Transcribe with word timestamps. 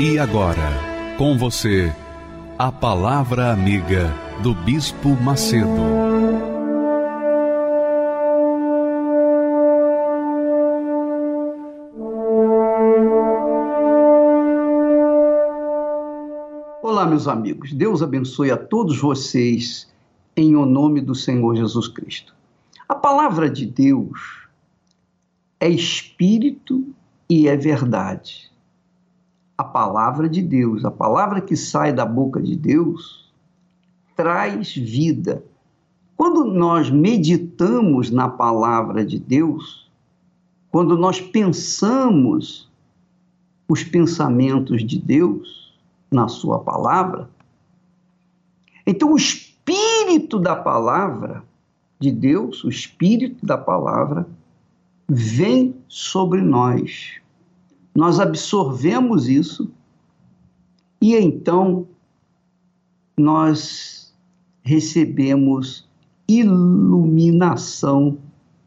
E 0.00 0.16
agora, 0.16 1.16
com 1.18 1.36
você, 1.36 1.92
a 2.56 2.70
Palavra 2.70 3.50
Amiga 3.50 4.14
do 4.44 4.54
Bispo 4.54 5.08
Macedo. 5.20 5.66
Olá, 16.80 17.04
meus 17.04 17.26
amigos. 17.26 17.72
Deus 17.72 18.00
abençoe 18.00 18.52
a 18.52 18.56
todos 18.56 19.00
vocês 19.00 19.92
em 20.36 20.54
o 20.54 20.64
nome 20.64 21.00
do 21.00 21.16
Senhor 21.16 21.56
Jesus 21.56 21.88
Cristo. 21.88 22.32
A 22.88 22.94
palavra 22.94 23.50
de 23.50 23.66
Deus 23.66 24.46
é 25.58 25.68
espírito 25.68 26.86
e 27.28 27.48
é 27.48 27.56
verdade 27.56 28.47
a 29.58 29.64
palavra 29.64 30.28
de 30.28 30.40
Deus, 30.40 30.84
a 30.84 30.90
palavra 30.90 31.40
que 31.40 31.56
sai 31.56 31.92
da 31.92 32.06
boca 32.06 32.40
de 32.40 32.54
Deus, 32.54 33.28
traz 34.14 34.72
vida. 34.72 35.42
Quando 36.16 36.44
nós 36.44 36.88
meditamos 36.88 38.08
na 38.08 38.28
palavra 38.28 39.04
de 39.04 39.18
Deus, 39.18 39.90
quando 40.70 40.96
nós 40.96 41.20
pensamos 41.20 42.70
os 43.68 43.82
pensamentos 43.82 44.86
de 44.86 44.96
Deus 44.96 45.76
na 46.08 46.28
Sua 46.28 46.60
palavra, 46.60 47.28
então 48.86 49.12
o 49.12 49.16
Espírito 49.16 50.38
da 50.38 50.54
palavra 50.54 51.42
de 51.98 52.12
Deus, 52.12 52.62
o 52.62 52.68
Espírito 52.68 53.44
da 53.44 53.58
palavra, 53.58 54.24
vem 55.08 55.74
sobre 55.88 56.40
nós 56.40 57.20
nós 57.98 58.20
absorvemos 58.20 59.28
isso 59.28 59.72
e 61.02 61.16
então 61.16 61.88
nós 63.18 64.14
recebemos 64.62 65.84
iluminação 66.28 68.16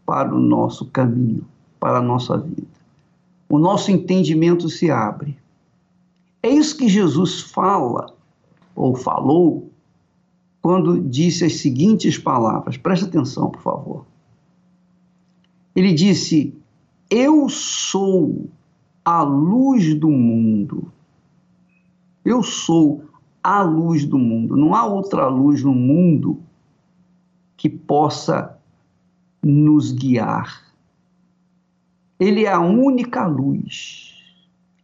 para 0.06 0.36
o 0.36 0.38
nosso 0.38 0.88
caminho, 0.88 1.48
para 1.80 2.00
a 2.00 2.02
nossa 2.02 2.40
vida. 2.40 2.68
O 3.48 3.58
nosso 3.58 3.90
entendimento 3.90 4.68
se 4.68 4.92
abre. 4.92 5.40
É 6.44 6.50
isso 6.50 6.76
que 6.76 6.90
Jesus 6.90 7.40
fala, 7.40 8.14
ou 8.76 8.94
falou, 8.96 9.72
quando 10.62 11.00
disse 11.00 11.46
as 11.46 11.54
seguintes 11.62 12.18
palavras. 12.18 12.76
Preste 12.76 13.06
atenção, 13.06 13.50
por 13.50 13.62
favor. 13.62 14.06
Ele 15.74 15.94
disse: 15.94 16.54
Eu 17.10 17.48
sou 17.48 18.50
a 19.04 19.24
luz 19.24 19.96
do 19.96 20.10
mundo. 20.10 20.92
Eu 22.24 22.44
sou 22.44 23.04
a 23.44 23.62
luz 23.64 24.06
do 24.06 24.18
mundo. 24.18 24.56
Não 24.56 24.76
há 24.76 24.86
outra 24.86 25.28
luz 25.28 25.64
no 25.64 25.74
mundo 25.74 26.40
que 27.58 27.68
possa 27.68 28.58
nos 29.44 29.92
guiar. 29.92 30.62
Ele 32.20 32.46
é 32.46 32.52
a 32.52 32.60
única 32.60 33.26
luz. 33.26 34.14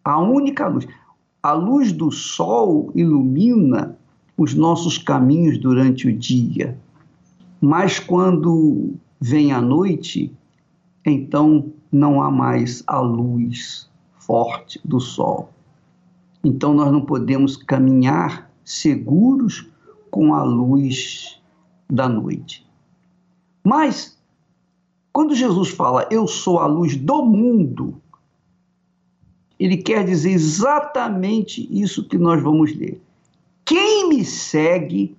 A 0.04 0.20
única 0.20 0.68
luz. 0.68 0.88
A 1.42 1.54
luz 1.54 1.92
do 1.92 2.12
sol 2.12 2.92
ilumina 2.96 3.96
os 4.36 4.56
nossos 4.56 4.98
caminhos 4.98 5.60
durante 5.60 6.08
o 6.08 6.14
dia. 6.14 6.78
Mas 7.62 8.00
quando 8.00 8.96
vem 9.20 9.52
a 9.52 9.62
noite, 9.62 10.32
então 11.06 11.72
não 11.92 12.22
há 12.22 12.32
mais 12.32 12.84
a 12.88 13.00
luz 13.00 13.88
forte 14.28 14.80
do 14.84 15.00
sol. 15.00 15.50
Então 16.44 16.74
nós 16.74 16.92
não 16.92 17.02
podemos 17.02 17.56
caminhar 17.56 18.52
seguros 18.64 19.72
com 20.12 20.34
a 20.34 20.44
luz 20.44 21.42
da 21.90 22.10
noite. 22.10 22.68
Mas 23.64 24.22
quando 25.14 25.34
Jesus 25.34 25.70
fala 25.70 26.08
eu 26.12 26.28
sou 26.28 26.60
a 26.60 26.68
luz 26.68 26.98
do 26.98 27.24
mundo, 27.24 28.00
ele 29.58 29.78
quer 29.78 30.06
dizer 30.06 30.32
exatamente 30.32 31.68
isso 31.72 32.08
que 32.08 32.18
nós 32.18 32.44
vamos 32.44 32.76
ler. 32.76 33.02
Quem 33.66 34.10
me 34.10 34.24
segue 34.24 35.18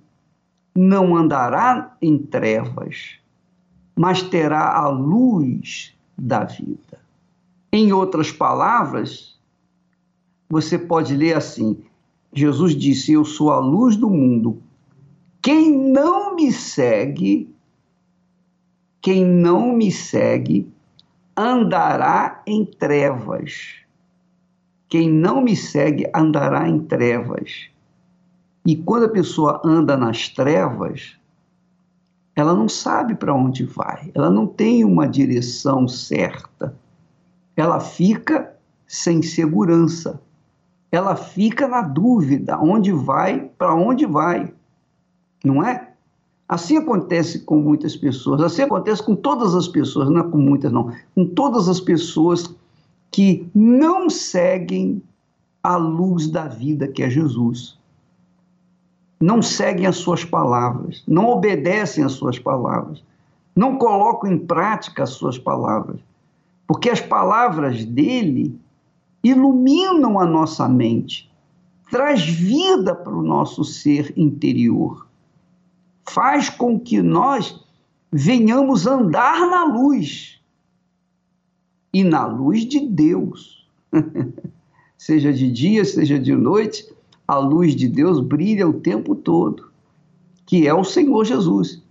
não 0.73 1.15
andará 1.17 1.97
em 2.01 2.17
trevas, 2.17 3.17
mas 3.95 4.21
terá 4.21 4.77
a 4.77 4.87
luz 4.87 5.93
da 6.17 6.45
vida. 6.45 7.08
Em 7.71 7.93
outras 7.93 8.31
palavras, 8.31 9.39
você 10.49 10.77
pode 10.77 11.15
ler 11.15 11.37
assim: 11.37 11.83
Jesus 12.33 12.75
disse: 12.75 13.11
Eu 13.11 13.23
sou 13.23 13.51
a 13.51 13.59
luz 13.59 13.95
do 13.95 14.09
mundo. 14.09 14.61
Quem 15.41 15.71
não 15.71 16.35
me 16.35 16.51
segue, 16.51 17.53
quem 19.01 19.23
não 19.23 19.71
me 19.71 19.91
segue, 19.91 20.67
andará 21.37 22.41
em 22.45 22.65
trevas. 22.65 23.75
Quem 24.89 25.07
não 25.07 25.39
me 25.39 25.55
segue 25.55 26.09
andará 26.13 26.67
em 26.67 26.79
trevas. 26.79 27.69
E 28.65 28.75
quando 28.75 29.05
a 29.05 29.09
pessoa 29.09 29.61
anda 29.63 29.95
nas 29.95 30.27
trevas, 30.27 31.15
ela 32.35 32.55
não 32.55 32.67
sabe 32.67 33.13
para 33.13 33.33
onde 33.33 33.63
vai, 33.63 34.11
ela 34.15 34.29
não 34.29 34.47
tem 34.47 34.83
uma 34.83 35.07
direção 35.07 35.87
certa 35.87 36.75
ela 37.59 37.79
fica 37.79 38.53
sem 38.87 39.21
segurança. 39.21 40.21
Ela 40.91 41.15
fica 41.15 41.67
na 41.67 41.81
dúvida, 41.81 42.57
onde 42.59 42.91
vai, 42.91 43.41
para 43.57 43.75
onde 43.75 44.05
vai. 44.05 44.51
Não 45.43 45.63
é? 45.63 45.93
Assim 46.47 46.77
acontece 46.77 47.39
com 47.39 47.57
muitas 47.57 47.95
pessoas, 47.95 48.41
assim 48.41 48.63
acontece 48.63 49.03
com 49.03 49.15
todas 49.15 49.53
as 49.53 49.67
pessoas, 49.67 50.09
não 50.09 50.21
é 50.21 50.23
com 50.23 50.37
muitas 50.39 50.71
não, 50.71 50.91
com 51.13 51.23
todas 51.23 51.69
as 51.69 51.79
pessoas 51.79 52.55
que 53.11 53.47
não 53.53 54.09
seguem 54.09 54.99
a 55.61 55.75
luz 55.75 56.27
da 56.27 56.47
vida 56.47 56.87
que 56.87 57.03
é 57.03 57.09
Jesus. 57.09 57.77
Não 59.21 59.43
seguem 59.43 59.85
as 59.85 59.97
suas 59.97 60.25
palavras, 60.25 61.03
não 61.07 61.27
obedecem 61.27 62.03
às 62.03 62.13
suas 62.13 62.39
palavras, 62.39 63.03
não 63.55 63.77
colocam 63.77 64.31
em 64.31 64.39
prática 64.39 65.03
as 65.03 65.11
suas 65.11 65.37
palavras 65.37 65.99
porque 66.69 66.87
as 66.87 67.01
palavras 67.01 67.83
dele 67.83 68.55
iluminam 69.23 70.19
a 70.19 70.25
nossa 70.27 70.69
mente, 70.69 71.27
traz 71.89 72.23
vida 72.23 72.93
para 72.93 73.11
o 73.11 73.23
nosso 73.23 73.63
ser 73.63 74.13
interior, 74.15 75.07
faz 76.07 76.47
com 76.47 76.79
que 76.79 77.01
nós 77.01 77.65
venhamos 78.11 78.85
andar 78.85 79.49
na 79.49 79.63
luz 79.63 80.39
e 81.91 82.03
na 82.03 82.27
luz 82.27 82.65
de 82.65 82.81
Deus. 82.81 83.67
seja 84.95 85.33
de 85.33 85.51
dia, 85.51 85.83
seja 85.83 86.19
de 86.19 86.35
noite, 86.35 86.87
a 87.27 87.39
luz 87.39 87.75
de 87.75 87.89
Deus 87.89 88.19
brilha 88.19 88.69
o 88.69 88.79
tempo 88.79 89.15
todo, 89.15 89.71
que 90.45 90.67
é 90.67 90.73
o 90.73 90.83
Senhor 90.83 91.25
Jesus. 91.25 91.81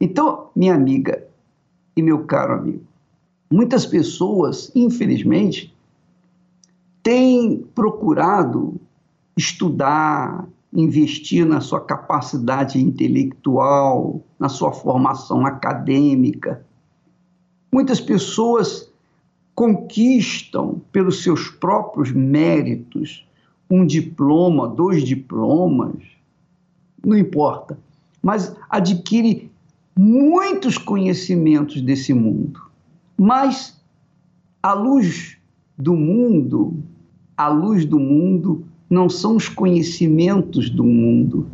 Então, 0.00 0.48
minha 0.54 0.76
amiga 0.76 1.26
e 1.96 2.02
meu 2.02 2.24
caro 2.24 2.54
amigo, 2.54 2.84
Muitas 3.50 3.86
pessoas, 3.86 4.72
infelizmente, 4.74 5.74
têm 7.02 7.58
procurado 7.74 8.80
estudar, 9.36 10.48
investir 10.72 11.46
na 11.46 11.60
sua 11.60 11.80
capacidade 11.80 12.80
intelectual, 12.80 14.20
na 14.38 14.48
sua 14.48 14.72
formação 14.72 15.46
acadêmica. 15.46 16.64
Muitas 17.72 18.00
pessoas 18.00 18.90
conquistam 19.54 20.80
pelos 20.90 21.22
seus 21.22 21.48
próprios 21.48 22.10
méritos 22.12 23.26
um 23.70 23.84
diploma, 23.86 24.68
dois 24.68 25.02
diplomas, 25.02 25.96
não 27.04 27.16
importa, 27.16 27.78
mas 28.22 28.54
adquire 28.68 29.50
muitos 29.96 30.78
conhecimentos 30.78 31.80
desse 31.80 32.12
mundo. 32.12 32.65
Mas 33.16 33.80
a 34.62 34.72
luz 34.72 35.38
do 35.76 35.94
mundo, 35.94 36.82
a 37.36 37.48
luz 37.48 37.84
do 37.84 37.98
mundo, 37.98 38.64
não 38.88 39.08
são 39.08 39.36
os 39.36 39.48
conhecimentos 39.48 40.70
do 40.70 40.84
mundo. 40.84 41.46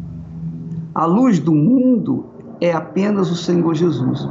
A 0.95 1.05
luz 1.07 1.39
do 1.39 1.55
mundo 1.55 2.27
é 2.61 2.73
apenas 2.73 3.31
o 3.31 3.37
Senhor 3.37 3.75
Jesus. 3.75 4.29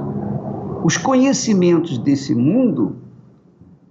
Os 0.84 0.98
conhecimentos 0.98 1.98
desse 1.98 2.34
mundo 2.34 2.96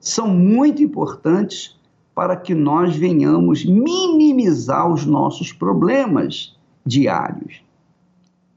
são 0.00 0.28
muito 0.28 0.82
importantes 0.82 1.78
para 2.14 2.36
que 2.36 2.54
nós 2.54 2.96
venhamos 2.96 3.64
minimizar 3.64 4.90
os 4.90 5.06
nossos 5.06 5.52
problemas 5.52 6.56
diários 6.84 7.62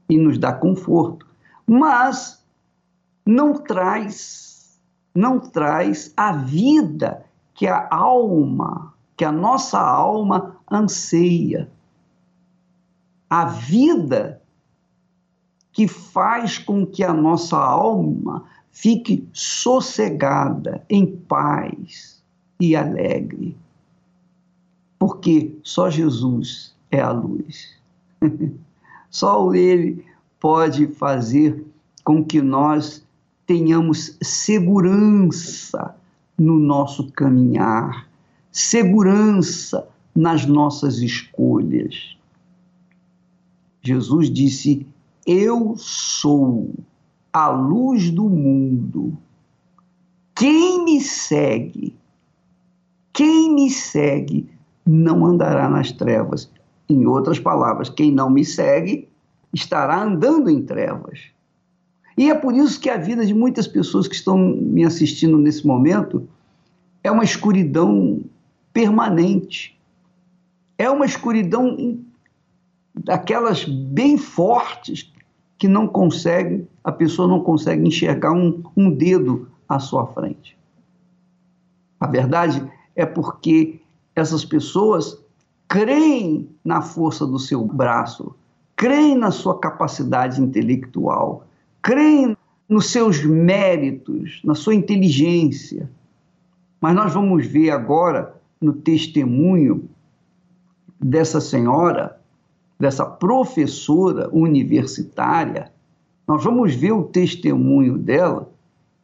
e 0.08 0.18
nos 0.18 0.38
dar 0.38 0.54
conforto. 0.54 1.26
Mas 1.66 2.44
não 3.24 3.54
traz, 3.54 4.43
não 5.14 5.38
traz 5.38 6.12
a 6.16 6.32
vida 6.32 7.24
que 7.54 7.66
a 7.68 7.88
alma, 7.90 8.92
que 9.16 9.24
a 9.24 9.30
nossa 9.30 9.78
alma 9.78 10.56
anseia. 10.70 11.70
A 13.30 13.44
vida 13.44 14.42
que 15.72 15.86
faz 15.88 16.58
com 16.58 16.84
que 16.84 17.02
a 17.02 17.12
nossa 17.12 17.56
alma 17.56 18.44
fique 18.70 19.28
sossegada, 19.32 20.84
em 20.90 21.06
paz 21.06 22.22
e 22.60 22.74
alegre. 22.74 23.56
Porque 24.98 25.56
só 25.62 25.90
Jesus 25.90 26.74
é 26.90 27.00
a 27.00 27.10
luz. 27.10 27.76
só 29.10 29.54
Ele 29.54 30.04
pode 30.40 30.88
fazer 30.88 31.64
com 32.04 32.24
que 32.24 32.40
nós 32.40 33.03
tenhamos 33.46 34.16
segurança 34.22 35.94
no 36.38 36.58
nosso 36.58 37.10
caminhar, 37.12 38.08
segurança 38.50 39.86
nas 40.14 40.46
nossas 40.46 40.98
escolhas. 40.98 42.16
Jesus 43.82 44.30
disse: 44.30 44.86
Eu 45.26 45.74
sou 45.76 46.70
a 47.32 47.48
luz 47.48 48.10
do 48.10 48.28
mundo. 48.28 49.16
Quem 50.34 50.84
me 50.84 51.00
segue, 51.00 51.96
quem 53.12 53.54
me 53.54 53.70
segue, 53.70 54.48
não 54.84 55.24
andará 55.24 55.68
nas 55.68 55.92
trevas. 55.92 56.50
Em 56.88 57.06
outras 57.06 57.38
palavras, 57.38 57.88
quem 57.88 58.10
não 58.10 58.28
me 58.28 58.44
segue 58.44 59.08
estará 59.52 60.02
andando 60.02 60.50
em 60.50 60.62
trevas. 60.62 61.33
E 62.16 62.30
é 62.30 62.34
por 62.34 62.54
isso 62.54 62.80
que 62.80 62.88
a 62.88 62.96
vida 62.96 63.26
de 63.26 63.34
muitas 63.34 63.66
pessoas 63.66 64.06
que 64.06 64.14
estão 64.14 64.38
me 64.38 64.84
assistindo 64.84 65.36
nesse 65.36 65.66
momento 65.66 66.28
é 67.02 67.10
uma 67.10 67.24
escuridão 67.24 68.22
permanente. 68.72 69.78
É 70.78 70.88
uma 70.88 71.04
escuridão 71.04 71.98
daquelas 72.94 73.64
bem 73.64 74.16
fortes 74.16 75.12
que 75.58 75.68
não 75.68 75.86
consegue, 75.86 76.66
a 76.82 76.92
pessoa 76.92 77.26
não 77.26 77.40
consegue 77.40 77.86
enxergar 77.86 78.32
um, 78.32 78.62
um 78.76 78.90
dedo 78.90 79.48
à 79.68 79.78
sua 79.78 80.06
frente. 80.06 80.56
A 81.98 82.06
verdade 82.06 82.62
é 82.94 83.06
porque 83.06 83.80
essas 84.14 84.44
pessoas 84.44 85.18
creem 85.68 86.48
na 86.64 86.82
força 86.82 87.26
do 87.26 87.38
seu 87.38 87.64
braço, 87.64 88.34
creem 88.76 89.16
na 89.16 89.30
sua 89.30 89.58
capacidade 89.58 90.40
intelectual, 90.40 91.46
creem 91.84 92.34
nos 92.66 92.90
seus 92.90 93.22
méritos, 93.22 94.40
na 94.42 94.54
sua 94.54 94.74
inteligência. 94.74 95.90
Mas 96.80 96.94
nós 96.94 97.12
vamos 97.12 97.46
ver 97.46 97.68
agora 97.68 98.40
no 98.58 98.72
testemunho 98.72 99.86
dessa 100.98 101.42
senhora, 101.42 102.18
dessa 102.80 103.04
professora 103.04 104.30
universitária, 104.32 105.70
nós 106.26 106.42
vamos 106.42 106.74
ver 106.74 106.92
o 106.92 107.04
testemunho 107.04 107.98
dela, 107.98 108.50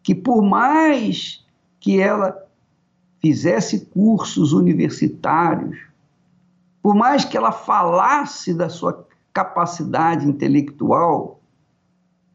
que 0.02 0.14
por 0.14 0.40
mais 0.42 1.44
que 1.78 2.00
ela 2.00 2.34
fizesse 3.20 3.84
cursos 3.92 4.54
universitários, 4.54 5.78
por 6.82 6.94
mais 6.94 7.26
que 7.26 7.36
ela 7.36 7.52
falasse 7.52 8.54
da 8.54 8.70
sua 8.70 9.06
capacidade 9.34 10.26
intelectual, 10.26 11.39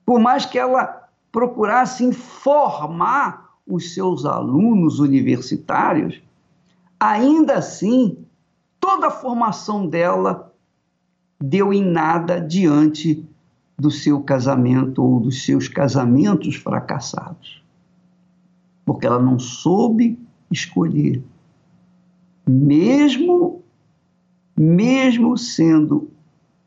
por 0.06 0.20
mais 0.20 0.46
que 0.46 0.58
ela 0.58 1.10
procurasse 1.32 2.04
informar 2.04 3.50
os 3.68 3.94
seus 3.94 4.26
alunos 4.26 5.00
universitários, 5.00 6.22
ainda 7.00 7.56
assim, 7.56 8.26
toda 8.80 9.08
a 9.08 9.12
formação 9.12 9.88
dela 9.88 10.54
deu 11.42 11.74
em 11.74 11.84
nada 11.84 12.40
diante 12.40 13.28
do 13.78 13.92
seu 13.92 14.22
casamento 14.22 15.04
ou 15.04 15.20
dos 15.20 15.44
seus 15.44 15.68
casamentos 15.68 16.56
fracassados. 16.56 17.64
Porque 18.86 19.06
ela 19.06 19.20
não 19.20 19.40
soube 19.40 20.18
escolher. 20.52 21.22
Mesmo 22.48 23.64
mesmo 24.58 25.38
sendo 25.38 26.10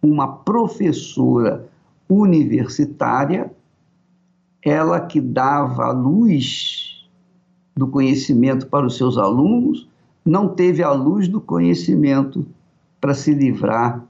uma 0.03 0.29
professora 0.29 1.58
universitária, 2.09 3.53
ela 4.65 5.01
que 5.01 5.21
dava 5.21 5.85
a 5.85 5.93
luz 5.93 7.07
do 7.77 7.87
conhecimento 7.87 8.67
para 8.67 8.87
os 8.87 8.97
seus 8.97 9.19
alunos, 9.19 9.89
não 10.25 10.49
teve 10.49 10.83
a 10.83 10.91
luz 10.91 11.29
do 11.29 11.41
conhecimento 11.41 12.45
para 13.01 13.15
se 13.15 13.33
livrar 13.33 14.05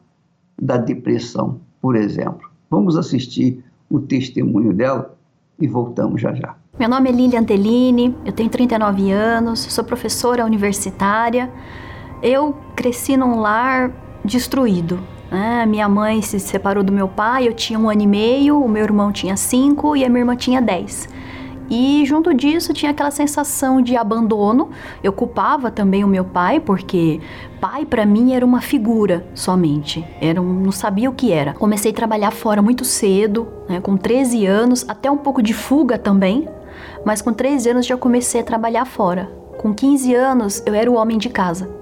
da 0.61 0.77
depressão, 0.77 1.61
por 1.81 1.95
exemplo. 1.95 2.49
Vamos 2.71 2.97
assistir 2.97 3.63
o 3.91 4.01
testemunho 4.01 4.73
dela 4.73 5.15
e 5.61 5.67
voltamos 5.67 6.21
já 6.21 6.35
já. 6.35 6.57
Meu 6.79 6.89
nome 6.89 7.11
é 7.11 7.13
Lilian 7.13 7.41
Antellini, 7.41 8.15
eu 8.25 8.33
tenho 8.33 8.49
39 8.49 9.11
anos, 9.11 9.61
sou 9.61 9.85
professora 9.85 10.45
universitária. 10.45 11.51
Eu 12.23 12.57
cresci 12.75 13.17
num 13.17 13.41
lar 13.41 13.93
destruído, 14.25 14.99
né? 15.31 15.67
Minha 15.67 15.89
mãe 15.89 16.23
se 16.23 16.39
separou 16.41 16.83
do 16.83 16.93
meu 16.93 17.09
pai, 17.09 17.47
eu 17.47 17.53
tinha 17.53 17.79
um 17.79 17.89
ano 17.89 18.03
e 18.03 18.07
meio, 18.07 18.63
o 18.63 18.69
meu 18.69 18.83
irmão 18.83 19.13
tinha 19.13 19.37
cinco 19.37 19.97
e 19.97 20.05
a 20.05 20.09
minha 20.09 20.21
irmã 20.21 20.37
tinha 20.37 20.61
dez. 20.61 21.09
E 21.71 22.03
junto 22.07 22.33
disso 22.33 22.73
tinha 22.73 22.93
aquela 22.93 23.11
sensação 23.11 23.83
de 23.83 23.97
abandono. 23.97 24.71
Eu 25.03 25.13
culpava 25.13 25.71
também 25.71 26.03
o 26.03 26.09
meu 26.09 26.25
pai, 26.25 26.61
porque 26.61 27.21
pai 27.61 27.85
para 27.85 28.07
mim 28.07 28.33
era 28.33 28.45
uma 28.45 28.61
figura 28.61 29.27
somente. 29.35 30.05
Era 30.21 30.41
um, 30.41 30.53
não 30.53 30.73
sabia 30.73 31.11
o 31.11 31.13
que 31.13 31.31
era. 31.31 31.53
Comecei 31.53 31.91
a 31.91 31.95
trabalhar 31.95 32.31
fora 32.31 32.63
muito 32.63 32.85
cedo, 32.85 33.47
né, 33.69 33.81
com 33.81 33.97
13 33.97 34.47
anos, 34.47 34.85
até 34.89 35.11
um 35.11 35.19
pouco 35.19 35.43
de 35.43 35.53
fuga 35.53 35.99
também. 35.99 36.49
Mas 37.05 37.21
com 37.21 37.33
13 37.33 37.71
anos 37.71 37.87
já 37.87 37.97
comecei 37.97 38.41
a 38.41 38.45
trabalhar 38.45 38.87
fora. 38.87 39.31
Com 39.59 39.75
15 39.75 40.15
anos 40.15 40.63
eu 40.65 40.73
era 40.73 40.91
o 40.91 40.95
homem 40.95 41.19
de 41.19 41.29
casa. 41.29 41.78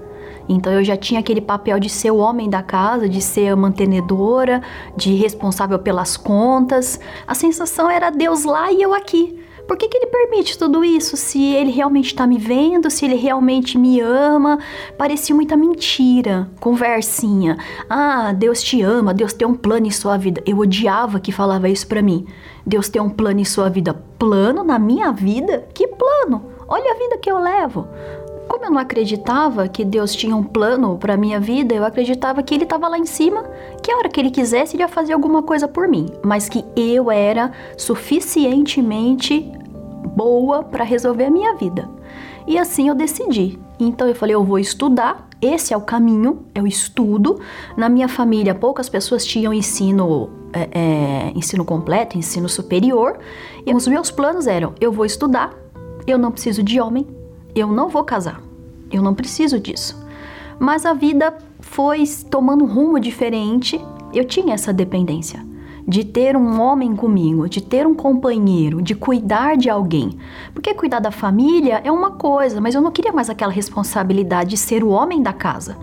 Então 0.47 0.73
eu 0.73 0.83
já 0.83 0.95
tinha 0.95 1.19
aquele 1.19 1.41
papel 1.41 1.79
de 1.79 1.89
ser 1.89 2.11
o 2.11 2.17
homem 2.17 2.49
da 2.49 2.63
casa, 2.63 3.09
de 3.09 3.21
ser 3.21 3.49
a 3.49 3.55
mantenedora, 3.55 4.61
de 4.95 5.13
responsável 5.15 5.79
pelas 5.79 6.15
contas. 6.15 6.99
A 7.25 7.33
sensação 7.33 7.89
era 7.89 8.09
Deus 8.09 8.43
lá 8.43 8.71
e 8.71 8.81
eu 8.81 8.93
aqui. 8.93 9.43
Por 9.67 9.75
que, 9.75 9.89
que 9.89 9.97
ele 9.97 10.05
permite 10.05 10.57
tudo 10.57 10.83
isso? 10.83 11.17
Se 11.17 11.43
ele 11.43 11.71
realmente 11.71 12.05
está 12.05 12.25
me 12.25 12.37
vendo, 12.37 12.89
se 12.89 13.03
ele 13.03 13.15
realmente 13.15 13.77
me 13.77 13.99
ama. 13.99 14.59
Parecia 14.97 15.35
muita 15.35 15.57
mentira, 15.57 16.49
conversinha. 16.61 17.57
Ah, 17.89 18.31
Deus 18.31 18.63
te 18.63 18.81
ama, 18.81 19.13
Deus 19.13 19.33
tem 19.33 19.45
um 19.45 19.53
plano 19.53 19.85
em 19.85 19.91
sua 19.91 20.15
vida. 20.15 20.41
Eu 20.45 20.59
odiava 20.59 21.19
que 21.19 21.33
falava 21.33 21.67
isso 21.67 21.85
para 21.85 22.01
mim. 22.01 22.25
Deus 22.65 22.87
tem 22.87 23.01
um 23.01 23.09
plano 23.09 23.41
em 23.41 23.45
sua 23.45 23.69
vida. 23.69 23.93
Plano 24.17 24.63
na 24.63 24.79
minha 24.79 25.11
vida? 25.11 25.67
Que 25.73 25.85
plano? 25.85 26.45
Olha 26.65 26.93
a 26.93 26.97
vida 26.97 27.17
que 27.17 27.29
eu 27.29 27.37
levo. 27.37 27.87
Como 28.47 28.65
eu 28.65 28.71
não 28.71 28.79
acreditava 28.79 29.67
que 29.67 29.83
Deus 29.83 30.15
tinha 30.15 30.35
um 30.35 30.43
plano 30.43 30.97
para 30.97 31.17
minha 31.17 31.39
vida, 31.39 31.75
eu 31.75 31.83
acreditava 31.83 32.41
que 32.41 32.53
ele 32.55 32.63
estava 32.63 32.87
lá 32.87 32.97
em 32.97 33.05
cima, 33.05 33.43
que 33.83 33.91
a 33.91 33.97
hora 33.97 34.09
que 34.09 34.19
ele 34.19 34.31
quisesse 34.31 34.75
ele 34.75 34.83
ia 34.83 34.87
fazer 34.87 35.13
alguma 35.13 35.43
coisa 35.43 35.67
por 35.67 35.87
mim, 35.87 36.07
mas 36.23 36.47
que 36.47 36.63
eu 36.75 37.11
era 37.11 37.51
suficientemente 37.77 39.51
boa 40.15 40.63
para 40.63 40.83
resolver 40.83 41.25
a 41.25 41.29
minha 41.29 41.55
vida. 41.55 41.89
E 42.47 42.57
assim 42.57 42.87
eu 42.87 42.95
decidi. 42.95 43.59
Então 43.79 44.07
eu 44.07 44.15
falei, 44.15 44.33
eu 44.33 44.43
vou 44.43 44.57
estudar, 44.57 45.27
esse 45.41 45.73
é 45.73 45.77
o 45.77 45.81
caminho, 45.81 46.45
é 46.55 46.61
o 46.61 46.65
estudo. 46.65 47.39
Na 47.75 47.89
minha 47.89 48.07
família, 48.07 48.55
poucas 48.55 48.89
pessoas 48.89 49.25
tinham 49.25 49.53
ensino, 49.53 50.29
é, 50.51 50.69
é, 50.71 51.31
ensino 51.35 51.63
completo, 51.63 52.17
ensino 52.17 52.49
superior. 52.49 53.19
E 53.65 53.73
os 53.73 53.87
meus 53.87 54.09
planos 54.09 54.47
eram: 54.47 54.73
eu 54.79 54.91
vou 54.91 55.05
estudar, 55.05 55.53
eu 56.07 56.17
não 56.17 56.31
preciso 56.31 56.63
de 56.63 56.79
homem, 56.79 57.05
eu 57.59 57.67
não 57.71 57.89
vou 57.89 58.03
casar, 58.03 58.41
eu 58.91 59.01
não 59.01 59.13
preciso 59.13 59.59
disso. 59.59 59.97
Mas 60.59 60.85
a 60.85 60.93
vida 60.93 61.37
foi 61.59 62.03
tomando 62.29 62.63
um 62.63 62.67
rumo 62.67 62.99
diferente, 62.99 63.79
eu 64.13 64.25
tinha 64.25 64.53
essa 64.53 64.73
dependência. 64.73 65.45
de 65.87 66.03
ter 66.03 66.35
um 66.35 66.59
homem 66.59 66.93
comigo, 66.97 67.47
de 67.47 67.61
ter 67.61 67.87
um 67.87 67.93
companheiro, 67.93 68.81
de 68.81 68.93
cuidar 68.93 69.55
de 69.55 69.69
alguém. 69.69 70.17
Porque 70.53 70.73
cuidar 70.73 70.99
da 70.99 71.11
família 71.11 71.81
é 71.81 71.89
uma 71.89 72.11
coisa, 72.11 72.59
mas 72.59 72.75
eu 72.75 72.81
não 72.81 72.91
queria 72.91 73.13
mais 73.13 73.29
aquela 73.29 73.53
responsabilidade 73.53 74.49
de 74.49 74.57
ser 74.57 74.83
o 74.83 74.89
homem 74.89 75.23
da 75.23 75.31
casa. 75.31 75.77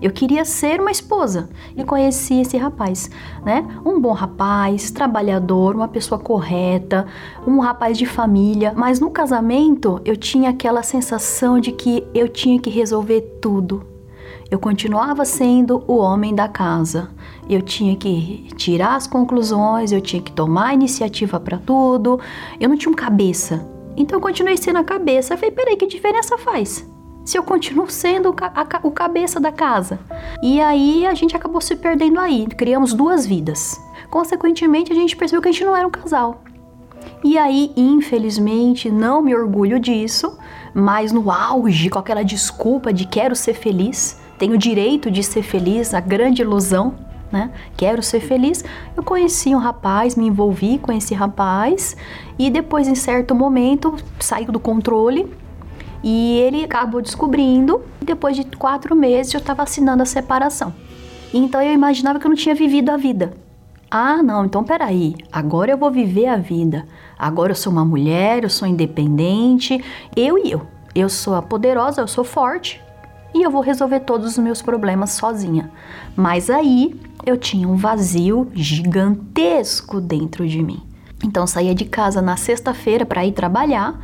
Eu 0.00 0.10
queria 0.10 0.44
ser 0.44 0.80
uma 0.80 0.90
esposa 0.90 1.48
e 1.76 1.84
conheci 1.84 2.40
esse 2.40 2.56
rapaz, 2.56 3.10
né? 3.44 3.66
Um 3.84 4.00
bom 4.00 4.12
rapaz, 4.12 4.90
trabalhador, 4.90 5.74
uma 5.74 5.88
pessoa 5.88 6.18
correta, 6.18 7.06
um 7.46 7.58
rapaz 7.58 7.96
de 7.96 8.06
família, 8.06 8.72
mas 8.76 9.00
no 9.00 9.10
casamento 9.10 10.00
eu 10.04 10.16
tinha 10.16 10.50
aquela 10.50 10.82
sensação 10.82 11.58
de 11.58 11.72
que 11.72 12.06
eu 12.14 12.28
tinha 12.28 12.60
que 12.60 12.70
resolver 12.70 13.20
tudo. 13.40 13.94
Eu 14.50 14.58
continuava 14.58 15.24
sendo 15.24 15.82
o 15.86 15.96
homem 15.96 16.34
da 16.34 16.46
casa. 16.46 17.10
Eu 17.48 17.60
tinha 17.60 17.96
que 17.96 18.48
tirar 18.56 18.94
as 18.94 19.06
conclusões, 19.06 19.90
eu 19.90 20.00
tinha 20.00 20.22
que 20.22 20.32
tomar 20.32 20.74
iniciativa 20.74 21.40
para 21.40 21.58
tudo. 21.58 22.20
Eu 22.60 22.68
não 22.68 22.76
tinha 22.76 22.92
um 22.92 22.94
cabeça. 22.94 23.66
Então 23.96 24.18
eu 24.18 24.22
continuei 24.22 24.56
sendo 24.56 24.78
a 24.78 24.84
cabeça. 24.84 25.34
Eu 25.34 25.38
falei, 25.38 25.50
peraí, 25.50 25.76
que 25.76 25.86
diferença 25.86 26.38
faz? 26.38 26.86
Se 27.24 27.38
eu 27.38 27.42
continuo 27.42 27.90
sendo 27.90 28.34
o, 28.82 28.90
cabeça 28.90 29.40
da 29.40 29.50
casa? 29.50 29.98
E 30.42 30.60
aí 30.60 31.06
a 31.06 31.14
gente 31.14 31.34
acabou 31.34 31.60
se 31.60 31.74
perdendo 31.74 32.20
aí, 32.20 32.46
criamos 32.46 32.92
duas 32.92 33.26
vidas. 33.26 33.80
Consequentemente, 34.10 34.92
a 34.92 34.94
gente 34.94 35.16
percebeu 35.16 35.40
que 35.40 35.48
a 35.48 35.52
gente 35.52 35.64
não 35.64 35.76
era 35.76 35.86
um 35.86 35.90
casal. 35.90 36.42
E 37.24 37.38
aí, 37.38 37.72
infelizmente, 37.76 38.90
não 38.90 39.22
me 39.22 39.34
orgulho 39.34 39.80
disso, 39.80 40.38
mas 40.74 41.10
no 41.10 41.30
auge, 41.30 41.88
com 41.88 41.98
aquela 41.98 42.22
desculpa 42.22 42.92
de 42.92 43.06
quero 43.06 43.34
ser 43.34 43.54
feliz, 43.54 44.20
tenho 44.38 44.58
direito 44.58 45.10
de 45.10 45.22
ser 45.22 45.42
feliz, 45.42 45.94
a 45.94 46.00
grande 46.00 46.42
ilusão, 46.42 46.94
né? 47.32 47.50
Quero 47.76 48.02
ser 48.02 48.20
feliz. 48.20 48.62
Eu 48.96 49.02
conheci 49.02 49.54
um 49.54 49.58
rapaz, 49.58 50.14
me 50.14 50.26
envolvi 50.26 50.78
com 50.78 50.92
esse 50.92 51.14
rapaz 51.14 51.96
e 52.38 52.50
depois, 52.50 52.86
em 52.86 52.94
certo 52.94 53.34
momento, 53.34 53.96
saiu 54.20 54.52
do 54.52 54.60
controle 54.60 55.26
e 56.04 56.38
ele 56.38 56.62
acabou 56.62 57.00
descobrindo, 57.00 57.82
e 57.98 58.04
depois 58.04 58.36
de 58.36 58.44
quatro 58.44 58.94
meses 58.94 59.32
eu 59.32 59.40
estava 59.40 59.62
assinando 59.62 60.02
a 60.02 60.06
separação. 60.06 60.74
Então 61.32 61.62
eu 61.62 61.72
imaginava 61.72 62.20
que 62.20 62.26
eu 62.26 62.28
não 62.28 62.36
tinha 62.36 62.54
vivido 62.54 62.90
a 62.90 62.98
vida. 62.98 63.32
Ah, 63.90 64.22
não, 64.22 64.44
então 64.44 64.62
peraí, 64.62 65.14
agora 65.32 65.70
eu 65.70 65.78
vou 65.78 65.90
viver 65.90 66.26
a 66.26 66.36
vida. 66.36 66.86
Agora 67.18 67.52
eu 67.52 67.56
sou 67.56 67.72
uma 67.72 67.86
mulher, 67.86 68.44
eu 68.44 68.50
sou 68.50 68.68
independente, 68.68 69.82
eu 70.14 70.36
e 70.36 70.50
eu. 70.50 70.66
Eu 70.94 71.08
sou 71.08 71.34
a 71.34 71.40
poderosa, 71.40 72.02
eu 72.02 72.08
sou 72.08 72.22
forte 72.22 72.82
e 73.34 73.42
eu 73.42 73.50
vou 73.50 73.62
resolver 73.62 74.00
todos 74.00 74.32
os 74.32 74.38
meus 74.38 74.60
problemas 74.60 75.12
sozinha. 75.12 75.70
Mas 76.14 76.50
aí 76.50 76.94
eu 77.24 77.38
tinha 77.38 77.66
um 77.66 77.76
vazio 77.76 78.50
gigantesco 78.54 80.02
dentro 80.02 80.46
de 80.46 80.62
mim. 80.62 80.82
Então 81.24 81.46
saía 81.46 81.74
de 81.74 81.86
casa 81.86 82.20
na 82.20 82.36
sexta-feira 82.36 83.06
para 83.06 83.24
ir 83.24 83.32
trabalhar, 83.32 83.98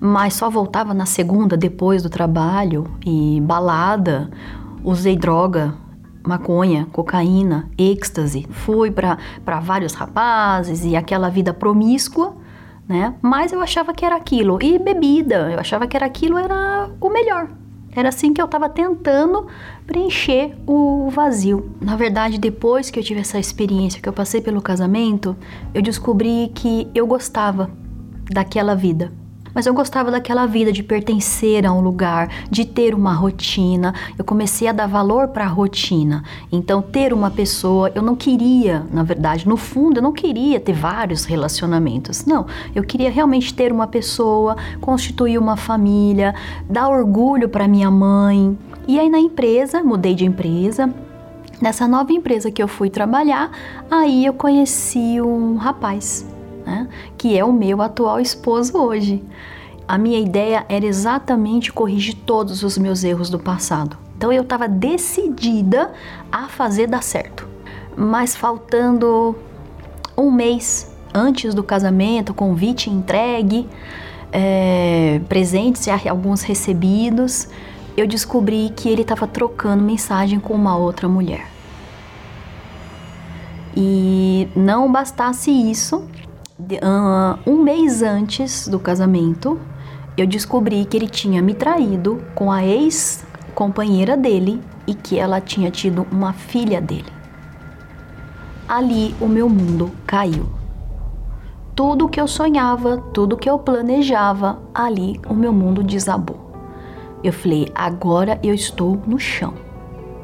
mas 0.00 0.32
só 0.34 0.48
voltava 0.48 0.94
na 0.94 1.04
segunda 1.04 1.54
depois 1.54 2.02
do 2.02 2.08
trabalho 2.08 2.90
e 3.04 3.40
balada, 3.42 4.30
usei 4.82 5.14
droga, 5.14 5.74
maconha, 6.26 6.86
cocaína, 6.90 7.68
êxtase. 7.76 8.46
Fui 8.50 8.90
para 8.90 9.60
vários 9.60 9.92
rapazes 9.92 10.82
e 10.84 10.96
aquela 10.96 11.28
vida 11.28 11.52
promíscua, 11.52 12.34
né? 12.88 13.14
Mas 13.20 13.52
eu 13.52 13.60
achava 13.60 13.92
que 13.92 14.04
era 14.04 14.16
aquilo. 14.16 14.58
E 14.62 14.78
bebida, 14.78 15.50
eu 15.52 15.58
achava 15.58 15.86
que 15.86 15.96
era 15.96 16.06
aquilo 16.06 16.38
era 16.38 16.88
o 16.98 17.10
melhor. 17.10 17.48
Era 17.94 18.08
assim 18.08 18.32
que 18.32 18.40
eu 18.40 18.46
estava 18.46 18.68
tentando 18.68 19.46
preencher 19.86 20.56
o 20.66 21.10
vazio. 21.10 21.70
Na 21.80 21.94
verdade, 21.94 22.38
depois 22.38 22.90
que 22.90 22.98
eu 22.98 23.02
tive 23.04 23.20
essa 23.20 23.38
experiência, 23.38 24.00
que 24.00 24.08
eu 24.08 24.12
passei 24.12 24.40
pelo 24.40 24.62
casamento, 24.62 25.36
eu 25.74 25.82
descobri 25.82 26.50
que 26.54 26.88
eu 26.94 27.06
gostava 27.06 27.70
daquela 28.30 28.74
vida 28.74 29.12
mas 29.54 29.66
eu 29.66 29.74
gostava 29.74 30.10
daquela 30.10 30.46
vida 30.46 30.72
de 30.72 30.82
pertencer 30.82 31.66
a 31.66 31.72
um 31.72 31.80
lugar, 31.80 32.28
de 32.50 32.64
ter 32.64 32.94
uma 32.94 33.12
rotina. 33.12 33.94
Eu 34.18 34.24
comecei 34.24 34.68
a 34.68 34.72
dar 34.72 34.86
valor 34.86 35.28
para 35.28 35.44
a 35.44 35.48
rotina. 35.48 36.22
Então, 36.50 36.80
ter 36.80 37.12
uma 37.12 37.30
pessoa, 37.30 37.90
eu 37.94 38.02
não 38.02 38.16
queria, 38.16 38.86
na 38.92 39.02
verdade, 39.02 39.48
no 39.48 39.56
fundo, 39.56 39.98
eu 39.98 40.02
não 40.02 40.12
queria 40.12 40.58
ter 40.60 40.72
vários 40.72 41.24
relacionamentos. 41.24 42.24
Não, 42.24 42.46
eu 42.74 42.82
queria 42.82 43.10
realmente 43.10 43.52
ter 43.54 43.72
uma 43.72 43.86
pessoa, 43.86 44.56
constituir 44.80 45.38
uma 45.38 45.56
família, 45.56 46.34
dar 46.68 46.88
orgulho 46.88 47.48
para 47.48 47.68
minha 47.68 47.90
mãe. 47.90 48.56
E 48.86 48.98
aí 48.98 49.08
na 49.08 49.18
empresa, 49.18 49.82
mudei 49.82 50.14
de 50.14 50.24
empresa, 50.24 50.92
Nessa 51.62 51.86
nova 51.86 52.12
empresa 52.12 52.50
que 52.50 52.60
eu 52.60 52.66
fui 52.66 52.90
trabalhar, 52.90 53.48
aí 53.88 54.26
eu 54.26 54.32
conheci 54.32 55.20
um 55.20 55.54
rapaz 55.54 56.26
né? 56.64 56.88
que 57.16 57.36
é 57.36 57.44
o 57.44 57.52
meu 57.52 57.82
atual 57.82 58.20
esposo 58.20 58.76
hoje. 58.78 59.22
A 59.86 59.98
minha 59.98 60.18
ideia 60.18 60.64
era 60.68 60.86
exatamente 60.86 61.72
corrigir 61.72 62.14
todos 62.24 62.62
os 62.62 62.78
meus 62.78 63.04
erros 63.04 63.28
do 63.28 63.38
passado. 63.38 63.98
Então 64.16 64.32
eu 64.32 64.42
estava 64.42 64.68
decidida 64.68 65.92
a 66.30 66.48
fazer 66.48 66.86
dar 66.86 67.02
certo. 67.02 67.46
Mas 67.96 68.36
faltando 68.36 69.36
um 70.16 70.30
mês 70.30 70.92
antes 71.12 71.54
do 71.54 71.62
casamento, 71.62 72.32
convite 72.32 72.88
entregue, 72.88 73.68
é, 74.32 75.20
presentes 75.28 75.86
e 75.86 76.08
alguns 76.08 76.42
recebidos, 76.42 77.48
eu 77.96 78.06
descobri 78.06 78.72
que 78.74 78.88
ele 78.88 79.02
estava 79.02 79.26
trocando 79.26 79.82
mensagem 79.82 80.40
com 80.40 80.54
uma 80.54 80.76
outra 80.76 81.08
mulher. 81.08 81.46
E 83.76 84.48
não 84.54 84.90
bastasse 84.90 85.50
isso, 85.50 86.04
um 87.46 87.62
mês 87.62 88.02
antes 88.02 88.68
do 88.68 88.78
casamento, 88.78 89.58
eu 90.16 90.26
descobri 90.26 90.84
que 90.84 90.96
ele 90.96 91.08
tinha 91.08 91.40
me 91.40 91.54
traído 91.54 92.22
com 92.34 92.52
a 92.52 92.64
ex-companheira 92.64 94.16
dele 94.16 94.60
e 94.86 94.94
que 94.94 95.18
ela 95.18 95.40
tinha 95.40 95.70
tido 95.70 96.06
uma 96.12 96.32
filha 96.32 96.80
dele. 96.80 97.10
Ali 98.68 99.14
o 99.20 99.26
meu 99.26 99.48
mundo 99.48 99.90
caiu. 100.06 100.46
Tudo 101.74 102.08
que 102.08 102.20
eu 102.20 102.28
sonhava, 102.28 102.98
tudo 103.14 103.36
que 103.36 103.48
eu 103.48 103.58
planejava, 103.58 104.60
ali 104.74 105.18
o 105.26 105.34
meu 105.34 105.52
mundo 105.52 105.82
desabou. 105.82 106.52
Eu 107.24 107.32
falei, 107.32 107.68
agora 107.74 108.38
eu 108.42 108.52
estou 108.52 109.00
no 109.06 109.18
chão. 109.18 109.54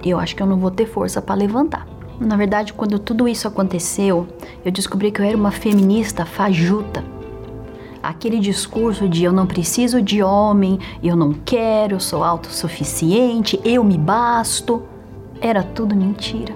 Eu 0.04 0.18
acho 0.18 0.37
que 0.37 0.42
eu 0.42 0.47
não 0.47 0.58
vou 0.58 0.70
ter 0.70 0.87
força 0.87 1.23
para 1.23 1.35
levantar. 1.35 1.88
Na 2.21 2.37
verdade, 2.37 2.73
quando 2.73 2.99
tudo 2.99 3.29
isso 3.29 3.47
aconteceu, 3.47 4.27
eu 4.65 4.73
descobri 4.73 5.13
que 5.13 5.21
eu 5.21 5.25
era 5.25 5.37
uma 5.37 5.53
feminista 5.53 6.25
fajuta. 6.25 7.05
Aquele 8.03 8.41
discurso 8.41 9.09
de 9.09 9.23
eu 9.23 9.33
não 9.33 9.47
preciso 9.47 10.03
de 10.03 10.23
homem, 10.23 10.81
eu 11.03 11.15
não 11.15 11.33
quero, 11.33 11.95
eu 11.95 12.01
sou 12.01 12.25
autossuficiente, 12.25 13.61
eu 13.65 13.85
me 13.85 13.97
basto, 13.97 14.83
era 15.41 15.63
tudo 15.63 15.95
mentira. 15.95 16.55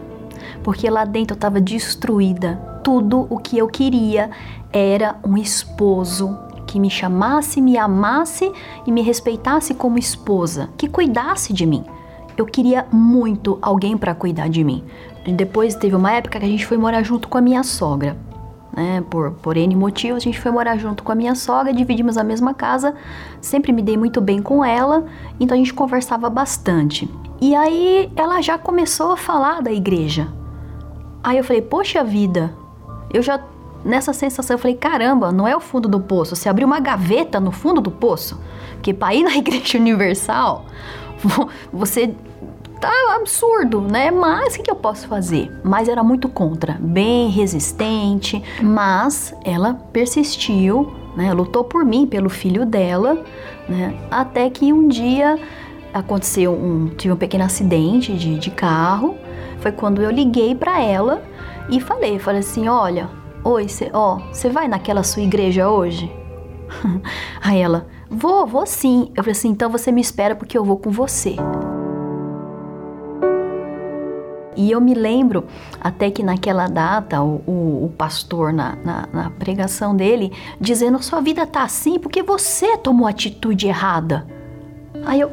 Porque 0.64 0.90
lá 0.90 1.04
dentro 1.04 1.34
eu 1.34 1.36
estava 1.36 1.60
destruída. 1.60 2.56
Tudo 2.82 3.26
o 3.30 3.38
que 3.38 3.56
eu 3.56 3.68
queria 3.68 4.30
era 4.72 5.16
um 5.24 5.36
esposo 5.36 6.36
que 6.66 6.80
me 6.80 6.90
chamasse, 6.90 7.60
me 7.60 7.76
amasse 7.76 8.50
e 8.84 8.90
me 8.90 9.02
respeitasse 9.02 9.74
como 9.74 9.98
esposa, 9.98 10.70
que 10.76 10.88
cuidasse 10.88 11.52
de 11.52 11.66
mim. 11.66 11.84
Eu 12.36 12.46
queria 12.46 12.86
muito 12.90 13.58
alguém 13.60 13.96
para 13.96 14.14
cuidar 14.14 14.48
de 14.48 14.64
mim, 14.64 14.82
depois 15.30 15.74
teve 15.74 15.94
uma 15.94 16.10
época 16.10 16.40
que 16.40 16.44
a 16.44 16.48
gente 16.48 16.66
foi 16.66 16.76
morar 16.76 17.02
junto 17.02 17.28
com 17.28 17.38
a 17.38 17.40
minha 17.40 17.62
sogra. 17.62 18.16
Né? 18.74 19.04
Por, 19.08 19.32
por 19.32 19.56
N 19.56 19.76
motivos, 19.76 20.16
a 20.16 20.24
gente 20.24 20.40
foi 20.40 20.50
morar 20.50 20.76
junto 20.78 21.02
com 21.02 21.12
a 21.12 21.14
minha 21.14 21.34
sogra, 21.34 21.72
dividimos 21.72 22.16
a 22.16 22.24
mesma 22.24 22.54
casa, 22.54 22.94
sempre 23.40 23.70
me 23.70 23.82
dei 23.82 23.96
muito 23.96 24.20
bem 24.20 24.40
com 24.42 24.64
ela, 24.64 25.04
então 25.38 25.54
a 25.54 25.58
gente 25.58 25.74
conversava 25.74 26.28
bastante. 26.30 27.08
E 27.40 27.54
aí 27.54 28.10
ela 28.16 28.40
já 28.40 28.56
começou 28.56 29.12
a 29.12 29.16
falar 29.16 29.60
da 29.60 29.70
igreja. 29.70 30.28
Aí 31.22 31.36
eu 31.36 31.44
falei, 31.44 31.62
poxa 31.62 32.02
vida, 32.02 32.52
eu 33.12 33.22
já 33.22 33.40
nessa 33.84 34.12
sensação, 34.12 34.54
eu 34.54 34.58
falei, 34.58 34.76
caramba, 34.76 35.32
não 35.32 35.46
é 35.46 35.56
o 35.56 35.60
fundo 35.60 35.88
do 35.88 36.00
poço, 36.00 36.36
você 36.36 36.48
abriu 36.48 36.66
uma 36.66 36.80
gaveta 36.80 37.40
no 37.40 37.50
fundo 37.50 37.80
do 37.80 37.90
poço, 37.90 38.40
porque 38.74 38.94
para 38.94 39.14
ir 39.14 39.24
na 39.24 39.34
igreja 39.36 39.78
universal, 39.78 40.64
você 41.72 42.14
tá 42.82 43.14
absurdo, 43.14 43.80
né? 43.80 44.10
Mas 44.10 44.56
o 44.56 44.62
que, 44.62 44.68
eu 44.68 44.74
posso 44.74 45.06
fazer? 45.06 45.52
Mas 45.62 45.88
era 45.88 46.02
muito 46.02 46.28
contra, 46.28 46.76
bem 46.80 47.30
resistente, 47.30 48.42
mas 48.60 49.32
ela 49.44 49.74
persistiu, 49.92 50.92
né? 51.16 51.32
Lutou 51.32 51.62
por 51.62 51.84
mim, 51.84 52.08
pelo 52.08 52.28
filho 52.28 52.66
dela, 52.66 53.24
né? 53.68 53.94
Até 54.10 54.50
que 54.50 54.72
um 54.72 54.88
dia 54.88 55.38
aconteceu 55.94 56.52
um, 56.52 56.88
tive 56.88 57.14
um 57.14 57.16
pequeno 57.16 57.44
acidente 57.44 58.12
de, 58.14 58.36
de 58.36 58.50
carro. 58.50 59.16
Foi 59.60 59.70
quando 59.70 60.02
eu 60.02 60.10
liguei 60.10 60.52
para 60.52 60.82
ela 60.82 61.22
e 61.68 61.80
falei, 61.80 62.18
falei 62.18 62.40
assim, 62.40 62.66
olha, 62.66 63.08
oi, 63.44 63.68
cê, 63.68 63.90
ó, 63.92 64.18
você 64.32 64.50
vai 64.50 64.66
naquela 64.66 65.04
sua 65.04 65.22
igreja 65.22 65.70
hoje? 65.70 66.10
Aí 67.40 67.60
ela, 67.60 67.86
vou, 68.10 68.44
vou 68.44 68.66
sim. 68.66 69.12
Eu 69.14 69.22
falei 69.22 69.38
assim, 69.38 69.50
então 69.50 69.70
você 69.70 69.92
me 69.92 70.00
espera 70.00 70.34
porque 70.34 70.58
eu 70.58 70.64
vou 70.64 70.78
com 70.78 70.90
você. 70.90 71.36
E 74.56 74.70
eu 74.70 74.80
me 74.80 74.94
lembro 74.94 75.46
até 75.80 76.10
que 76.10 76.22
naquela 76.22 76.66
data 76.66 77.22
o, 77.22 77.42
o, 77.46 77.84
o 77.86 77.94
pastor 77.96 78.52
na, 78.52 78.76
na, 78.76 79.08
na, 79.12 79.30
pregação 79.30 79.96
dele 79.96 80.32
dizendo 80.60 81.02
sua 81.02 81.20
vida 81.20 81.46
tá 81.46 81.62
assim 81.62 81.98
porque 81.98 82.22
você 82.22 82.76
tomou 82.76 83.06
atitude 83.06 83.66
errada. 83.66 84.26
Aí 85.04 85.20
eu 85.20 85.32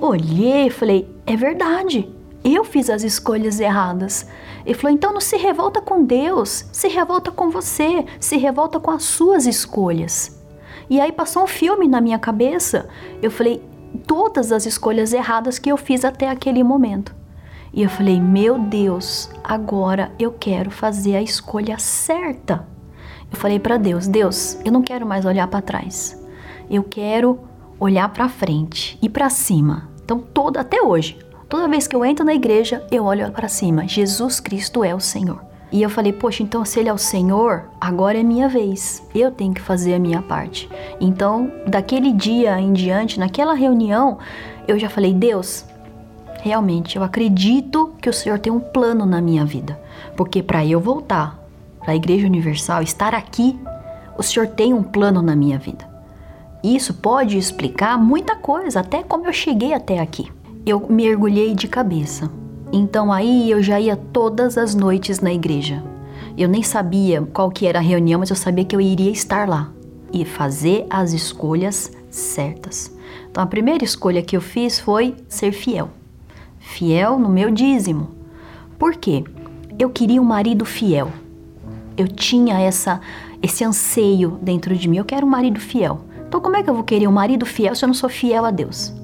olhei 0.00 0.66
e 0.66 0.70
falei, 0.70 1.08
é 1.26 1.36
verdade. 1.36 2.08
Eu 2.42 2.64
fiz 2.64 2.88
as 2.88 3.02
escolhas 3.02 3.60
erradas. 3.60 4.26
Ele 4.64 4.74
falou: 4.74 4.94
então 4.94 5.12
não 5.12 5.20
se 5.20 5.36
revolta 5.36 5.80
com 5.80 6.02
Deus, 6.02 6.64
se 6.72 6.88
revolta 6.88 7.30
com 7.30 7.50
você, 7.50 8.04
se 8.18 8.36
revolta 8.36 8.80
com 8.80 8.90
as 8.90 9.02
suas 9.02 9.46
escolhas. 9.46 10.40
E 10.88 11.00
aí 11.00 11.12
passou 11.12 11.44
um 11.44 11.46
filme 11.46 11.86
na 11.86 12.00
minha 12.00 12.18
cabeça. 12.18 12.88
Eu 13.22 13.30
falei: 13.30 13.62
todas 14.06 14.52
as 14.52 14.64
escolhas 14.64 15.12
erradas 15.12 15.58
que 15.58 15.70
eu 15.70 15.76
fiz 15.76 16.04
até 16.04 16.28
aquele 16.28 16.64
momento. 16.64 17.19
E 17.72 17.82
eu 17.82 17.88
falei: 17.88 18.20
meu 18.20 18.58
Deus, 18.58 19.30
agora 19.44 20.12
eu 20.18 20.32
quero 20.32 20.70
fazer 20.70 21.16
a 21.16 21.22
escolha 21.22 21.78
certa. 21.78 22.66
Eu 23.30 23.38
falei 23.38 23.58
para 23.58 23.76
Deus: 23.76 24.06
Deus, 24.06 24.58
eu 24.64 24.72
não 24.72 24.82
quero 24.82 25.06
mais 25.06 25.24
olhar 25.24 25.46
para 25.48 25.62
trás. 25.62 26.20
Eu 26.68 26.82
quero 26.84 27.38
olhar 27.78 28.08
para 28.10 28.28
frente 28.28 28.98
e 29.00 29.08
para 29.08 29.30
cima. 29.30 29.88
Então, 30.04 30.18
todo 30.18 30.56
até 30.58 30.82
hoje, 30.82 31.18
Toda 31.50 31.66
vez 31.66 31.88
que 31.88 31.96
eu 31.96 32.04
entro 32.04 32.24
na 32.24 32.32
igreja, 32.32 32.86
eu 32.92 33.04
olho 33.04 33.28
para 33.32 33.48
cima. 33.48 33.88
Jesus 33.88 34.38
Cristo 34.38 34.84
é 34.84 34.94
o 34.94 35.00
Senhor. 35.00 35.44
E 35.72 35.82
eu 35.82 35.90
falei, 35.90 36.12
poxa, 36.12 36.44
então 36.44 36.64
se 36.64 36.78
ele 36.78 36.88
é 36.88 36.92
o 36.92 36.96
Senhor, 36.96 37.64
agora 37.80 38.20
é 38.20 38.22
minha 38.22 38.48
vez. 38.48 39.02
Eu 39.12 39.32
tenho 39.32 39.52
que 39.52 39.60
fazer 39.60 39.94
a 39.94 39.98
minha 39.98 40.22
parte. 40.22 40.70
Então, 41.00 41.50
daquele 41.66 42.12
dia 42.12 42.60
em 42.60 42.72
diante, 42.72 43.18
naquela 43.18 43.52
reunião, 43.52 44.16
eu 44.68 44.78
já 44.78 44.88
falei, 44.88 45.12
Deus, 45.12 45.64
realmente, 46.42 46.96
eu 46.96 47.02
acredito 47.02 47.92
que 48.00 48.08
o 48.08 48.12
Senhor 48.12 48.38
tem 48.38 48.52
um 48.52 48.60
plano 48.60 49.06
na 49.06 49.20
minha 49.20 49.44
vida. 49.44 49.80
Porque 50.16 50.42
para 50.42 50.64
eu 50.64 50.80
voltar 50.80 51.38
para 51.80 51.92
a 51.92 51.96
Igreja 51.96 52.26
Universal, 52.26 52.82
estar 52.82 53.14
aqui, 53.14 53.58
o 54.18 54.22
Senhor 54.22 54.48
tem 54.48 54.74
um 54.74 54.82
plano 54.82 55.22
na 55.22 55.34
minha 55.34 55.58
vida. 55.58 55.88
Isso 56.62 56.94
pode 56.94 57.38
explicar 57.38 57.96
muita 57.98 58.36
coisa, 58.36 58.80
até 58.80 59.02
como 59.02 59.26
eu 59.26 59.32
cheguei 59.32 59.72
até 59.72 59.98
aqui 59.98 60.30
eu 60.64 60.86
mergulhei 60.88 61.54
de 61.54 61.68
cabeça. 61.68 62.30
Então 62.72 63.12
aí 63.12 63.50
eu 63.50 63.62
já 63.62 63.80
ia 63.80 63.96
todas 63.96 64.56
as 64.56 64.74
noites 64.74 65.20
na 65.20 65.32
igreja. 65.32 65.82
Eu 66.36 66.48
nem 66.48 66.62
sabia 66.62 67.22
qual 67.32 67.50
que 67.50 67.66
era 67.66 67.78
a 67.78 67.82
reunião, 67.82 68.20
mas 68.20 68.30
eu 68.30 68.36
sabia 68.36 68.64
que 68.64 68.74
eu 68.74 68.80
iria 68.80 69.10
estar 69.10 69.48
lá 69.48 69.70
e 70.12 70.24
fazer 70.24 70.86
as 70.88 71.12
escolhas 71.12 71.90
certas. 72.10 72.94
Então 73.30 73.42
a 73.42 73.46
primeira 73.46 73.84
escolha 73.84 74.22
que 74.22 74.36
eu 74.36 74.40
fiz 74.40 74.78
foi 74.78 75.16
ser 75.28 75.52
fiel. 75.52 75.90
Fiel 76.70 77.18
no 77.18 77.28
meu 77.28 77.50
dízimo. 77.50 78.10
Por 78.78 78.94
quê? 78.94 79.24
Eu 79.76 79.90
queria 79.90 80.22
um 80.22 80.24
marido 80.24 80.64
fiel. 80.64 81.10
Eu 81.96 82.06
tinha 82.06 82.60
essa 82.60 83.00
esse 83.42 83.64
anseio 83.64 84.38
dentro 84.40 84.74
de 84.76 84.88
mim. 84.88 84.98
Eu 84.98 85.04
quero 85.04 85.26
um 85.26 85.30
marido 85.30 85.58
fiel. 85.58 86.00
Então 86.28 86.40
como 86.40 86.56
é 86.56 86.62
que 86.62 86.70
eu 86.70 86.74
vou 86.74 86.84
querer 86.84 87.08
um 87.08 87.12
marido 87.12 87.44
fiel 87.44 87.74
se 87.74 87.84
eu 87.84 87.88
não 87.88 87.94
sou 87.94 88.08
fiel 88.08 88.44
a 88.44 88.52
Deus? 88.52 88.94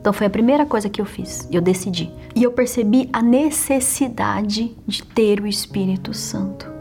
Então 0.00 0.12
foi 0.12 0.26
a 0.26 0.30
primeira 0.30 0.66
coisa 0.66 0.88
que 0.88 1.00
eu 1.00 1.06
fiz. 1.06 1.48
Eu 1.50 1.62
decidi. 1.62 2.10
E 2.34 2.42
eu 2.42 2.50
percebi 2.50 3.08
a 3.12 3.22
necessidade 3.22 4.76
de 4.84 5.04
ter 5.04 5.40
o 5.40 5.46
Espírito 5.46 6.12
Santo. 6.12 6.71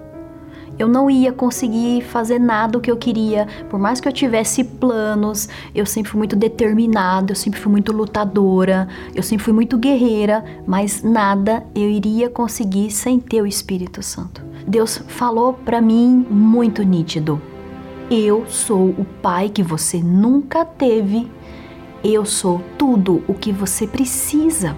Eu 0.82 0.88
não 0.88 1.12
ia 1.12 1.32
conseguir 1.32 2.02
fazer 2.02 2.40
nada 2.40 2.76
o 2.76 2.82
que 2.82 2.90
eu 2.90 2.98
queria, 2.98 3.48
por 3.70 3.80
mais 3.80 4.02
que 4.02 4.08
eu 4.08 4.12
tivesse 4.12 4.64
planos, 4.64 5.48
eu 5.76 5.86
sempre 5.86 6.10
fui 6.10 6.18
muito 6.18 6.36
determinada, 6.36 7.34
eu 7.34 7.36
sempre 7.36 7.60
fui 7.60 7.72
muito 7.72 7.92
lutadora, 7.92 8.88
eu 9.14 9.22
sempre 9.22 9.46
fui 9.46 9.54
muito 9.54 9.78
guerreira, 9.78 10.44
mas 10.66 11.04
nada 11.04 11.64
eu 11.76 11.88
iria 11.88 12.32
conseguir 12.32 12.90
sem 12.90 13.20
ter 13.20 13.44
o 13.44 13.46
Espírito 13.46 14.02
Santo. 14.02 14.42
Deus 14.66 14.98
falou 15.08 15.54
para 15.54 15.80
mim 15.80 16.26
muito 16.28 16.82
nítido: 16.82 17.40
Eu 18.10 18.48
sou 18.48 18.90
o 18.90 19.06
pai 19.22 19.50
que 19.50 19.62
você 19.62 20.00
nunca 20.00 20.66
teve 20.66 21.30
eu 22.04 22.26
sou 22.26 22.60
tudo 22.76 23.24
o 23.28 23.36
que 23.36 23.52
você 23.52 23.86
precisa. 23.86 24.76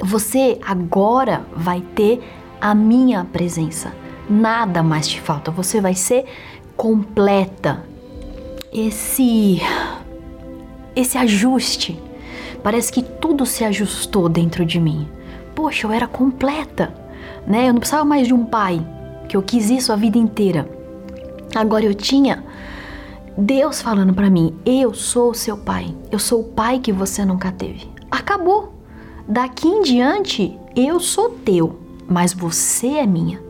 Você 0.00 0.60
agora 0.64 1.44
vai 1.56 1.80
ter 1.80 2.22
a 2.60 2.72
minha 2.72 3.24
presença. 3.24 4.05
Nada 4.28 4.82
mais 4.82 5.06
te 5.06 5.20
falta. 5.20 5.50
Você 5.50 5.80
vai 5.80 5.94
ser 5.94 6.24
completa. 6.76 7.84
Esse 8.72 9.60
esse 10.94 11.18
ajuste. 11.18 12.00
Parece 12.62 12.90
que 12.90 13.02
tudo 13.02 13.44
se 13.44 13.62
ajustou 13.64 14.28
dentro 14.28 14.64
de 14.64 14.80
mim. 14.80 15.06
Poxa, 15.54 15.86
eu 15.86 15.92
era 15.92 16.06
completa, 16.06 16.92
né? 17.46 17.68
Eu 17.68 17.72
não 17.72 17.80
precisava 17.80 18.04
mais 18.04 18.26
de 18.26 18.34
um 18.34 18.44
pai, 18.44 18.84
que 19.28 19.36
eu 19.36 19.42
quis 19.42 19.70
isso 19.70 19.92
a 19.92 19.96
vida 19.96 20.18
inteira. 20.18 20.68
Agora 21.54 21.84
eu 21.84 21.94
tinha 21.94 22.42
Deus 23.36 23.80
falando 23.82 24.12
para 24.12 24.30
mim: 24.30 24.54
Eu 24.64 24.94
sou 24.94 25.30
o 25.30 25.34
seu 25.34 25.56
pai. 25.56 25.94
Eu 26.10 26.18
sou 26.18 26.40
o 26.40 26.44
pai 26.44 26.78
que 26.78 26.92
você 26.92 27.24
nunca 27.24 27.52
teve. 27.52 27.88
Acabou. 28.10 28.74
Daqui 29.28 29.68
em 29.68 29.82
diante, 29.82 30.58
eu 30.74 31.00
sou 31.00 31.30
teu, 31.30 31.78
mas 32.08 32.32
você 32.32 32.88
é 32.88 33.06
minha. 33.06 33.45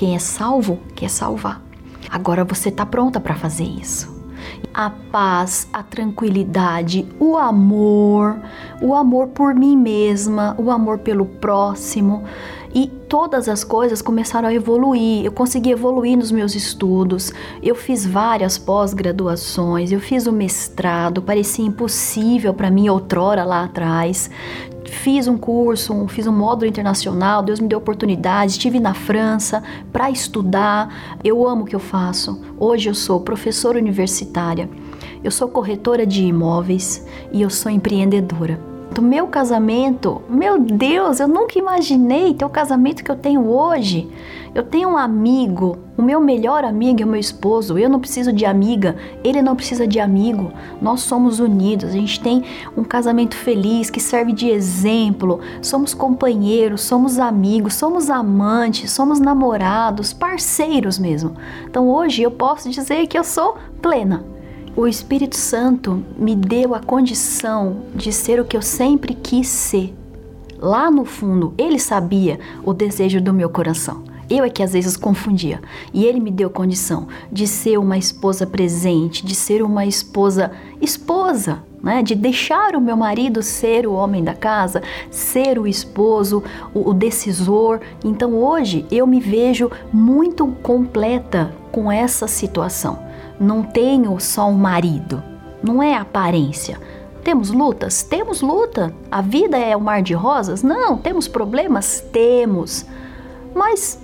Quem 0.00 0.14
é 0.14 0.18
salvo 0.18 0.78
quer 0.96 1.10
salvar. 1.10 1.60
Agora 2.08 2.42
você 2.42 2.70
está 2.70 2.86
pronta 2.86 3.20
para 3.20 3.34
fazer 3.34 3.64
isso. 3.64 4.18
A 4.72 4.88
paz, 4.88 5.68
a 5.74 5.82
tranquilidade, 5.82 7.06
o 7.18 7.36
amor, 7.36 8.40
o 8.80 8.94
amor 8.94 9.26
por 9.26 9.54
mim 9.54 9.76
mesma, 9.76 10.56
o 10.58 10.70
amor 10.70 11.00
pelo 11.00 11.26
próximo 11.26 12.24
e 12.74 12.86
todas 12.86 13.46
as 13.46 13.62
coisas 13.62 14.00
começaram 14.00 14.48
a 14.48 14.54
evoluir. 14.54 15.22
Eu 15.22 15.32
consegui 15.32 15.70
evoluir 15.70 16.16
nos 16.16 16.32
meus 16.32 16.54
estudos. 16.54 17.30
Eu 17.62 17.74
fiz 17.74 18.06
várias 18.06 18.56
pós-graduações, 18.56 19.92
eu 19.92 20.00
fiz 20.00 20.26
o 20.26 20.32
mestrado, 20.32 21.20
parecia 21.20 21.66
impossível 21.66 22.54
para 22.54 22.70
mim 22.70 22.88
outrora 22.88 23.44
lá 23.44 23.64
atrás. 23.64 24.30
Fiz 24.90 25.28
um 25.28 25.38
curso, 25.38 25.94
um, 25.94 26.08
fiz 26.08 26.26
um 26.26 26.32
módulo 26.32 26.68
internacional, 26.68 27.42
Deus 27.42 27.60
me 27.60 27.68
deu 27.68 27.78
oportunidade, 27.78 28.52
estive 28.52 28.80
na 28.80 28.92
França 28.92 29.62
para 29.92 30.10
estudar. 30.10 31.16
Eu 31.22 31.46
amo 31.46 31.62
o 31.62 31.64
que 31.64 31.76
eu 31.76 31.80
faço. 31.80 32.40
Hoje 32.58 32.90
eu 32.90 32.94
sou 32.94 33.20
professora 33.20 33.78
universitária, 33.78 34.68
eu 35.22 35.30
sou 35.30 35.48
corretora 35.48 36.04
de 36.04 36.24
imóveis 36.24 37.06
e 37.32 37.40
eu 37.40 37.48
sou 37.48 37.70
empreendedora 37.70 38.69
do 38.92 39.00
meu 39.00 39.28
casamento, 39.28 40.20
meu 40.28 40.58
Deus, 40.58 41.20
eu 41.20 41.28
nunca 41.28 41.58
imaginei 41.58 42.34
ter 42.34 42.44
o 42.44 42.50
casamento 42.50 43.04
que 43.04 43.10
eu 43.10 43.16
tenho 43.16 43.48
hoje. 43.48 44.10
Eu 44.52 44.64
tenho 44.64 44.88
um 44.88 44.96
amigo, 44.96 45.78
o 45.96 46.02
meu 46.02 46.20
melhor 46.20 46.64
amigo 46.64 47.00
é 47.00 47.04
o 47.04 47.08
meu 47.08 47.20
esposo. 47.20 47.78
Eu 47.78 47.88
não 47.88 48.00
preciso 48.00 48.32
de 48.32 48.44
amiga, 48.44 48.96
ele 49.22 49.40
não 49.40 49.54
precisa 49.54 49.86
de 49.86 50.00
amigo. 50.00 50.52
Nós 50.82 51.02
somos 51.02 51.38
unidos. 51.38 51.90
A 51.90 51.92
gente 51.92 52.20
tem 52.20 52.42
um 52.76 52.82
casamento 52.82 53.36
feliz 53.36 53.90
que 53.90 54.00
serve 54.00 54.32
de 54.32 54.48
exemplo. 54.48 55.38
Somos 55.62 55.94
companheiros, 55.94 56.80
somos 56.80 57.20
amigos, 57.20 57.74
somos 57.74 58.10
amantes, 58.10 58.90
somos 58.90 59.20
namorados, 59.20 60.12
parceiros 60.12 60.98
mesmo. 60.98 61.36
Então 61.64 61.88
hoje 61.88 62.22
eu 62.22 62.30
posso 62.32 62.68
dizer 62.68 63.06
que 63.06 63.16
eu 63.16 63.22
sou 63.22 63.56
plena 63.80 64.29
o 64.76 64.86
Espírito 64.86 65.36
Santo 65.36 66.02
me 66.16 66.34
deu 66.36 66.74
a 66.74 66.80
condição 66.80 67.82
de 67.94 68.12
ser 68.12 68.40
o 68.40 68.44
que 68.44 68.56
eu 68.56 68.62
sempre 68.62 69.14
quis 69.14 69.48
ser. 69.48 69.94
Lá 70.58 70.90
no 70.90 71.04
fundo, 71.04 71.52
ele 71.58 71.78
sabia 71.78 72.38
o 72.62 72.72
desejo 72.72 73.20
do 73.20 73.32
meu 73.32 73.48
coração. 73.48 74.04
Eu 74.28 74.44
é 74.44 74.50
que 74.50 74.62
às 74.62 74.72
vezes 74.72 74.96
confundia. 74.96 75.60
E 75.92 76.04
ele 76.04 76.20
me 76.20 76.30
deu 76.30 76.48
condição 76.48 77.08
de 77.32 77.48
ser 77.48 77.78
uma 77.78 77.98
esposa 77.98 78.46
presente, 78.46 79.26
de 79.26 79.34
ser 79.34 79.60
uma 79.60 79.84
esposa 79.84 80.52
esposa, 80.80 81.64
né? 81.82 82.00
De 82.00 82.14
deixar 82.14 82.76
o 82.76 82.80
meu 82.80 82.96
marido 82.96 83.42
ser 83.42 83.88
o 83.88 83.92
homem 83.92 84.22
da 84.22 84.34
casa, 84.34 84.82
ser 85.10 85.58
o 85.58 85.66
esposo, 85.66 86.44
o, 86.72 86.90
o 86.90 86.94
decisor. 86.94 87.80
Então 88.04 88.34
hoje 88.34 88.86
eu 88.88 89.04
me 89.04 89.18
vejo 89.18 89.68
muito 89.92 90.46
completa 90.62 91.52
com 91.72 91.90
essa 91.90 92.28
situação 92.28 93.09
não 93.40 93.62
tenho 93.62 94.20
só 94.20 94.48
um 94.48 94.54
marido. 94.54 95.22
Não 95.62 95.82
é 95.82 95.96
aparência. 95.96 96.78
Temos 97.24 97.50
lutas? 97.50 98.02
Temos 98.02 98.42
luta. 98.42 98.94
A 99.10 99.22
vida 99.22 99.56
é 99.56 99.76
um 99.76 99.80
mar 99.80 100.02
de 100.02 100.12
rosas? 100.12 100.62
Não. 100.62 100.98
Temos 100.98 101.26
problemas? 101.26 102.00
Temos. 102.12 102.86
Mas 103.54 104.00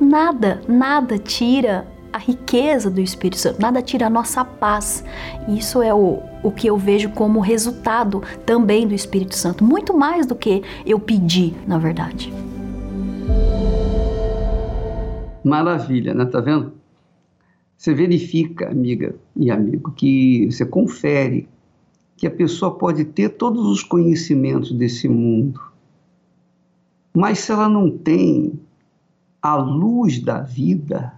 nada, 0.00 0.62
nada 0.68 1.18
tira 1.18 1.86
a 2.12 2.18
riqueza 2.18 2.90
do 2.90 3.00
Espírito 3.00 3.38
Santo, 3.38 3.60
nada 3.60 3.82
tira 3.82 4.06
a 4.06 4.10
nossa 4.10 4.44
paz. 4.44 5.04
Isso 5.48 5.82
é 5.82 5.92
o, 5.92 6.20
o 6.42 6.50
que 6.50 6.66
eu 6.66 6.76
vejo 6.76 7.10
como 7.10 7.40
resultado 7.40 8.22
também 8.46 8.86
do 8.86 8.94
Espírito 8.94 9.36
Santo, 9.36 9.62
muito 9.62 9.96
mais 9.96 10.26
do 10.26 10.34
que 10.34 10.62
eu 10.86 10.98
pedi, 10.98 11.54
na 11.66 11.78
verdade. 11.78 12.32
Maravilha, 15.44 16.14
né? 16.14 16.24
Tá 16.24 16.40
vendo? 16.40 16.77
Você 17.78 17.94
verifica, 17.94 18.68
amiga 18.68 19.14
e 19.36 19.52
amigo, 19.52 19.92
que 19.92 20.50
você 20.50 20.66
confere 20.66 21.48
que 22.16 22.26
a 22.26 22.30
pessoa 22.30 22.76
pode 22.76 23.04
ter 23.04 23.28
todos 23.28 23.64
os 23.68 23.84
conhecimentos 23.84 24.72
desse 24.72 25.08
mundo, 25.08 25.60
Mas 27.14 27.38
se 27.38 27.52
ela 27.52 27.68
não 27.68 27.90
tem 27.90 28.60
a 29.40 29.54
luz 29.54 30.20
da 30.20 30.40
vida, 30.40 31.14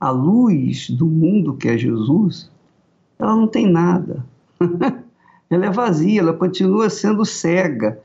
a 0.00 0.10
luz 0.10 0.90
do 0.90 1.06
mundo 1.06 1.56
que 1.56 1.68
é 1.68 1.78
Jesus, 1.78 2.50
ela 3.18 3.34
não 3.34 3.46
tem 3.46 3.66
nada. 3.66 4.26
ela 5.50 5.66
é 5.66 5.70
vazia, 5.70 6.20
ela 6.20 6.32
continua 6.32 6.90
sendo 6.90 7.24
cega, 7.24 8.00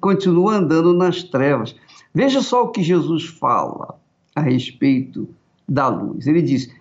continua 0.00 0.56
andando 0.56 0.92
nas 0.92 1.22
trevas. 1.22 1.74
Veja 2.12 2.42
só 2.42 2.64
o 2.64 2.70
que 2.70 2.82
Jesus 2.82 3.26
fala 3.26 3.96
a 4.34 4.40
respeito 4.40 5.28
da 5.68 5.88
luz. 5.88 6.26
Ele 6.26 6.42
diz: 6.42 6.72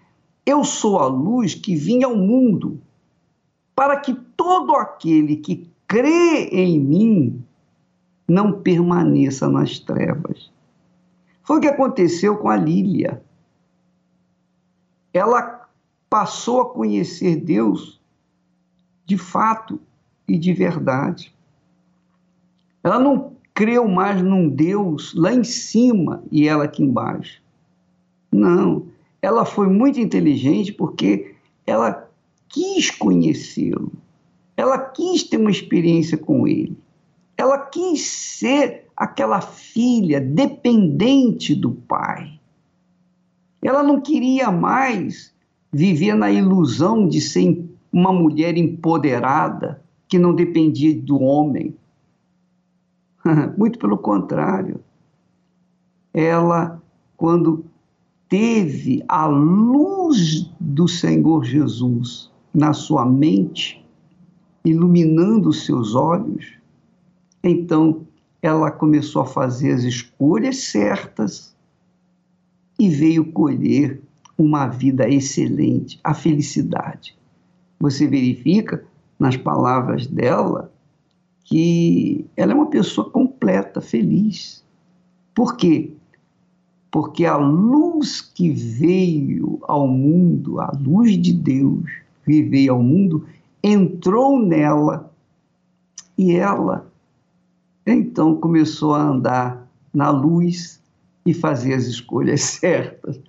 Eu 0.45 0.63
sou 0.63 0.99
a 0.99 1.07
luz 1.07 1.55
que 1.55 1.75
vim 1.75 2.03
ao 2.03 2.15
mundo, 2.15 2.81
para 3.75 3.99
que 3.99 4.13
todo 4.13 4.75
aquele 4.75 5.37
que 5.37 5.69
crê 5.87 6.49
em 6.51 6.79
mim 6.79 7.43
não 8.27 8.61
permaneça 8.61 9.49
nas 9.49 9.79
trevas. 9.79 10.51
Foi 11.43 11.57
o 11.57 11.61
que 11.61 11.67
aconteceu 11.67 12.37
com 12.37 12.49
a 12.49 12.55
Lília. 12.55 13.21
Ela 15.13 15.67
passou 16.09 16.61
a 16.61 16.69
conhecer 16.69 17.35
Deus 17.37 17.99
de 19.05 19.17
fato 19.17 19.79
e 20.27 20.37
de 20.37 20.53
verdade. 20.53 21.35
Ela 22.83 22.99
não 22.99 23.33
creu 23.53 23.87
mais 23.87 24.21
num 24.21 24.47
Deus 24.47 25.13
lá 25.13 25.33
em 25.33 25.43
cima 25.43 26.23
e 26.31 26.47
ela 26.47 26.63
aqui 26.63 26.83
embaixo. 26.83 27.41
Não, 28.31 28.85
ela 29.21 29.45
foi 29.45 29.67
muito 29.67 29.99
inteligente 29.99 30.71
porque 30.71 31.35
ela 31.65 32.09
quis 32.47 32.89
conhecê-lo. 32.89 33.91
Ela 34.55 34.77
quis 34.77 35.23
ter 35.23 35.37
uma 35.37 35.51
experiência 35.51 36.17
com 36.17 36.47
ele. 36.47 36.77
Ela 37.37 37.57
quis 37.57 38.01
ser 38.05 38.85
aquela 38.95 39.41
filha 39.41 40.21
dependente 40.21 41.55
do 41.55 41.71
pai. 41.71 42.39
Ela 43.61 43.83
não 43.83 44.01
queria 44.01 44.51
mais 44.51 45.33
viver 45.71 46.15
na 46.15 46.31
ilusão 46.31 47.07
de 47.07 47.21
ser 47.21 47.63
uma 47.91 48.11
mulher 48.11 48.57
empoderada 48.57 49.81
que 50.07 50.19
não 50.19 50.33
dependia 50.33 50.99
do 50.99 51.21
homem. 51.21 51.75
Muito 53.57 53.79
pelo 53.79 53.97
contrário. 53.97 54.79
Ela, 56.13 56.81
quando 57.15 57.65
teve 58.31 59.03
a 59.09 59.27
luz 59.27 60.49
do 60.57 60.87
Senhor 60.87 61.43
Jesus 61.43 62.31
na 62.53 62.71
sua 62.71 63.05
mente, 63.05 63.85
iluminando 64.63 65.49
os 65.49 65.65
seus 65.65 65.95
olhos, 65.95 66.53
então 67.43 68.07
ela 68.41 68.71
começou 68.71 69.23
a 69.23 69.25
fazer 69.25 69.73
as 69.73 69.83
escolhas 69.83 70.59
certas 70.59 71.53
e 72.79 72.87
veio 72.87 73.33
colher 73.33 74.01
uma 74.37 74.65
vida 74.65 75.09
excelente, 75.09 75.99
a 76.01 76.13
felicidade. 76.13 77.17
Você 77.81 78.07
verifica 78.07 78.85
nas 79.19 79.35
palavras 79.35 80.07
dela 80.07 80.71
que 81.43 82.25
ela 82.37 82.53
é 82.53 82.55
uma 82.55 82.69
pessoa 82.69 83.09
completa, 83.09 83.81
feliz. 83.81 84.63
Por 85.35 85.57
quê? 85.57 85.97
Porque 86.91 87.25
a 87.25 87.37
luz 87.37 88.21
que 88.21 88.51
veio 88.51 89.59
ao 89.63 89.87
mundo, 89.87 90.59
a 90.59 90.71
luz 90.77 91.17
de 91.17 91.31
Deus 91.31 91.89
que 92.25 92.43
veio 92.43 92.73
ao 92.73 92.83
mundo, 92.83 93.25
entrou 93.63 94.39
nela 94.39 95.11
e 96.17 96.33
ela 96.33 96.91
então 97.85 98.35
começou 98.35 98.93
a 98.93 99.01
andar 99.01 99.67
na 99.93 100.09
luz 100.09 100.81
e 101.25 101.33
fazer 101.33 101.73
as 101.73 101.85
escolhas 101.85 102.41
certas. 102.59 103.19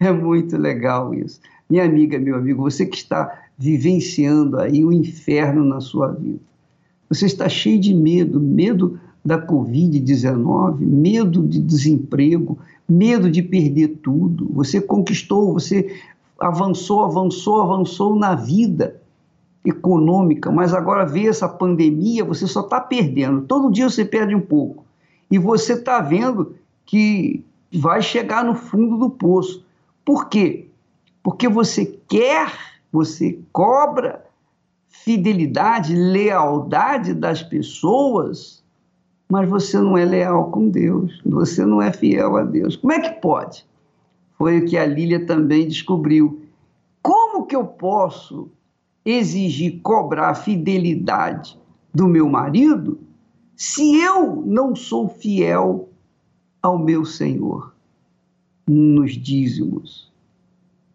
é 0.00 0.12
muito 0.12 0.56
legal 0.56 1.14
isso. 1.14 1.40
Minha 1.68 1.84
amiga, 1.84 2.18
meu 2.18 2.36
amigo, 2.36 2.62
você 2.62 2.86
que 2.86 2.96
está 2.96 3.46
vivenciando 3.56 4.58
aí 4.58 4.84
o 4.84 4.92
inferno 4.92 5.64
na 5.64 5.80
sua 5.80 6.08
vida. 6.08 6.40
Você 7.08 7.26
está 7.26 7.48
cheio 7.48 7.78
de 7.78 7.94
medo, 7.94 8.40
medo 8.40 8.98
da 9.24 9.44
Covid-19, 9.44 10.80
medo 10.80 11.46
de 11.46 11.60
desemprego, 11.60 12.58
medo 12.88 13.30
de 13.30 13.42
perder 13.42 13.98
tudo. 14.02 14.48
Você 14.52 14.80
conquistou, 14.80 15.52
você 15.52 15.94
avançou, 16.38 17.04
avançou, 17.04 17.62
avançou 17.62 18.16
na 18.16 18.34
vida 18.34 19.00
econômica, 19.64 20.50
mas 20.50 20.74
agora 20.74 21.06
vê 21.06 21.28
essa 21.28 21.48
pandemia, 21.48 22.24
você 22.24 22.46
só 22.46 22.60
está 22.62 22.80
perdendo. 22.80 23.42
Todo 23.42 23.70
dia 23.70 23.88
você 23.88 24.04
perde 24.04 24.34
um 24.34 24.40
pouco. 24.40 24.84
E 25.30 25.38
você 25.38 25.74
está 25.74 26.00
vendo 26.00 26.56
que 26.84 27.44
vai 27.72 28.02
chegar 28.02 28.44
no 28.44 28.54
fundo 28.54 28.98
do 28.98 29.08
poço. 29.08 29.64
Por 30.04 30.28
quê? 30.28 30.68
Porque 31.22 31.48
você 31.48 31.98
quer, 32.08 32.52
você 32.90 33.38
cobra 33.52 34.24
fidelidade, 34.88 35.94
lealdade 35.94 37.14
das 37.14 37.42
pessoas, 37.42 38.61
mas 39.28 39.48
você 39.48 39.78
não 39.78 39.96
é 39.96 40.04
leal 40.04 40.50
com 40.50 40.68
Deus, 40.68 41.20
você 41.24 41.64
não 41.64 41.80
é 41.80 41.92
fiel 41.92 42.36
a 42.36 42.42
Deus. 42.42 42.76
Como 42.76 42.92
é 42.92 43.00
que 43.00 43.20
pode? 43.20 43.66
Foi 44.36 44.58
o 44.58 44.66
que 44.66 44.76
a 44.76 44.84
Lília 44.84 45.24
também 45.24 45.68
descobriu. 45.68 46.42
Como 47.00 47.46
que 47.46 47.56
eu 47.56 47.64
posso 47.64 48.50
exigir 49.04 49.80
cobrar 49.82 50.34
fidelidade 50.34 51.58
do 51.94 52.06
meu 52.06 52.28
marido 52.28 52.98
se 53.56 53.96
eu 53.96 54.42
não 54.44 54.74
sou 54.74 55.08
fiel 55.08 55.88
ao 56.60 56.78
meu 56.78 57.04
Senhor 57.04 57.74
nos 58.66 59.12
dízimos? 59.12 60.12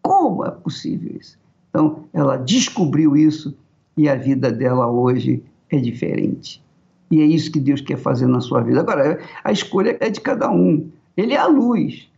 Como 0.02 0.44
é 0.44 0.50
possível 0.50 1.16
isso? 1.20 1.38
Então, 1.70 2.04
ela 2.12 2.36
descobriu 2.36 3.16
isso 3.16 3.56
e 3.96 4.08
a 4.08 4.14
vida 4.14 4.50
dela 4.50 4.90
hoje 4.90 5.42
é 5.70 5.78
diferente. 5.78 6.62
E 7.10 7.20
é 7.20 7.24
isso 7.24 7.50
que 7.50 7.60
Deus 7.60 7.80
quer 7.80 7.96
fazer 7.96 8.26
na 8.26 8.40
sua 8.40 8.60
vida. 8.60 8.80
Agora, 8.80 9.18
a 9.42 9.52
escolha 9.52 9.96
é 10.00 10.10
de 10.10 10.20
cada 10.20 10.50
um. 10.50 10.88
Ele 11.16 11.32
é 11.32 11.38
a 11.38 11.46
luz. 11.46 12.08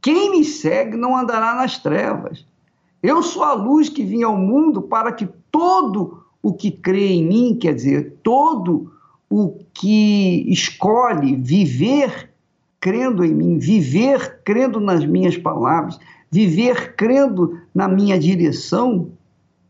Quem 0.00 0.30
me 0.30 0.44
segue 0.44 0.96
não 0.96 1.16
andará 1.16 1.54
nas 1.54 1.78
trevas. 1.78 2.44
Eu 3.02 3.22
sou 3.22 3.42
a 3.42 3.52
luz 3.52 3.88
que 3.88 4.04
vim 4.04 4.22
ao 4.22 4.36
mundo 4.36 4.82
para 4.82 5.12
que 5.12 5.28
todo 5.50 6.22
o 6.42 6.52
que 6.52 6.70
crê 6.70 7.08
em 7.08 7.26
mim, 7.26 7.58
quer 7.60 7.74
dizer, 7.74 8.18
todo 8.22 8.92
o 9.28 9.58
que 9.74 10.44
escolhe 10.48 11.36
viver 11.36 12.30
crendo 12.80 13.24
em 13.24 13.34
mim, 13.34 13.58
viver 13.58 14.40
crendo 14.44 14.80
nas 14.80 15.04
minhas 15.04 15.36
palavras, 15.36 15.98
viver 16.30 16.94
crendo 16.96 17.58
na 17.74 17.86
minha 17.88 18.18
direção, 18.18 19.10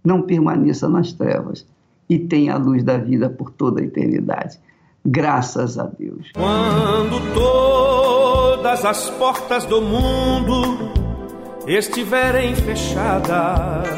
não 0.05 0.23
permaneça 0.23 0.89
nas 0.89 1.13
trevas 1.13 1.67
e 2.15 2.19
tenha 2.19 2.55
a 2.55 2.59
luz 2.59 2.85
da 2.85 2.99
vida 2.99 3.31
por 3.31 3.51
toda 3.51 3.81
a 3.81 3.85
eternidade. 3.85 4.59
Graças 5.05 5.79
a 5.79 5.85
Deus. 5.85 6.31
Quando 6.35 7.35
todas 7.35 8.85
as 8.85 9.11
portas 9.11 9.65
do 9.65 9.81
mundo 9.81 10.93
estiverem 11.67 12.55
fechadas 12.55 13.89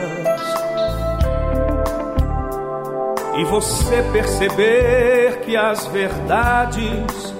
e 3.36 3.44
você 3.44 4.02
perceber 4.12 5.40
que 5.40 5.56
as 5.56 5.86
verdades 5.88 7.34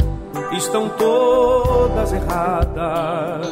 estão 0.56 0.88
todas 0.88 2.12
erradas. 2.12 3.46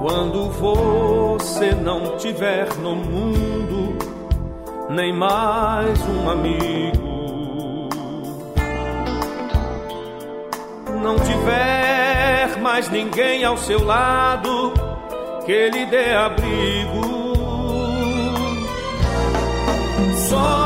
Quando 0.00 0.50
você 0.50 1.74
não 1.74 2.16
tiver 2.16 2.76
no 2.76 2.94
mundo 2.96 3.61
nem 4.92 5.12
mais 5.12 5.98
um 6.06 6.28
amigo, 6.28 7.88
não 11.02 11.16
tiver 11.16 12.60
mais 12.60 12.90
ninguém 12.90 13.42
ao 13.42 13.56
seu 13.56 13.82
lado 13.84 14.72
que 15.46 15.70
lhe 15.70 15.86
dê 15.86 16.12
abrigo. 16.12 17.00
Só 20.28 20.61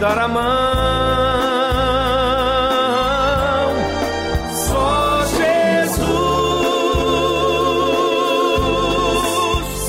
dar 0.00 0.18
a 0.18 0.28
mão. 0.28 0.40
Só 4.66 5.24
Jesus, 5.26 6.06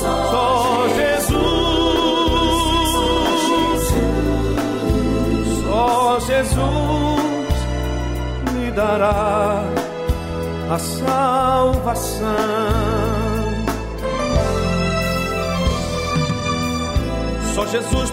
só 0.00 0.86
Jesus, 0.98 1.32
só 5.64 6.20
Jesus 6.20 7.56
me 8.52 8.70
dará 8.72 9.64
a 10.70 10.78
salvação. 10.78 12.61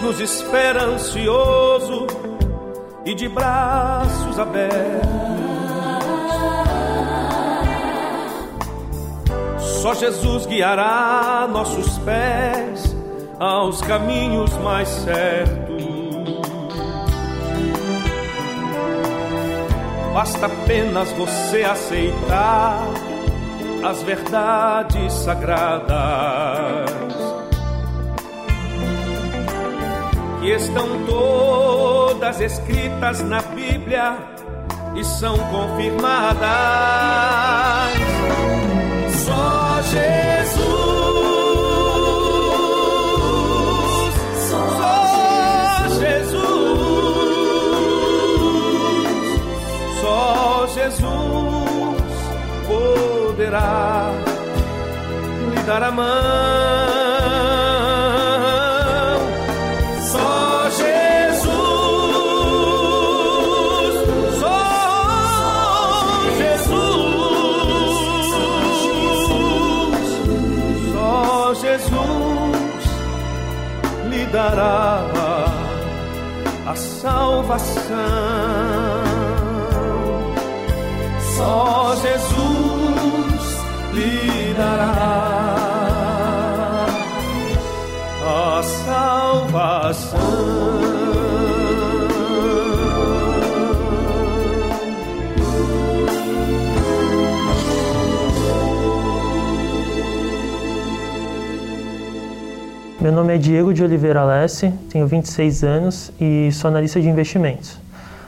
Nos 0.00 0.18
espera 0.20 0.84
ansioso 0.84 2.06
e 3.04 3.14
de 3.14 3.28
braços 3.28 4.38
abertos. 4.38 5.10
Só 9.82 9.94
Jesus 9.94 10.46
guiará 10.46 11.46
nossos 11.50 11.98
pés 11.98 12.96
aos 13.38 13.82
caminhos 13.82 14.50
mais 14.58 14.88
certos. 14.88 15.84
Basta 20.14 20.46
apenas 20.46 21.12
você 21.12 21.64
aceitar 21.64 22.80
as 23.84 24.02
verdades 24.02 25.12
sagradas 25.12 26.89
estão 30.50 30.86
todas 31.06 32.40
escritas 32.40 33.22
na 33.22 33.42
Bíblia 33.42 34.16
e 34.94 35.04
são 35.04 35.36
confirmadas. 35.38 36.40
Só 39.24 39.82
Jesus. 39.82 40.90
Jesus 50.90 51.02
poderá 52.66 54.12
lhe 55.54 55.62
dar 55.62 55.82
a 55.82 55.90
mão. 55.90 56.49
A 76.66 76.74
salvação. 76.74 77.84
Só 81.36 81.96
Jesus 81.96 83.44
lhe 83.94 84.54
dará 84.54 85.30
a 88.26 88.62
salvação. 88.62 90.20
Meu 103.00 103.10
nome 103.10 103.34
é 103.34 103.38
Diego 103.38 103.72
de 103.72 103.82
Oliveira 103.82 104.22
Lesse, 104.22 104.70
tenho 104.90 105.06
26 105.06 105.64
anos 105.64 106.12
e 106.20 106.52
sou 106.52 106.68
analista 106.68 107.00
de 107.00 107.08
investimentos. 107.08 107.78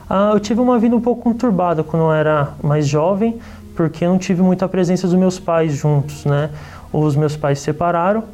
Ah, 0.09 0.31
eu 0.33 0.41
tive 0.41 0.63
uma 0.63 0.79
vida 0.79 0.97
um 0.97 1.01
pouco 1.01 1.21
conturbada 1.21 1.85
quando 1.85 2.05
eu 2.05 2.13
era 2.13 2.55
mais 2.63 2.89
jovem, 2.89 3.39
porque 3.77 4.03
eu 4.03 4.09
não 4.09 4.17
tive 4.17 4.41
muita 4.41 4.67
presença 4.67 5.07
dos 5.07 5.15
meus 5.15 5.39
pais 5.39 5.75
juntos, 5.75 6.25
né? 6.25 6.49
Os 6.91 7.15
meus 7.15 7.37
pais 7.37 7.59
se 7.59 7.67
separaram 7.67 8.25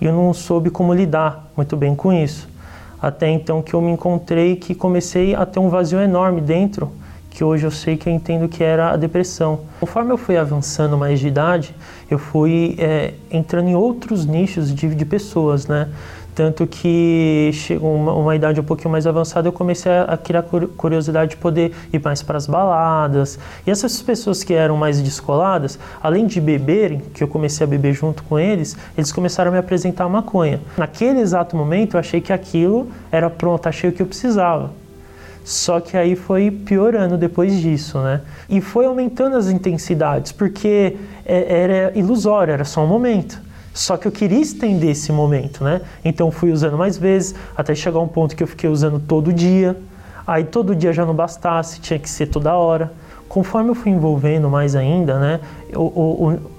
e 0.00 0.04
eu 0.04 0.12
não 0.12 0.32
soube 0.32 0.70
como 0.70 0.94
lidar 0.94 1.50
muito 1.56 1.76
bem 1.76 1.96
com 1.96 2.12
isso. 2.12 2.48
Até 3.02 3.28
então 3.28 3.60
que 3.60 3.74
eu 3.74 3.80
me 3.80 3.90
encontrei 3.90 4.54
que 4.54 4.76
comecei 4.76 5.34
a 5.34 5.44
ter 5.44 5.58
um 5.58 5.68
vazio 5.68 5.98
enorme 6.00 6.40
dentro, 6.40 6.92
que 7.30 7.44
hoje 7.44 7.64
eu 7.64 7.70
sei 7.70 7.96
que 7.96 8.08
eu 8.08 8.12
entendo 8.12 8.48
que 8.48 8.64
era 8.64 8.90
a 8.90 8.96
depressão. 8.96 9.60
Conforme 9.80 10.12
eu 10.12 10.18
fui 10.18 10.36
avançando 10.36 10.96
mais 10.96 11.20
de 11.20 11.28
idade, 11.28 11.74
eu 12.10 12.18
fui 12.18 12.74
é, 12.78 13.14
entrando 13.30 13.68
em 13.68 13.74
outros 13.74 14.26
nichos 14.26 14.74
de, 14.74 14.94
de 14.94 15.04
pessoas, 15.04 15.66
né? 15.66 15.88
Tanto 16.38 16.68
que 16.68 17.50
chegou 17.52 17.92
uma, 17.96 18.12
uma, 18.12 18.36
idade 18.36 18.60
um 18.60 18.62
pouquinho 18.62 18.90
mais 18.90 19.08
avançada, 19.08 19.48
eu 19.48 19.52
comecei 19.52 19.90
a, 19.90 20.04
a 20.04 20.16
criar 20.16 20.44
curiosidade 20.76 21.32
de 21.32 21.36
poder 21.36 21.74
ir 21.92 22.00
mais 22.00 22.22
para 22.22 22.38
as 22.38 22.46
baladas. 22.46 23.40
E 23.66 23.70
essas 23.72 24.00
pessoas 24.00 24.44
que 24.44 24.54
eram 24.54 24.76
mais 24.76 25.00
descoladas, 25.00 25.80
além 26.00 26.28
de 26.28 26.40
beberem, 26.40 27.00
que 27.12 27.24
eu 27.24 27.26
comecei 27.26 27.64
a 27.64 27.66
beber 27.66 27.92
junto 27.92 28.22
com 28.22 28.38
eles, 28.38 28.76
eles 28.96 29.10
começaram 29.10 29.50
a 29.50 29.52
me 29.52 29.58
apresentar 29.58 30.08
maconha. 30.08 30.60
Naquele 30.76 31.18
exato 31.18 31.56
momento, 31.56 31.94
eu 31.94 32.00
achei 32.00 32.20
que 32.20 32.32
aquilo 32.32 32.86
era 33.10 33.28
pronto, 33.28 33.68
achei 33.68 33.90
o 33.90 33.92
que 33.92 34.00
eu 34.00 34.06
precisava. 34.06 34.70
Só 35.48 35.80
que 35.80 35.96
aí 35.96 36.14
foi 36.14 36.50
piorando 36.50 37.16
depois 37.16 37.58
disso, 37.58 37.98
né? 38.02 38.20
E 38.50 38.60
foi 38.60 38.84
aumentando 38.84 39.34
as 39.34 39.48
intensidades, 39.48 40.30
porque 40.30 40.98
é, 41.24 41.62
era 41.62 41.98
ilusório, 41.98 42.52
era 42.52 42.66
só 42.66 42.84
um 42.84 42.86
momento. 42.86 43.40
Só 43.72 43.96
que 43.96 44.06
eu 44.06 44.12
queria 44.12 44.38
estender 44.38 44.90
esse 44.90 45.10
momento, 45.10 45.64
né? 45.64 45.80
Então 46.04 46.30
fui 46.30 46.52
usando 46.52 46.76
mais 46.76 46.98
vezes, 46.98 47.34
até 47.56 47.74
chegar 47.74 47.98
um 47.98 48.06
ponto 48.06 48.36
que 48.36 48.42
eu 48.42 48.46
fiquei 48.46 48.68
usando 48.68 49.00
todo 49.00 49.32
dia. 49.32 49.74
Aí 50.26 50.44
todo 50.44 50.76
dia 50.76 50.92
já 50.92 51.06
não 51.06 51.14
bastasse, 51.14 51.80
tinha 51.80 51.98
que 51.98 52.10
ser 52.10 52.26
toda 52.26 52.52
hora. 52.52 52.92
Conforme 53.26 53.70
eu 53.70 53.74
fui 53.74 53.90
envolvendo 53.90 54.50
mais 54.50 54.76
ainda, 54.76 55.18
né, 55.18 55.40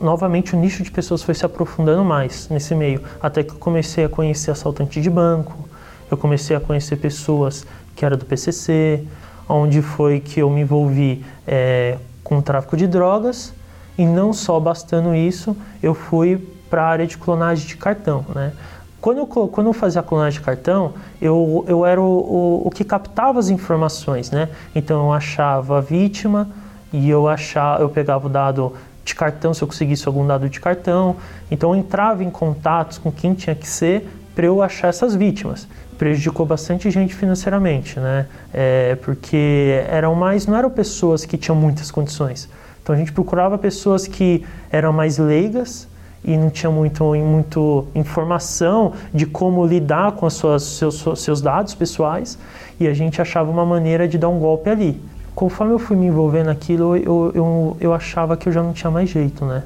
novamente 0.02 0.56
o 0.56 0.60
nicho 0.60 0.82
de 0.82 0.90
pessoas 0.90 1.22
foi 1.22 1.36
se 1.36 1.46
aprofundando 1.46 2.04
mais 2.04 2.50
nesse 2.50 2.74
meio, 2.74 3.04
até 3.22 3.44
que 3.44 3.52
eu 3.52 3.58
comecei 3.60 4.06
a 4.06 4.10
conhecer 4.10 4.50
assaltante 4.50 5.00
de 5.00 5.10
banco, 5.12 5.70
eu 6.10 6.18
comecei 6.18 6.56
a 6.56 6.60
conhecer 6.60 6.96
pessoas 6.98 7.66
que 8.00 8.06
eram 8.06 8.16
do 8.16 8.24
PCC, 8.24 9.04
onde 9.48 9.82
foi 9.82 10.22
que 10.22 10.40
eu 10.40 10.50
me 10.50 10.62
envolvi 10.62 11.26
é, 11.46 11.98
com 12.24 12.42
tráfico 12.42 12.78
de 12.78 12.88
drogas, 12.88 13.54
e 13.98 14.06
não 14.06 14.32
só 14.32 14.58
bastando 14.58 15.14
isso, 15.14 15.54
eu 15.84 15.94
fui 15.94 16.38
para 16.70 16.82
a 16.82 16.88
área 16.88 17.06
de 17.06 17.18
clonagem 17.18 17.68
de 17.68 17.76
cartão, 17.76 18.26
né? 18.34 18.54
Quando 19.02 19.18
eu, 19.18 19.28
quando 19.28 19.68
eu 19.68 19.74
fazia 19.74 20.00
a 20.00 20.04
clonagem 20.04 20.40
de 20.40 20.46
cartão, 20.46 20.94
eu, 21.22 21.66
eu 21.68 21.86
era 21.86 22.02
o, 22.02 22.06
o, 22.06 22.68
o, 22.68 22.72
que 22.72 22.86
captava 22.86 23.38
as 23.38 23.50
informações, 23.50 24.32
né? 24.32 24.48
Então 24.74 25.08
eu 25.08 25.14
achava 25.14 25.80
a 25.80 25.82
vítima 25.82 26.50
e 26.94 27.10
eu 27.10 27.28
achava, 27.28 27.82
eu 27.82 27.90
pegava 27.90 28.28
o 28.28 28.30
dado 28.30 28.74
de 29.04 29.14
cartão, 29.14 29.54
se 29.54 29.62
eu 29.62 29.68
conseguisse 29.68 30.08
algum 30.08 30.26
dado 30.26 30.50
de 30.50 30.60
cartão. 30.62 31.18
Então 31.52 31.74
eu 31.74 31.80
entrava 31.80 32.24
em 32.24 32.30
contatos 32.30 32.98
com 32.98 33.12
quem 33.12 33.34
tinha 33.34 33.56
que 33.56 33.68
ser 33.68 34.08
para 34.34 34.46
eu 34.46 34.62
achar 34.62 34.88
essas 34.88 35.16
vítimas. 35.16 35.68
Prejudicou 36.00 36.48
bastante 36.48 36.90
gente 36.90 37.14
financeiramente, 37.14 38.00
né? 38.00 38.26
É, 38.52 38.96
porque 38.96 39.84
eram 39.88 40.16
mais, 40.16 40.48
não 40.48 40.58
eram 40.58 40.72
pessoas 40.72 41.26
que 41.26 41.38
tinham 41.38 41.56
muitas 41.56 41.92
condições. 41.92 42.50
Então 42.82 42.96
a 42.96 42.98
gente 42.98 43.12
procurava 43.12 43.56
pessoas 43.56 44.08
que 44.08 44.44
eram 44.72 44.92
mais 44.92 45.20
leigas, 45.20 45.88
e 46.24 46.36
não 46.38 46.50
tinha 46.50 46.70
muito, 46.70 47.04
muito 47.16 47.88
informação 47.96 48.94
de 49.14 49.26
como 49.26 49.66
lidar 49.66 50.14
com 50.14 50.26
os 50.26 50.34
seus, 50.34 51.06
seus 51.16 51.42
dados 51.42 51.74
pessoais 51.74 52.38
e 52.80 52.88
a 52.88 52.94
gente 52.94 53.22
achava 53.22 53.50
uma 53.50 53.66
maneira 53.66 54.08
de 54.08 54.18
dar 54.18 54.30
um 54.30 54.40
golpe 54.40 54.70
ali. 54.70 55.02
Conforme 55.34 55.74
eu 55.74 55.80
fui 55.80 55.96
me 55.96 56.08
envolvendo 56.08 56.48
naquilo, 56.48 56.98
eu, 56.98 57.32
eu, 57.34 57.78
eu 57.80 57.94
achava 57.94 58.36
que 58.36 58.50
eu 58.50 58.54
já 58.54 58.62
não 58.62 58.74
tinha 58.74 58.92
mais 58.92 59.10
jeito, 59.10 59.46
né? 59.46 59.64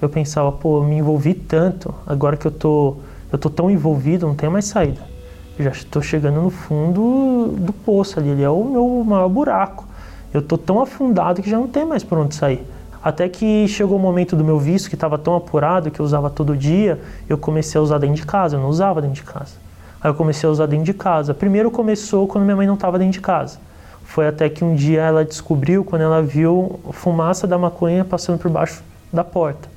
Eu 0.00 0.08
pensava, 0.10 0.52
pô, 0.52 0.78
eu 0.78 0.84
me 0.84 0.96
envolvi 0.96 1.32
tanto, 1.32 1.94
agora 2.06 2.36
que 2.36 2.46
eu 2.46 2.50
tô, 2.50 2.96
eu 3.32 3.38
tô 3.38 3.48
tão 3.48 3.70
envolvido, 3.70 4.26
não 4.26 4.34
tem 4.34 4.50
mais 4.50 4.66
saída. 4.66 5.00
Já 5.58 5.70
estou 5.70 6.02
chegando 6.02 6.40
no 6.40 6.50
fundo 6.50 7.54
do 7.56 7.72
poço 7.72 8.18
ali, 8.18 8.30
ali 8.30 8.42
é 8.42 8.50
o 8.50 8.62
meu 8.64 9.02
maior 9.04 9.28
buraco. 9.28 9.86
Eu 10.32 10.42
tô 10.42 10.58
tão 10.58 10.82
afundado 10.82 11.40
que 11.40 11.48
já 11.48 11.56
não 11.56 11.66
tem 11.66 11.84
mais 11.84 12.04
por 12.04 12.18
onde 12.18 12.34
sair. 12.34 12.66
Até 13.02 13.28
que 13.28 13.66
chegou 13.68 13.96
o 13.96 14.00
momento 14.00 14.36
do 14.36 14.44
meu 14.44 14.58
vício, 14.58 14.90
que 14.90 14.96
estava 14.96 15.16
tão 15.16 15.34
apurado, 15.34 15.90
que 15.90 16.00
eu 16.00 16.04
usava 16.04 16.28
todo 16.28 16.56
dia, 16.56 17.00
eu 17.28 17.38
comecei 17.38 17.78
a 17.78 17.82
usar 17.82 17.98
dentro 17.98 18.16
de 18.16 18.26
casa, 18.26 18.56
eu 18.56 18.60
não 18.60 18.68
usava 18.68 19.00
dentro 19.00 19.14
de 19.14 19.22
casa. 19.22 19.54
Aí 20.00 20.10
eu 20.10 20.14
comecei 20.14 20.46
a 20.46 20.52
usar 20.52 20.66
dentro 20.66 20.84
de 20.84 20.92
casa. 20.92 21.32
Primeiro 21.32 21.70
começou 21.70 22.26
quando 22.26 22.44
minha 22.44 22.56
mãe 22.56 22.66
não 22.66 22.74
estava 22.74 22.98
dentro 22.98 23.14
de 23.14 23.20
casa. 23.20 23.58
Foi 24.04 24.28
até 24.28 24.48
que 24.48 24.64
um 24.64 24.74
dia 24.74 25.02
ela 25.02 25.24
descobriu, 25.24 25.84
quando 25.84 26.02
ela 26.02 26.20
viu 26.20 26.78
fumaça 26.92 27.46
da 27.46 27.56
maconha 27.56 28.04
passando 28.04 28.38
por 28.38 28.50
baixo 28.50 28.82
da 29.12 29.24
porta. 29.24 29.68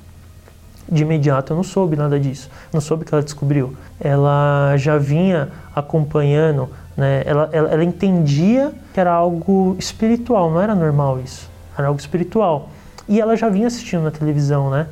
De 0.92 1.04
imediato 1.04 1.54
eu 1.54 1.56
não 1.56 1.64
soube 1.64 1.96
nada 1.96 2.20
disso, 2.20 2.50
não 2.74 2.82
soube 2.82 3.06
que 3.06 3.14
ela 3.14 3.22
descobriu. 3.22 3.76
Ela 4.00 4.76
já 4.78 4.98
vinha 4.98 5.50
acompanhando, 5.80 6.70
né? 6.96 7.24
ela, 7.26 7.50
ela, 7.52 7.70
ela 7.70 7.84
entendia 7.84 8.72
que 8.94 9.00
era 9.00 9.12
algo 9.12 9.76
espiritual, 9.80 10.52
não 10.52 10.62
era 10.62 10.76
normal 10.76 11.20
isso, 11.20 11.50
era 11.78 11.88
algo 11.88 12.00
espiritual. 12.00 12.70
E 13.08 13.20
ela 13.20 13.36
já 13.36 13.50
vinha 13.50 13.68
assistindo 13.68 14.04
na 14.04 14.12
televisão, 14.12 14.70
né? 14.70 14.86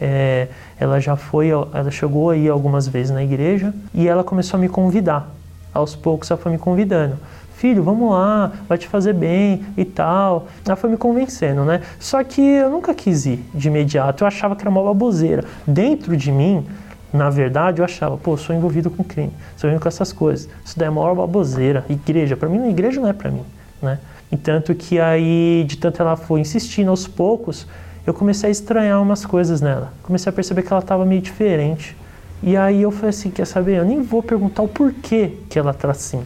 É, 0.00 0.48
ela 0.78 1.00
já 1.00 1.16
foi, 1.16 1.48
ela 1.48 1.90
chegou 1.90 2.30
aí 2.30 2.48
algumas 2.48 2.86
vezes 2.86 3.10
na 3.10 3.22
igreja 3.22 3.74
e 3.92 4.06
ela 4.06 4.22
começou 4.22 4.56
a 4.56 4.60
me 4.60 4.68
convidar. 4.68 5.30
Aos 5.74 5.94
poucos 5.94 6.30
ela 6.30 6.40
foi 6.40 6.52
me 6.52 6.58
convidando. 6.58 7.16
filho, 7.56 7.82
vamos 7.82 8.12
lá, 8.12 8.52
vai 8.68 8.78
te 8.78 8.86
fazer 8.86 9.12
bem 9.12 9.64
e 9.76 9.84
tal. 9.84 10.46
Ela 10.64 10.76
foi 10.76 10.88
me 10.88 10.96
convencendo, 10.96 11.64
né? 11.64 11.82
Só 11.98 12.22
que 12.22 12.40
eu 12.40 12.70
nunca 12.70 12.94
quis 12.94 13.26
ir 13.26 13.44
de 13.52 13.68
imediato, 13.68 14.22
eu 14.22 14.28
achava 14.28 14.54
que 14.54 14.62
era 14.62 14.70
uma 14.70 14.82
baboseira. 14.82 15.44
Dentro 15.66 16.16
de 16.16 16.30
mim, 16.30 16.64
na 17.12 17.30
verdade, 17.30 17.80
eu 17.80 17.84
achava, 17.84 18.16
pô, 18.16 18.36
sou 18.36 18.54
envolvido 18.54 18.90
com 18.90 19.02
crime, 19.02 19.32
sou 19.56 19.68
envolvido 19.68 19.82
com 19.82 19.88
essas 19.88 20.12
coisas. 20.12 20.48
Isso 20.64 20.78
daí 20.78 20.88
é 20.88 20.90
maior 20.90 21.14
baboseira. 21.14 21.84
Igreja, 21.88 22.36
para 22.36 22.48
mim, 22.48 22.68
igreja 22.68 23.00
não 23.00 23.08
é 23.08 23.12
para 23.12 23.30
mim, 23.30 23.44
né? 23.80 23.98
E 24.30 24.36
tanto 24.36 24.74
que 24.74 25.00
aí, 25.00 25.64
de 25.66 25.78
tanto 25.78 26.02
ela 26.02 26.16
foi 26.16 26.40
insistindo 26.40 26.90
aos 26.90 27.06
poucos, 27.06 27.66
eu 28.06 28.12
comecei 28.12 28.48
a 28.48 28.50
estranhar 28.50 29.00
umas 29.00 29.24
coisas 29.24 29.60
nela. 29.60 29.92
Comecei 30.02 30.28
a 30.28 30.32
perceber 30.32 30.62
que 30.62 30.72
ela 30.72 30.80
estava 30.80 31.04
meio 31.04 31.22
diferente. 31.22 31.96
E 32.42 32.56
aí 32.56 32.82
eu 32.82 32.90
falei 32.90 33.10
assim, 33.10 33.30
quer 33.30 33.46
saber? 33.46 33.78
Eu 33.78 33.84
nem 33.84 34.02
vou 34.02 34.22
perguntar 34.22 34.62
o 34.62 34.68
porquê 34.68 35.32
que 35.48 35.58
ela 35.58 35.72
tá 35.72 35.90
assim 35.90 36.22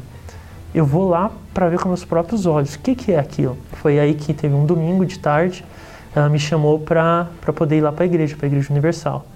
eu 0.75 0.87
vou 0.87 1.09
lá 1.09 1.31
para 1.53 1.69
ver 1.69 1.79
com 1.79 1.89
meus 1.89 2.05
próprios 2.05 2.47
olhos 2.47 2.75
o 2.75 2.79
que, 2.79 2.95
que 2.95 3.13
é 3.13 3.19
aquilo. 3.19 3.57
Foi 3.75 3.99
aí 3.99 4.15
que 4.15 4.33
teve 4.33 4.55
um 4.55 4.65
domingo 4.65 5.05
de 5.05 5.19
tarde, 5.19 5.65
ela 6.15 6.29
me 6.29 6.39
chamou 6.39 6.79
para 6.79 7.29
poder 7.55 7.79
ir 7.79 7.81
lá 7.83 7.93
para 7.93 8.05
a 8.05 8.07
igreja, 8.07 8.37
para 8.37 8.47
a 8.47 8.49
Igreja 8.49 8.69
Universal. 8.71 9.27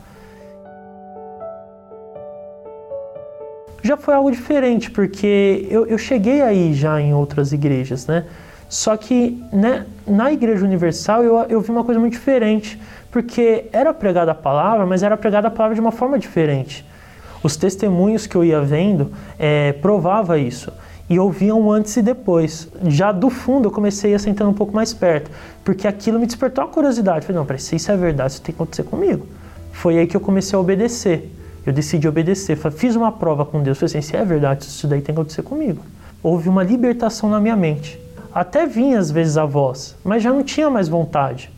Já 3.87 3.97
foi 3.97 4.15
algo 4.15 4.33
diferente, 4.33 4.91
porque 4.91 5.65
eu, 5.71 5.87
eu 5.87 5.97
cheguei 5.97 6.43
aí 6.43 6.75
já 6.75 7.01
em 7.01 7.15
outras 7.15 7.53
igrejas, 7.53 8.05
né? 8.05 8.25
Só 8.69 8.97
que 8.97 9.41
né, 9.53 9.87
na 10.05 10.33
Igreja 10.33 10.65
Universal 10.65 11.23
eu, 11.23 11.37
eu 11.49 11.61
vi 11.61 11.71
uma 11.71 11.85
coisa 11.85 12.01
muito 12.01 12.15
diferente, 12.15 12.81
porque 13.13 13.67
era 13.73 13.95
pregada 13.95 14.33
a 14.33 14.35
palavra, 14.35 14.85
mas 14.85 15.05
era 15.05 15.17
pregada 15.17 15.47
a 15.47 15.53
palavra 15.53 15.77
de 15.77 15.81
uma 15.81 15.93
forma 15.93 16.19
diferente. 16.19 16.85
Os 17.45 17.57
testemunhos 17.57 18.27
que 18.27 18.35
eu 18.35 18.45
ia 18.45 18.61
vendo 18.61 19.13
é, 19.39 19.73
provava 19.75 20.37
isso 20.37 20.73
e 21.09 21.17
ouvia 21.17 21.55
um 21.55 21.71
antes 21.71 21.97
e 21.97 22.03
depois. 22.03 22.69
Já 22.89 23.13
do 23.13 23.31
fundo 23.31 23.69
eu 23.69 23.71
comecei 23.71 24.13
a 24.15 24.19
sentar 24.19 24.49
um 24.49 24.53
pouco 24.53 24.75
mais 24.75 24.93
perto, 24.93 25.31
porque 25.65 25.87
aquilo 25.87 26.19
me 26.19 26.27
despertou 26.27 26.65
a 26.65 26.67
curiosidade. 26.67 27.25
Falei, 27.25 27.41
não, 27.41 27.59
se 27.59 27.77
isso 27.77 27.93
é 27.93 27.97
verdade, 27.97 28.33
isso 28.33 28.43
tem 28.43 28.53
que 28.53 28.61
acontecer 28.61 28.83
comigo. 28.83 29.29
Foi 29.71 29.97
aí 29.97 30.09
que 30.09 30.17
eu 30.17 30.21
comecei 30.21 30.57
a 30.57 30.61
obedecer. 30.61 31.31
Eu 31.67 31.73
decidi 31.73 32.07
obedecer. 32.07 32.57
Fiz 32.71 32.95
uma 32.95 33.11
prova 33.11 33.45
com 33.45 33.61
Deus. 33.61 33.79
Falei 33.79 33.99
assim, 33.99 34.01
se 34.01 34.17
é 34.17 34.25
verdade, 34.25 34.65
isso 34.65 34.87
daí 34.87 35.01
tem 35.01 35.15
que 35.15 35.21
acontecer 35.21 35.43
comigo. 35.43 35.85
Houve 36.23 36.49
uma 36.49 36.63
libertação 36.63 37.29
na 37.29 37.41
minha 37.41 37.57
mente. 37.57 38.01
Até 38.33 38.67
vinha 38.67 38.99
às 38.99 39.11
vezes 39.11 39.37
a 39.37 39.45
voz, 39.45 39.97
mas 40.05 40.23
já 40.23 40.31
não 40.31 40.45
tinha 40.45 40.71
mais 40.71 40.89
vontade. 40.89 41.51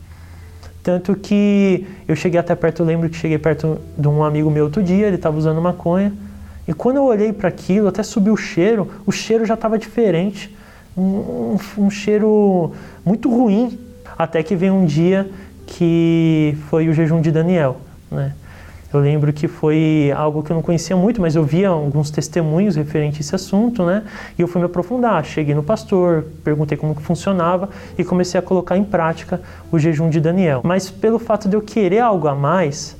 Tanto 0.81 1.13
que 1.13 1.85
eu 2.07 2.15
cheguei 2.15 2.39
até 2.39 2.55
perto, 2.55 2.81
eu 2.81 2.85
lembro 2.85 3.09
que 3.09 3.17
cheguei 3.17 3.37
perto 3.37 3.79
de 3.97 4.07
um 4.07 4.23
amigo 4.23 4.49
meu 4.49 4.63
outro 4.63 4.81
dia, 4.81 5.07
ele 5.07 5.17
estava 5.17 5.37
usando 5.37 5.61
maconha. 5.61 6.13
E 6.67 6.73
quando 6.73 6.97
eu 6.97 7.03
olhei 7.03 7.33
para 7.33 7.49
aquilo, 7.49 7.87
até 7.87 8.01
subiu 8.01 8.33
o 8.33 8.37
cheiro, 8.37 8.89
o 9.05 9.11
cheiro 9.11 9.45
já 9.45 9.55
estava 9.55 9.77
diferente, 9.77 10.55
um, 10.97 11.57
um, 11.77 11.89
cheiro 11.89 12.71
muito 13.05 13.29
ruim. 13.29 13.77
Até 14.17 14.41
que 14.41 14.55
veio 14.55 14.73
um 14.73 14.85
dia 14.85 15.29
que 15.65 16.57
foi 16.69 16.87
o 16.87 16.93
jejum 16.93 17.21
de 17.21 17.31
Daniel, 17.31 17.77
né? 18.09 18.33
Eu 18.91 18.99
lembro 18.99 19.31
que 19.31 19.47
foi 19.47 20.11
algo 20.15 20.41
que 20.41 20.51
eu 20.51 20.55
não 20.55 20.63
conhecia 20.63 20.95
muito, 20.95 21.21
mas 21.21 21.35
eu 21.35 21.43
via 21.43 21.69
alguns 21.69 22.09
testemunhos 22.09 22.75
referentes 22.75 23.19
a 23.19 23.21
esse 23.21 23.35
assunto, 23.35 23.85
né? 23.85 24.03
E 24.37 24.41
eu 24.41 24.47
fui 24.47 24.59
me 24.59 24.65
aprofundar. 24.65 25.23
Cheguei 25.23 25.53
no 25.53 25.61
pastor, 25.61 26.25
perguntei 26.43 26.75
como 26.75 26.95
que 26.95 27.01
funcionava 27.01 27.69
e 27.97 28.03
comecei 28.03 28.39
a 28.39 28.41
colocar 28.41 28.77
em 28.77 28.83
prática 28.83 29.39
o 29.71 29.77
jejum 29.77 30.09
de 30.09 30.19
Daniel. 30.19 30.61
Mas 30.63 30.89
pelo 30.89 31.19
fato 31.19 31.47
de 31.47 31.55
eu 31.55 31.61
querer 31.61 31.99
algo 31.99 32.27
a 32.27 32.33
mais, 32.33 32.97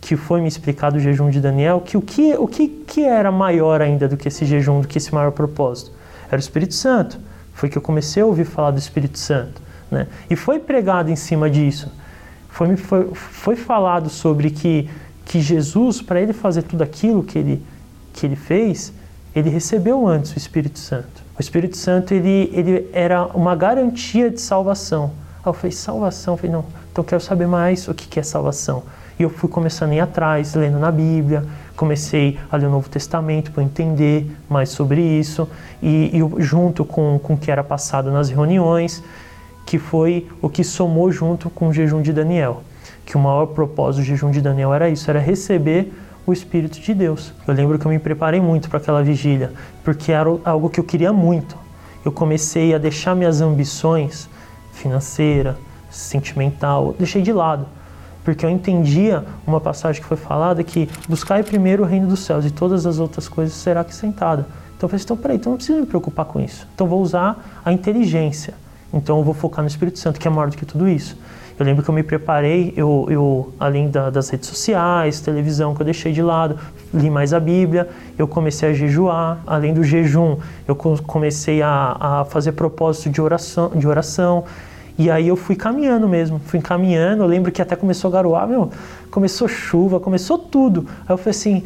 que 0.00 0.16
foi 0.16 0.40
me 0.40 0.46
explicado 0.46 0.98
o 0.98 1.00
jejum 1.00 1.30
de 1.30 1.40
Daniel, 1.40 1.80
que 1.80 1.96
o 1.96 2.02
que, 2.02 2.34
o 2.34 2.46
que, 2.46 2.68
que 2.68 3.02
era 3.04 3.32
maior 3.32 3.82
ainda 3.82 4.06
do 4.06 4.16
que 4.16 4.28
esse 4.28 4.44
jejum, 4.44 4.80
do 4.80 4.88
que 4.88 4.98
esse 4.98 5.12
maior 5.12 5.32
propósito? 5.32 5.90
Era 6.28 6.36
o 6.36 6.40
Espírito 6.40 6.74
Santo. 6.74 7.18
Foi 7.54 7.68
que 7.68 7.76
eu 7.76 7.82
comecei 7.82 8.22
a 8.22 8.26
ouvir 8.26 8.44
falar 8.44 8.70
do 8.70 8.78
Espírito 8.78 9.18
Santo. 9.18 9.60
Né? 9.90 10.06
E 10.30 10.36
foi 10.36 10.60
pregado 10.60 11.10
em 11.10 11.16
cima 11.16 11.50
disso. 11.50 11.90
Foi, 12.48 12.76
foi, 12.76 13.10
foi 13.14 13.56
falado 13.56 14.08
sobre 14.08 14.50
que, 14.50 14.88
que 15.28 15.42
Jesus, 15.42 16.00
para 16.00 16.20
ele 16.20 16.32
fazer 16.32 16.62
tudo 16.62 16.82
aquilo 16.82 17.22
que 17.22 17.38
ele, 17.38 17.62
que 18.14 18.24
ele 18.24 18.34
fez, 18.34 18.92
ele 19.36 19.50
recebeu 19.50 20.08
antes 20.08 20.32
o 20.32 20.38
Espírito 20.38 20.78
Santo. 20.78 21.22
O 21.38 21.40
Espírito 21.40 21.76
Santo 21.76 22.14
ele, 22.14 22.50
ele 22.52 22.88
era 22.94 23.26
uma 23.26 23.54
garantia 23.54 24.30
de 24.30 24.40
salvação. 24.40 25.12
Aí 25.44 25.46
eu 25.46 25.52
falei, 25.52 25.70
salvação? 25.70 26.34
Eu 26.34 26.38
falei, 26.38 26.52
não, 26.52 26.64
então 26.90 27.04
eu 27.04 27.04
quero 27.04 27.20
saber 27.20 27.46
mais 27.46 27.86
o 27.86 27.94
que 27.94 28.18
é 28.18 28.22
salvação. 28.22 28.82
E 29.18 29.22
eu 29.22 29.28
fui 29.28 29.50
começando 29.50 29.90
a 29.90 29.96
ir 29.96 30.00
atrás, 30.00 30.54
lendo 30.54 30.78
na 30.78 30.90
Bíblia, 30.90 31.44
comecei 31.76 32.38
a 32.50 32.56
ler 32.56 32.66
o 32.66 32.70
Novo 32.70 32.88
Testamento 32.88 33.52
para 33.52 33.62
entender 33.62 34.34
mais 34.48 34.70
sobre 34.70 35.02
isso, 35.02 35.46
e, 35.82 36.10
e 36.16 36.42
junto 36.42 36.86
com, 36.86 37.20
com 37.22 37.34
o 37.34 37.36
que 37.36 37.50
era 37.50 37.62
passado 37.62 38.10
nas 38.10 38.30
reuniões, 38.30 39.02
que 39.66 39.78
foi 39.78 40.26
o 40.40 40.48
que 40.48 40.64
somou 40.64 41.12
junto 41.12 41.50
com 41.50 41.68
o 41.68 41.72
jejum 41.72 42.00
de 42.00 42.14
Daniel. 42.14 42.62
Que 43.04 43.16
o 43.16 43.20
maior 43.20 43.46
propósito 43.46 44.02
do 44.02 44.06
jejum 44.06 44.30
de 44.30 44.40
Daniel 44.40 44.72
era 44.72 44.88
isso, 44.88 45.10
era 45.10 45.18
receber 45.18 45.92
o 46.26 46.32
Espírito 46.32 46.80
de 46.80 46.94
Deus. 46.94 47.32
Eu 47.46 47.54
lembro 47.54 47.78
que 47.78 47.86
eu 47.86 47.90
me 47.90 47.98
preparei 47.98 48.40
muito 48.40 48.68
para 48.68 48.78
aquela 48.78 49.02
vigília, 49.02 49.52
porque 49.82 50.12
era 50.12 50.28
algo 50.44 50.68
que 50.68 50.78
eu 50.78 50.84
queria 50.84 51.12
muito. 51.12 51.56
Eu 52.04 52.12
comecei 52.12 52.74
a 52.74 52.78
deixar 52.78 53.14
minhas 53.14 53.40
ambições 53.40 54.28
financeira, 54.72 55.56
sentimental, 55.90 56.94
deixei 56.98 57.22
de 57.22 57.32
lado 57.32 57.66
porque 58.28 58.44
eu 58.44 58.50
entendia 58.50 59.24
uma 59.46 59.58
passagem 59.58 60.02
que 60.02 60.06
foi 60.06 60.18
falada 60.18 60.62
que 60.62 60.86
buscai 61.08 61.42
primeiro 61.42 61.82
o 61.82 61.86
reino 61.86 62.06
dos 62.06 62.20
céus 62.20 62.44
e 62.44 62.50
todas 62.50 62.84
as 62.84 62.98
outras 62.98 63.26
coisas 63.26 63.54
será 63.54 63.80
acrescentada. 63.80 64.46
Então 64.76 64.86
eu 64.86 64.88
falei, 64.90 65.02
então 65.02 65.16
peraí, 65.16 65.36
então 65.38 65.52
não 65.52 65.56
preciso 65.56 65.80
me 65.80 65.86
preocupar 65.86 66.26
com 66.26 66.38
isso. 66.38 66.68
Então 66.74 66.86
vou 66.86 67.00
usar 67.00 67.62
a 67.64 67.72
inteligência. 67.72 68.52
Então 68.92 69.16
eu 69.16 69.24
vou 69.24 69.32
focar 69.32 69.62
no 69.62 69.66
Espírito 69.66 69.98
Santo, 69.98 70.20
que 70.20 70.28
é 70.28 70.30
maior 70.30 70.50
do 70.50 70.58
que 70.58 70.66
tudo 70.66 70.86
isso. 70.86 71.16
Eu 71.58 71.66
lembro 71.66 71.82
que 71.82 71.90
eu 71.90 71.94
me 71.94 72.04
preparei, 72.04 72.72
eu, 72.76 73.06
eu 73.10 73.52
além 73.58 73.90
da, 73.90 74.10
das 74.10 74.28
redes 74.28 74.48
sociais, 74.48 75.20
televisão 75.20 75.74
que 75.74 75.82
eu 75.82 75.84
deixei 75.84 76.12
de 76.12 76.22
lado, 76.22 76.56
li 76.94 77.10
mais 77.10 77.34
a 77.34 77.40
Bíblia, 77.40 77.88
eu 78.16 78.28
comecei 78.28 78.70
a 78.70 78.72
jejuar, 78.72 79.40
além 79.44 79.74
do 79.74 79.82
jejum, 79.82 80.36
eu 80.68 80.76
comecei 80.76 81.60
a, 81.60 81.96
a 81.98 82.24
fazer 82.26 82.52
propósito 82.52 83.10
de 83.10 83.20
oração, 83.20 83.70
de 83.74 83.88
oração, 83.88 84.44
e 84.96 85.10
aí 85.10 85.26
eu 85.26 85.36
fui 85.36 85.56
caminhando 85.56 86.08
mesmo, 86.08 86.40
fui 86.44 86.60
caminhando. 86.60 87.24
Eu 87.24 87.26
lembro 87.28 87.50
que 87.50 87.60
até 87.60 87.74
começou 87.74 88.08
a 88.08 88.12
garoar, 88.12 88.46
meu, 88.46 88.70
começou 89.10 89.48
chuva, 89.48 89.98
começou 89.98 90.38
tudo. 90.38 90.86
Aí 91.08 91.12
eu 91.12 91.18
falei 91.18 91.30
assim, 91.30 91.62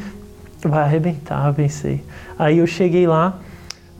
vai 0.63 0.83
arrebentar, 0.83 1.53
pensei. 1.53 2.03
Aí 2.39 2.59
eu 2.59 2.67
cheguei 2.67 3.07
lá, 3.07 3.39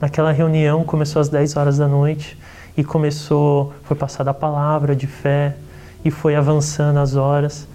naquela 0.01 0.31
reunião, 0.31 0.83
começou 0.83 1.19
às 1.19 1.29
10 1.29 1.55
horas 1.55 1.77
da 1.77 1.87
noite 1.87 2.37
e 2.75 2.83
começou, 2.83 3.73
foi 3.83 3.95
passada 3.95 4.31
a 4.31 4.33
palavra 4.33 4.95
de 4.95 5.05
fé 5.05 5.55
e 6.03 6.11
foi 6.11 6.35
avançando 6.35 6.99
as 6.99 7.15
horas. 7.15 7.67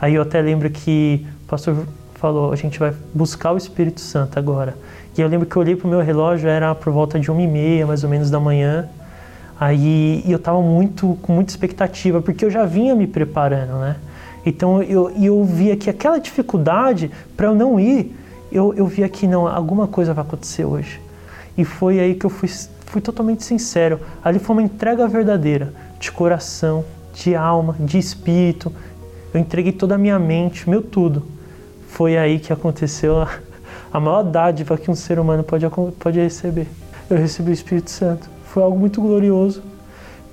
Aí 0.00 0.14
eu 0.14 0.22
até 0.22 0.40
lembro 0.40 0.68
que 0.70 1.26
o 1.44 1.46
pastor 1.46 1.86
falou, 2.14 2.52
a 2.52 2.56
gente 2.56 2.78
vai 2.78 2.94
buscar 3.12 3.52
o 3.52 3.56
Espírito 3.56 4.00
Santo 4.00 4.38
agora. 4.38 4.76
E 5.16 5.20
eu 5.20 5.28
lembro 5.28 5.46
que 5.46 5.54
eu 5.56 5.62
olhei 5.62 5.76
para 5.76 5.86
o 5.86 5.90
meu 5.90 6.00
relógio, 6.00 6.48
era 6.48 6.74
por 6.74 6.92
volta 6.92 7.20
de 7.20 7.30
uma 7.30 7.42
e 7.42 7.46
meia, 7.46 7.86
mais 7.86 8.02
ou 8.02 8.10
menos, 8.10 8.30
da 8.30 8.40
manhã. 8.40 8.88
Aí 9.58 10.24
eu 10.26 10.36
estava 10.36 10.60
muito 10.60 11.16
com 11.22 11.32
muita 11.32 11.52
expectativa, 11.52 12.20
porque 12.20 12.44
eu 12.44 12.50
já 12.50 12.64
vinha 12.64 12.94
me 12.94 13.06
preparando, 13.06 13.78
né? 13.78 13.96
Então 14.44 14.82
eu, 14.82 15.10
eu 15.10 15.44
via 15.44 15.76
que 15.76 15.88
aquela 15.88 16.18
dificuldade 16.18 17.10
para 17.36 17.46
eu 17.46 17.54
não 17.54 17.78
ir, 17.78 18.14
eu, 18.50 18.74
eu 18.74 18.86
via 18.86 19.08
que 19.08 19.26
não, 19.26 19.46
alguma 19.46 19.86
coisa 19.86 20.12
vai 20.12 20.24
acontecer 20.24 20.64
hoje. 20.64 21.00
E 21.56 21.64
foi 21.64 22.00
aí 22.00 22.14
que 22.14 22.26
eu 22.26 22.30
fui, 22.30 22.48
fui 22.86 23.00
totalmente 23.00 23.44
sincero. 23.44 24.00
Ali 24.24 24.38
foi 24.38 24.56
uma 24.56 24.62
entrega 24.62 25.06
verdadeira, 25.06 25.72
de 25.98 26.10
coração, 26.10 26.84
de 27.14 27.34
alma, 27.34 27.74
de 27.80 27.96
espírito. 27.98 28.70
Eu 29.32 29.40
entreguei 29.40 29.72
toda 29.72 29.94
a 29.94 29.98
minha 29.98 30.18
mente, 30.18 30.68
meu 30.68 30.82
tudo. 30.82 31.24
Foi 31.88 32.18
aí 32.18 32.38
que 32.38 32.52
aconteceu 32.52 33.22
a, 33.22 33.38
a 33.92 33.98
maior 33.98 34.22
dádiva 34.22 34.76
que 34.76 34.90
um 34.90 34.94
ser 34.94 35.18
humano 35.18 35.42
pode, 35.42 35.64
pode 35.98 36.20
receber. 36.20 36.66
Eu 37.08 37.16
recebi 37.16 37.50
o 37.50 37.54
Espírito 37.54 37.90
Santo 37.90 38.34
foi 38.54 38.62
algo 38.62 38.78
muito 38.78 39.00
glorioso, 39.00 39.64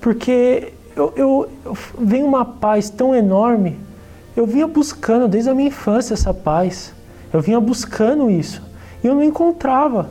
porque 0.00 0.72
eu, 0.94 1.12
eu, 1.16 1.48
eu 1.64 1.76
venho 1.98 2.24
uma 2.24 2.44
paz 2.44 2.88
tão 2.88 3.12
enorme. 3.12 3.80
Eu 4.36 4.46
vinha 4.46 4.68
buscando 4.68 5.26
desde 5.26 5.50
a 5.50 5.54
minha 5.54 5.66
infância 5.66 6.14
essa 6.14 6.32
paz. 6.32 6.94
Eu 7.32 7.40
vinha 7.40 7.58
buscando 7.58 8.30
isso 8.30 8.62
e 9.02 9.08
eu 9.08 9.14
não 9.16 9.24
encontrava. 9.24 10.08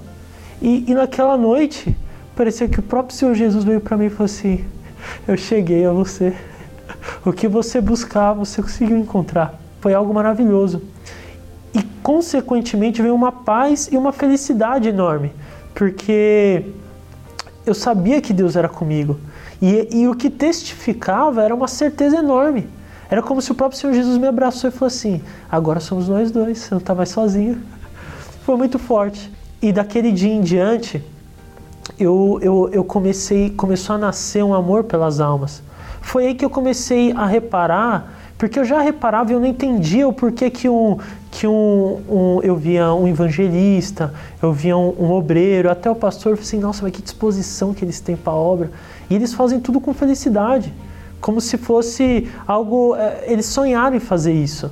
E, 0.61 0.91
e 0.91 0.93
naquela 0.93 1.37
noite 1.37 1.95
parecia 2.35 2.67
que 2.67 2.81
o 2.81 2.83
próprio 2.83 3.15
Senhor 3.15 3.33
Jesus 3.33 3.63
veio 3.63 3.79
para 3.79 3.95
mim 3.95 4.07
e 4.07 4.09
falou 4.09 4.25
assim: 4.25 4.65
Eu 5.25 5.37
cheguei 5.37 5.85
a 5.85 5.93
você. 5.93 6.35
O 7.25 7.33
que 7.33 7.47
você 7.47 7.81
buscava, 7.81 8.45
você 8.45 8.61
conseguiu 8.61 8.97
encontrar. 8.97 9.59
Foi 9.79 9.93
algo 9.93 10.13
maravilhoso. 10.13 10.81
E 11.73 11.81
consequentemente 12.03 13.01
veio 13.01 13.15
uma 13.15 13.31
paz 13.31 13.89
e 13.91 13.97
uma 13.97 14.11
felicidade 14.11 14.89
enorme, 14.89 15.31
porque 15.73 16.65
eu 17.65 17.73
sabia 17.73 18.21
que 18.21 18.33
Deus 18.33 18.55
era 18.55 18.67
comigo. 18.67 19.19
E, 19.61 19.87
e 19.91 20.07
o 20.07 20.15
que 20.15 20.29
testificava 20.29 21.43
era 21.43 21.53
uma 21.53 21.67
certeza 21.67 22.17
enorme. 22.17 22.67
Era 23.09 23.21
como 23.21 23.41
se 23.41 23.51
o 23.51 23.55
próprio 23.55 23.79
Senhor 23.79 23.93
Jesus 23.93 24.17
me 24.17 24.27
abraçou 24.27 24.69
e 24.69 24.73
falou 24.73 24.87
assim: 24.87 25.21
agora 25.49 25.79
somos 25.79 26.07
nós 26.07 26.31
dois, 26.31 26.59
você 26.59 26.73
não 26.73 26.79
está 26.79 26.95
mais 26.95 27.09
sozinho. 27.09 27.61
Foi 28.43 28.55
muito 28.55 28.79
forte. 28.79 29.31
E 29.61 29.71
daquele 29.71 30.11
dia 30.11 30.33
em 30.33 30.41
diante, 30.41 31.03
eu, 31.99 32.39
eu, 32.41 32.69
eu 32.71 32.83
comecei, 32.83 33.49
começou 33.51 33.95
a 33.95 33.99
nascer 33.99 34.43
um 34.43 34.53
amor 34.53 34.85
pelas 34.85 35.19
almas. 35.19 35.61
Foi 36.01 36.25
aí 36.25 36.35
que 36.35 36.43
eu 36.43 36.49
comecei 36.49 37.13
a 37.13 37.25
reparar, 37.25 38.13
porque 38.37 38.59
eu 38.59 38.65
já 38.65 38.81
reparava 38.81 39.31
e 39.31 39.35
eu 39.35 39.39
não 39.39 39.47
entendia 39.47 40.07
o 40.07 40.11
porquê 40.11 40.49
que 40.49 40.67
um, 40.67 40.97
que 41.29 41.47
um, 41.47 42.01
um, 42.09 42.39
eu 42.41 42.55
via 42.55 42.91
um 42.91 43.07
evangelista, 43.07 44.13
eu 44.41 44.51
via 44.51 44.75
um, 44.75 44.93
um 44.99 45.11
obreiro, 45.11 45.69
até 45.69 45.89
o 45.89 45.95
pastor, 45.95 46.33
eu 46.33 46.37
falei 46.37 46.47
assim, 46.47 46.59
nossa, 46.59 46.81
mas 46.81 46.91
que 46.91 47.01
disposição 47.01 47.73
que 47.73 47.85
eles 47.85 47.99
têm 47.99 48.17
para 48.17 48.33
a 48.33 48.35
obra. 48.35 48.71
E 49.09 49.15
eles 49.15 49.33
fazem 49.33 49.59
tudo 49.59 49.79
com 49.79 49.93
felicidade, 49.93 50.73
como 51.21 51.39
se 51.39 51.55
fosse 51.55 52.29
algo, 52.47 52.95
é, 52.95 53.25
eles 53.27 53.45
sonharam 53.45 53.95
em 53.95 53.99
fazer 53.99 54.33
isso. 54.33 54.71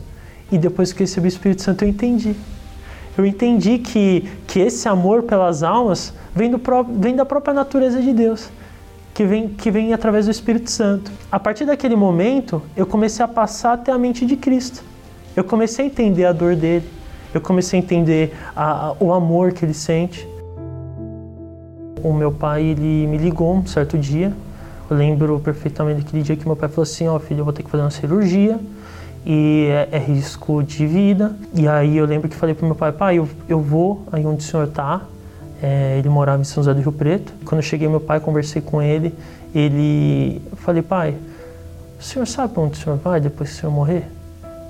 E 0.51 0.57
depois 0.57 0.91
que 0.91 1.03
eu 1.03 1.05
recebi 1.05 1.27
o 1.27 1.29
Espírito 1.29 1.61
Santo, 1.61 1.85
eu 1.85 1.89
entendi. 1.89 2.35
Eu 3.15 3.25
entendi 3.25 3.77
que, 3.77 4.27
que 4.47 4.59
esse 4.59 4.89
amor 4.89 5.23
pelas 5.23 5.61
almas 5.61 6.11
vem, 6.35 6.49
do, 6.49 6.59
vem 6.97 7.15
da 7.15 7.23
própria 7.23 7.53
natureza 7.53 8.01
de 8.01 8.13
Deus 8.13 8.49
que 9.19 9.25
vem, 9.25 9.49
que 9.49 9.69
vem 9.69 9.93
através 9.93 10.27
do 10.27 10.31
Espírito 10.31 10.71
Santo. 10.71 11.11
A 11.29 11.37
partir 11.37 11.65
daquele 11.65 11.93
momento, 11.93 12.61
eu 12.73 12.85
comecei 12.85 13.23
a 13.25 13.27
passar 13.27 13.73
até 13.73 13.91
a 13.91 13.97
mente 13.97 14.25
de 14.25 14.37
Cristo. 14.37 14.81
Eu 15.35 15.43
comecei 15.43 15.83
a 15.83 15.87
entender 15.89 16.23
a 16.23 16.31
dor 16.31 16.55
dele, 16.55 16.87
eu 17.33 17.41
comecei 17.41 17.77
a 17.77 17.83
entender 17.83 18.33
a, 18.55 18.87
a, 18.87 18.95
o 18.97 19.11
amor 19.11 19.51
que 19.51 19.65
ele 19.65 19.73
sente. 19.73 20.25
O 22.01 22.13
meu 22.13 22.31
pai 22.31 22.63
ele 22.63 23.07
me 23.07 23.17
ligou 23.17 23.57
um 23.57 23.65
certo 23.65 23.97
dia. 23.97 24.31
Eu 24.89 24.95
lembro 24.95 25.37
perfeitamente 25.41 26.01
daquele 26.01 26.23
dia 26.23 26.37
que 26.37 26.45
meu 26.45 26.55
pai 26.55 26.69
falou 26.69 26.83
assim: 26.83 27.05
Ó, 27.09 27.17
oh, 27.17 27.19
filho, 27.19 27.41
eu 27.41 27.43
vou 27.43 27.53
ter 27.53 27.63
que 27.63 27.69
fazer 27.69 27.83
uma 27.83 27.91
cirurgia 27.91 28.57
e 29.25 29.67
é, 29.69 29.97
é, 29.97 29.97
risco 29.97 30.63
de 30.63 30.87
vida. 30.87 31.35
E 31.53 31.67
aí 31.67 31.97
eu 31.97 32.05
lembro 32.05 32.29
que 32.29 32.37
falei 32.37 32.55
pro 32.55 32.65
meu 32.65 32.75
pai: 32.75 32.93
pai, 32.93 33.17
eu, 33.17 33.27
eu 33.49 33.59
vou 33.59 34.01
aí 34.13 34.25
onde 34.25 34.45
o 34.45 34.47
senhor 34.47 34.69
tá, 34.69 35.01
é, 35.61 35.97
ele 35.97 36.09
morava 36.09 36.41
em 36.41 36.45
São 36.45 36.63
José 36.63 36.73
do 36.73 36.81
Rio 36.81 36.91
Preto. 36.91 37.33
Quando 37.45 37.59
eu 37.59 37.63
cheguei, 37.63 37.87
meu 37.87 37.99
pai, 37.99 38.19
conversei 38.19 38.61
com 38.61 38.81
ele. 38.81 39.13
Ele, 39.53 40.41
falei, 40.57 40.81
pai, 40.81 41.15
o 41.99 42.03
senhor 42.03 42.25
sabe 42.25 42.53
onde 42.57 42.79
o 42.79 42.81
senhor 42.81 42.97
vai 42.97 43.19
depois 43.19 43.49
que 43.49 43.55
o 43.57 43.59
senhor 43.59 43.71
morrer? 43.71 44.05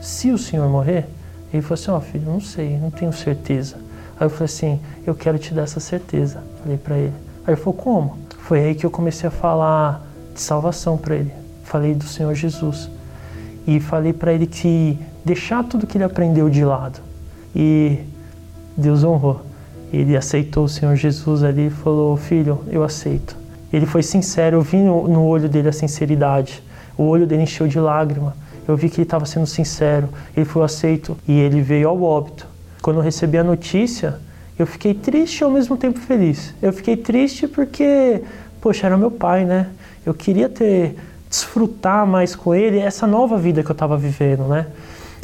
Se 0.02 0.32
o 0.32 0.38
senhor 0.38 0.68
morrer, 0.70 1.06
ele 1.54 1.62
falou 1.62 1.74
assim, 1.76 1.92
ó 1.92 1.98
oh, 1.98 2.02
filho, 2.02 2.26
não 2.26 2.40
sei, 2.40 2.78
não 2.78 2.90
tenho 2.90 3.12
certeza. 3.12 3.76
Aí 4.20 4.26
eu 4.26 4.30
falei 4.30 4.46
assim, 4.46 4.80
eu 5.06 5.14
quero 5.14 5.38
te 5.38 5.54
dar 5.54 5.64
essa 5.64 5.80
certeza. 5.80 6.42
Falei 6.62 6.78
para 6.78 6.98
ele. 6.98 7.14
Aí 7.46 7.54
ele 7.54 7.58
falou, 7.58 7.74
como? 7.74 8.18
Foi 8.40 8.60
aí 8.60 8.76
que 8.76 8.86
eu 8.86 8.92
comecei 8.92 9.28
a 9.28 9.32
falar 9.32 10.06
de 10.34 10.42
salvação 10.42 10.98
para 10.98 11.16
ele. 11.16 11.32
Falei 11.64 11.94
do 11.94 12.04
Senhor 12.04 12.34
Jesus. 12.34 12.90
E 13.68 13.80
falei 13.80 14.12
para 14.12 14.34
ele 14.34 14.48
que 14.48 14.98
deixar 15.24 15.64
tudo 15.64 15.86
que 15.86 15.98
ele 15.98 16.04
aprendeu 16.04 16.50
de 16.50 16.66
lado. 16.66 17.00
E 17.56 18.00
Deus 18.76 19.04
honrou. 19.04 19.49
Ele 19.92 20.16
aceitou 20.16 20.66
o 20.66 20.70
Senhor 20.70 20.96
Jesus 20.96 21.44
ali 21.44 21.68
e 21.68 21.70
falou: 21.70 22.16
Filho, 22.16 22.62
eu 22.72 22.84
aceito. 22.84 23.36
Ele 23.72 23.86
foi 23.86 24.04
sincero, 24.04 24.58
eu 24.58 24.62
vi 24.62 24.78
no, 24.78 25.08
no 25.08 25.26
olho 25.26 25.48
dele 25.48 25.70
a 25.70 25.74
sinceridade. 25.74 26.64
O 26.98 27.04
olho 27.04 27.26
dele 27.26 27.44
encheu 27.44 27.68
de 27.68 27.80
lágrima. 27.80 28.36
Eu 28.68 28.76
vi 28.76 28.90
que 28.90 28.98
ele 28.98 29.04
estava 29.04 29.26
sendo 29.26 29.48
sincero. 29.48 30.10
Ele 30.36 30.46
foi 30.46 30.64
aceito 30.64 31.18
e 31.28 31.40
ele 31.40 31.62
veio 31.62 31.90
ao 31.90 32.02
óbito. 32.02 32.48
Quando 32.82 32.98
eu 32.98 33.04
recebi 33.04 33.38
a 33.38 33.44
notícia, 33.44 34.20
eu 34.58 34.68
fiquei 34.68 34.94
triste 34.94 35.40
e 35.40 35.44
ao 35.44 35.52
mesmo 35.52 35.78
tempo 35.78 36.00
feliz. 36.00 36.54
Eu 36.62 36.74
fiquei 36.74 36.98
triste 36.98 37.48
porque, 37.48 38.22
poxa, 38.60 38.88
era 38.88 38.98
meu 38.98 39.12
pai, 39.12 39.46
né? 39.46 39.68
Eu 40.06 40.14
queria 40.14 40.50
ter 40.50 40.96
desfrutar 41.30 42.08
mais 42.08 42.36
com 42.36 42.56
ele 42.56 42.80
essa 42.80 43.06
nova 43.06 43.38
vida 43.38 43.64
que 43.64 43.70
eu 43.70 43.74
estava 43.74 43.96
vivendo, 43.96 44.46
né? 44.46 44.66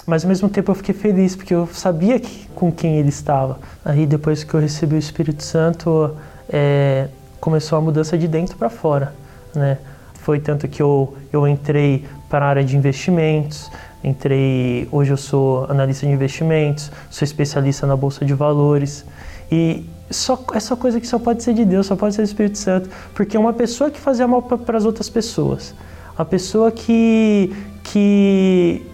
Mas 0.05 0.23
ao 0.23 0.29
mesmo 0.29 0.47
tempo 0.49 0.71
eu 0.71 0.75
fiquei 0.75 0.93
feliz 0.93 1.35
porque 1.35 1.53
eu 1.53 1.67
sabia 1.67 2.19
que, 2.19 2.47
com 2.49 2.71
quem 2.71 2.97
ele 2.97 3.09
estava. 3.09 3.59
Aí 3.83 4.05
depois 4.05 4.43
que 4.43 4.53
eu 4.53 4.59
recebi 4.59 4.95
o 4.95 4.99
Espírito 4.99 5.43
Santo, 5.43 6.15
é, 6.49 7.07
começou 7.39 7.77
a 7.77 7.81
mudança 7.81 8.17
de 8.17 8.27
dentro 8.27 8.55
para 8.57 8.69
fora, 8.69 9.13
né? 9.53 9.77
Foi 10.15 10.39
tanto 10.39 10.67
que 10.67 10.81
eu, 10.81 11.15
eu 11.31 11.47
entrei 11.47 12.05
para 12.29 12.45
a 12.45 12.49
área 12.49 12.63
de 12.63 12.75
investimentos, 12.75 13.69
entrei, 14.03 14.87
hoje 14.91 15.11
eu 15.11 15.17
sou 15.17 15.65
analista 15.65 16.05
de 16.05 16.11
investimentos, 16.11 16.91
sou 17.09 17.23
especialista 17.23 17.85
na 17.85 17.95
bolsa 17.95 18.25
de 18.25 18.33
valores 18.33 19.05
e 19.51 19.87
só 20.09 20.43
essa 20.53 20.75
coisa 20.75 20.99
que 20.99 21.07
só 21.07 21.17
pode 21.19 21.43
ser 21.43 21.53
de 21.53 21.65
Deus, 21.65 21.87
só 21.87 21.95
pode 21.95 22.15
ser 22.15 22.21
do 22.21 22.25
Espírito 22.25 22.57
Santo, 22.57 22.89
porque 23.13 23.37
é 23.37 23.39
uma 23.39 23.53
pessoa 23.53 23.89
que 23.89 23.99
fazia 23.99 24.27
mal 24.27 24.41
para 24.41 24.77
as 24.77 24.85
outras 24.85 25.09
pessoas, 25.09 25.73
a 26.17 26.25
pessoa 26.25 26.71
que 26.71 27.55
que 27.83 28.85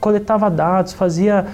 coletava 0.00 0.50
dados, 0.50 0.92
fazia. 0.92 1.46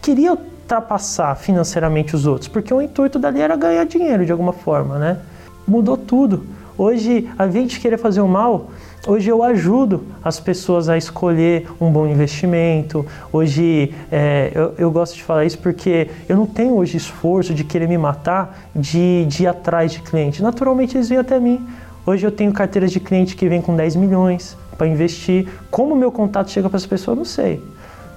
queria 0.00 0.32
ultrapassar 0.32 1.36
financeiramente 1.36 2.16
os 2.16 2.26
outros, 2.26 2.48
porque 2.48 2.72
o 2.74 2.82
intuito 2.82 3.18
dali 3.18 3.40
era 3.40 3.56
ganhar 3.56 3.84
dinheiro 3.84 4.26
de 4.26 4.32
alguma 4.32 4.52
forma, 4.52 4.98
né? 4.98 5.18
Mudou 5.66 5.96
tudo. 5.96 6.44
Hoje, 6.78 7.30
a 7.38 7.48
gente 7.48 7.80
querer 7.80 7.96
fazer 7.96 8.20
o 8.20 8.28
mal, 8.28 8.68
hoje 9.06 9.30
eu 9.30 9.42
ajudo 9.42 10.04
as 10.22 10.38
pessoas 10.38 10.90
a 10.90 10.98
escolher 10.98 11.66
um 11.80 11.90
bom 11.90 12.06
investimento. 12.06 13.06
Hoje, 13.32 13.94
é, 14.12 14.52
eu, 14.54 14.74
eu, 14.76 14.90
gosto 14.90 15.14
de 15.14 15.22
falar 15.22 15.46
isso 15.46 15.58
porque 15.58 16.10
eu 16.28 16.36
não 16.36 16.44
tenho 16.44 16.74
hoje 16.74 16.98
esforço 16.98 17.54
de 17.54 17.64
querer 17.64 17.88
me 17.88 17.96
matar, 17.96 18.68
de, 18.74 19.24
de 19.24 19.44
ir 19.44 19.46
atrás 19.46 19.92
de 19.92 20.02
cliente. 20.02 20.42
Naturalmente, 20.42 20.98
eles 20.98 21.08
vêm 21.08 21.18
até 21.18 21.40
mim. 21.40 21.66
Hoje 22.04 22.26
eu 22.26 22.30
tenho 22.30 22.52
carteiras 22.52 22.92
de 22.92 23.00
cliente 23.00 23.36
que 23.36 23.48
vem 23.48 23.62
com 23.62 23.74
10 23.74 23.96
milhões 23.96 24.54
para 24.76 24.86
investir. 24.86 25.48
Como 25.70 25.94
o 25.94 25.96
meu 25.96 26.12
contato 26.12 26.50
chega 26.50 26.68
para 26.68 26.76
as 26.76 26.84
pessoas, 26.84 27.16
eu 27.16 27.18
não 27.18 27.24
sei 27.24 27.62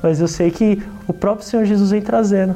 mas 0.02 0.20
eu 0.20 0.28
sei 0.28 0.52
que 0.52 0.82
o 1.08 1.14
próprio 1.14 1.46
Senhor 1.46 1.66
Jesus 1.66 1.92
vem 1.92 2.02
trazendo. 2.02 2.56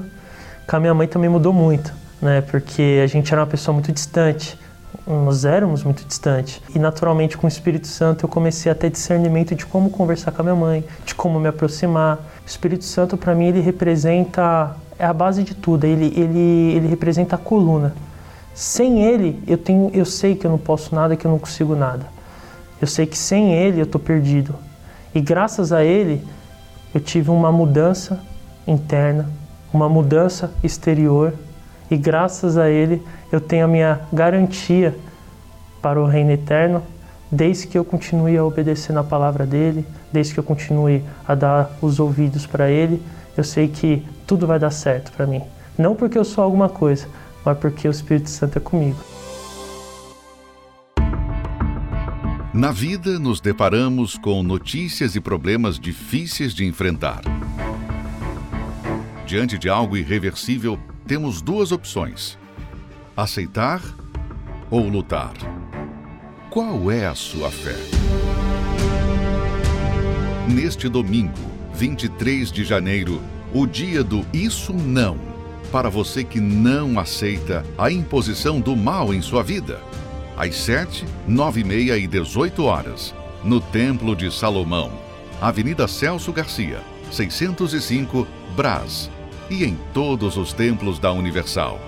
Com 0.68 0.76
a 0.76 0.80
minha 0.80 0.94
mãe 0.94 1.08
também 1.08 1.30
mudou 1.30 1.52
muito, 1.54 1.94
né? 2.22 2.41
Porque 2.41 3.02
a 3.04 3.08
gente 3.08 3.32
era 3.34 3.41
uma 3.41 3.48
pessoa 3.48 3.74
muito 3.74 3.91
distante, 3.91 4.58
nós 5.06 5.44
éramos 5.44 5.84
muito 5.84 6.06
distantes. 6.06 6.62
E 6.74 6.80
naturalmente 6.80 7.38
com 7.38 7.46
o 7.46 7.50
Espírito 7.50 7.88
Santo 7.88 8.26
eu 8.26 8.30
comecei 8.30 8.72
a 8.72 8.76
ter 8.76 8.89
discernimento 8.89 9.56
de 9.56 9.66
como 9.66 9.89
conversar 9.89 10.32
com 10.32 10.41
a 10.41 10.44
minha 10.44 10.56
mãe, 10.56 10.84
de 11.06 11.14
como 11.14 11.39
me 11.39 11.48
aproximar. 11.48 12.18
O 12.44 12.48
Espírito 12.48 12.86
Santo 12.86 13.18
para 13.18 13.36
mim 13.36 13.48
ele 13.48 13.60
representa 13.60 14.76
é 14.98 15.06
a 15.06 15.14
base 15.14 15.44
de 15.44 15.56
tudo, 15.56 15.86
ele 15.86 16.14
ele 16.16 16.76
ele 16.76 16.88
representa 16.88 17.36
a 17.36 17.39
coluna. 17.39 17.94
Sem 18.54 19.04
ele, 19.04 19.41
eu 19.48 19.58
tenho 19.58 19.89
eu 19.94 20.06
sei 20.06 20.36
que 20.36 20.46
eu 20.46 20.52
não 20.52 20.60
posso 20.60 20.94
nada, 20.94 21.16
que 21.16 21.26
eu 21.26 21.32
não 21.32 21.39
consigo 21.39 21.76
nada. 21.76 22.06
Eu 22.80 22.88
sei 22.88 23.06
que 23.06 23.18
sem 23.18 23.54
ele 23.54 23.80
eu 23.80 23.86
estou 23.86 24.00
perdido. 24.00 24.56
E 25.16 25.22
graças 25.22 25.72
a 25.72 25.84
ele, 25.84 26.24
eu 26.94 27.02
tive 27.02 27.30
uma 27.30 27.52
mudança 27.52 28.20
interna, 28.68 29.30
uma 29.74 29.89
mudança 29.89 30.52
exterior 30.64 31.34
e 31.89 31.98
graças 31.98 32.58
a 32.58 32.70
Ele 32.70 33.02
eu 33.32 33.41
tenho 33.41 33.66
a 33.66 33.68
minha 33.68 34.02
garantia 34.12 34.96
para 35.82 36.02
o 36.02 36.06
reino 36.06 36.32
eterno, 36.32 36.84
desde 37.32 37.68
que 37.68 37.78
eu 37.78 37.84
continue 37.84 38.38
a 38.38 38.46
obedecer 38.46 38.94
na 38.94 39.04
palavra 39.04 39.46
dele, 39.46 39.86
desde 40.12 40.34
que 40.34 40.39
eu 40.39 40.44
continue 40.44 41.04
a 41.28 41.36
dar 41.36 41.72
os 41.82 42.00
ouvidos 42.00 42.46
para 42.46 42.70
Ele, 42.70 43.02
eu 43.36 43.44
sei 43.44 43.68
que 43.68 44.06
tudo 44.28 44.46
vai 44.46 44.60
dar 44.60 44.72
certo 44.72 45.12
para 45.12 45.26
mim. 45.26 45.41
Não 45.78 45.96
porque 45.96 46.18
eu 46.18 46.24
sou 46.24 46.44
alguma 46.44 46.70
coisa, 46.70 47.08
mas 47.44 47.58
porque 47.58 47.88
o 47.88 47.91
Espírito 47.91 48.30
Santo 48.30 48.58
é 48.58 48.62
comigo. 48.62 49.12
Na 52.54 52.72
vida, 52.72 53.18
nos 53.18 53.41
deparamos 53.41 54.16
com 54.16 54.43
notícias 54.43 55.16
e 55.16 55.20
problemas 55.20 55.80
difíceis 55.80 56.54
de 56.54 56.64
enfrentar. 56.64 57.24
Diante 59.26 59.58
de 59.58 59.68
algo 59.68 59.97
irreversível, 59.97 60.78
temos 61.08 61.41
duas 61.41 61.72
opções: 61.72 62.38
aceitar 63.18 63.82
ou 64.70 64.88
lutar. 64.88 65.34
Qual 66.51 66.91
é 66.91 67.08
a 67.08 67.16
sua 67.16 67.49
fé? 67.49 67.76
Neste 70.47 70.88
domingo, 70.88 71.34
23 71.74 72.51
de 72.51 72.64
janeiro, 72.64 73.20
o 73.51 73.66
dia 73.66 74.04
do 74.04 74.24
Isso 74.32 74.74
Não, 74.74 75.18
para 75.72 75.89
você 75.89 76.24
que 76.24 76.39
não 76.39 76.99
aceita 76.99 77.66
a 77.76 77.91
imposição 77.91 78.62
do 78.62 78.76
mal 78.76 79.12
em 79.12 79.24
sua 79.24 79.41
vida 79.41 79.82
às 80.38 80.56
7, 80.56 81.06
9 81.28 81.62
e 81.62 81.64
meia 81.64 81.98
e 81.98 82.08
18 82.08 82.64
horas, 82.64 83.14
no 83.44 83.60
Templo 83.60 84.16
de 84.16 84.32
Salomão, 84.32 84.92
Avenida 85.42 85.88
Celso 85.88 86.32
Garcia, 86.32 86.80
605, 87.12 88.28
Brás, 88.56 89.10
e 89.50 89.64
em 89.64 89.78
todos 89.94 90.38
os 90.38 90.54
templos 90.54 90.98
da 90.98 91.12
Universal. 91.12 91.80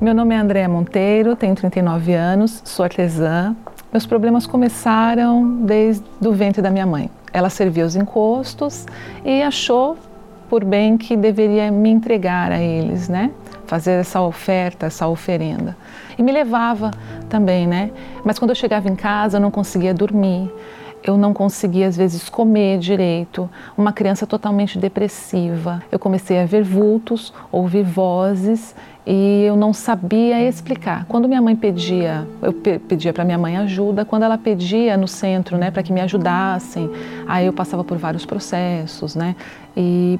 Meu 0.00 0.14
nome 0.14 0.34
é 0.34 0.38
Andréa 0.38 0.68
Monteiro, 0.68 1.34
tenho 1.34 1.54
39 1.54 2.12
anos, 2.12 2.60
sou 2.64 2.84
artesã. 2.84 3.56
Meus 3.90 4.04
problemas 4.04 4.46
começaram 4.46 5.62
desde 5.64 6.04
o 6.20 6.32
ventre 6.32 6.60
da 6.60 6.70
minha 6.70 6.84
mãe. 6.84 7.08
Ela 7.32 7.48
servia 7.48 7.86
os 7.86 7.96
encostos 7.96 8.86
e 9.24 9.42
achou 9.42 9.96
por 10.50 10.62
bem 10.64 10.98
que 10.98 11.16
deveria 11.16 11.70
me 11.70 11.88
entregar 11.88 12.52
a 12.52 12.60
eles, 12.60 13.08
né? 13.08 13.30
Fazer 13.74 13.98
essa 13.98 14.20
oferta, 14.20 14.86
essa 14.86 15.08
oferenda. 15.08 15.76
E 16.16 16.22
me 16.22 16.30
levava 16.30 16.92
também, 17.28 17.66
né? 17.66 17.90
Mas 18.24 18.38
quando 18.38 18.50
eu 18.50 18.54
chegava 18.54 18.88
em 18.88 18.94
casa, 18.94 19.38
eu 19.38 19.40
não 19.40 19.50
conseguia 19.50 19.92
dormir. 19.92 20.48
eu 21.06 21.18
não 21.18 21.34
conseguia 21.34 21.86
às 21.86 21.96
vezes 21.96 22.30
comer 22.30 22.78
direito, 22.78 23.48
uma 23.76 23.92
criança 23.92 24.26
totalmente 24.26 24.78
depressiva. 24.78 25.82
Eu 25.92 25.98
comecei 25.98 26.40
a 26.40 26.46
ver 26.46 26.64
vultos, 26.64 27.32
ouvir 27.52 27.82
vozes 27.82 28.74
e 29.06 29.44
eu 29.44 29.54
não 29.54 29.74
sabia 29.74 30.42
explicar. 30.48 31.04
Quando 31.04 31.28
minha 31.28 31.42
mãe 31.42 31.54
pedia, 31.54 32.26
eu 32.40 32.54
pedia 32.54 33.12
para 33.12 33.22
minha 33.22 33.36
mãe 33.36 33.54
ajuda, 33.58 34.02
quando 34.02 34.22
ela 34.22 34.38
pedia 34.38 34.96
no 34.96 35.06
centro, 35.06 35.58
né, 35.58 35.70
para 35.70 35.82
que 35.82 35.92
me 35.92 36.00
ajudassem, 36.00 36.90
aí 37.28 37.44
eu 37.44 37.52
passava 37.52 37.84
por 37.84 37.98
vários 37.98 38.24
processos, 38.24 39.14
né? 39.14 39.36
E 39.76 40.18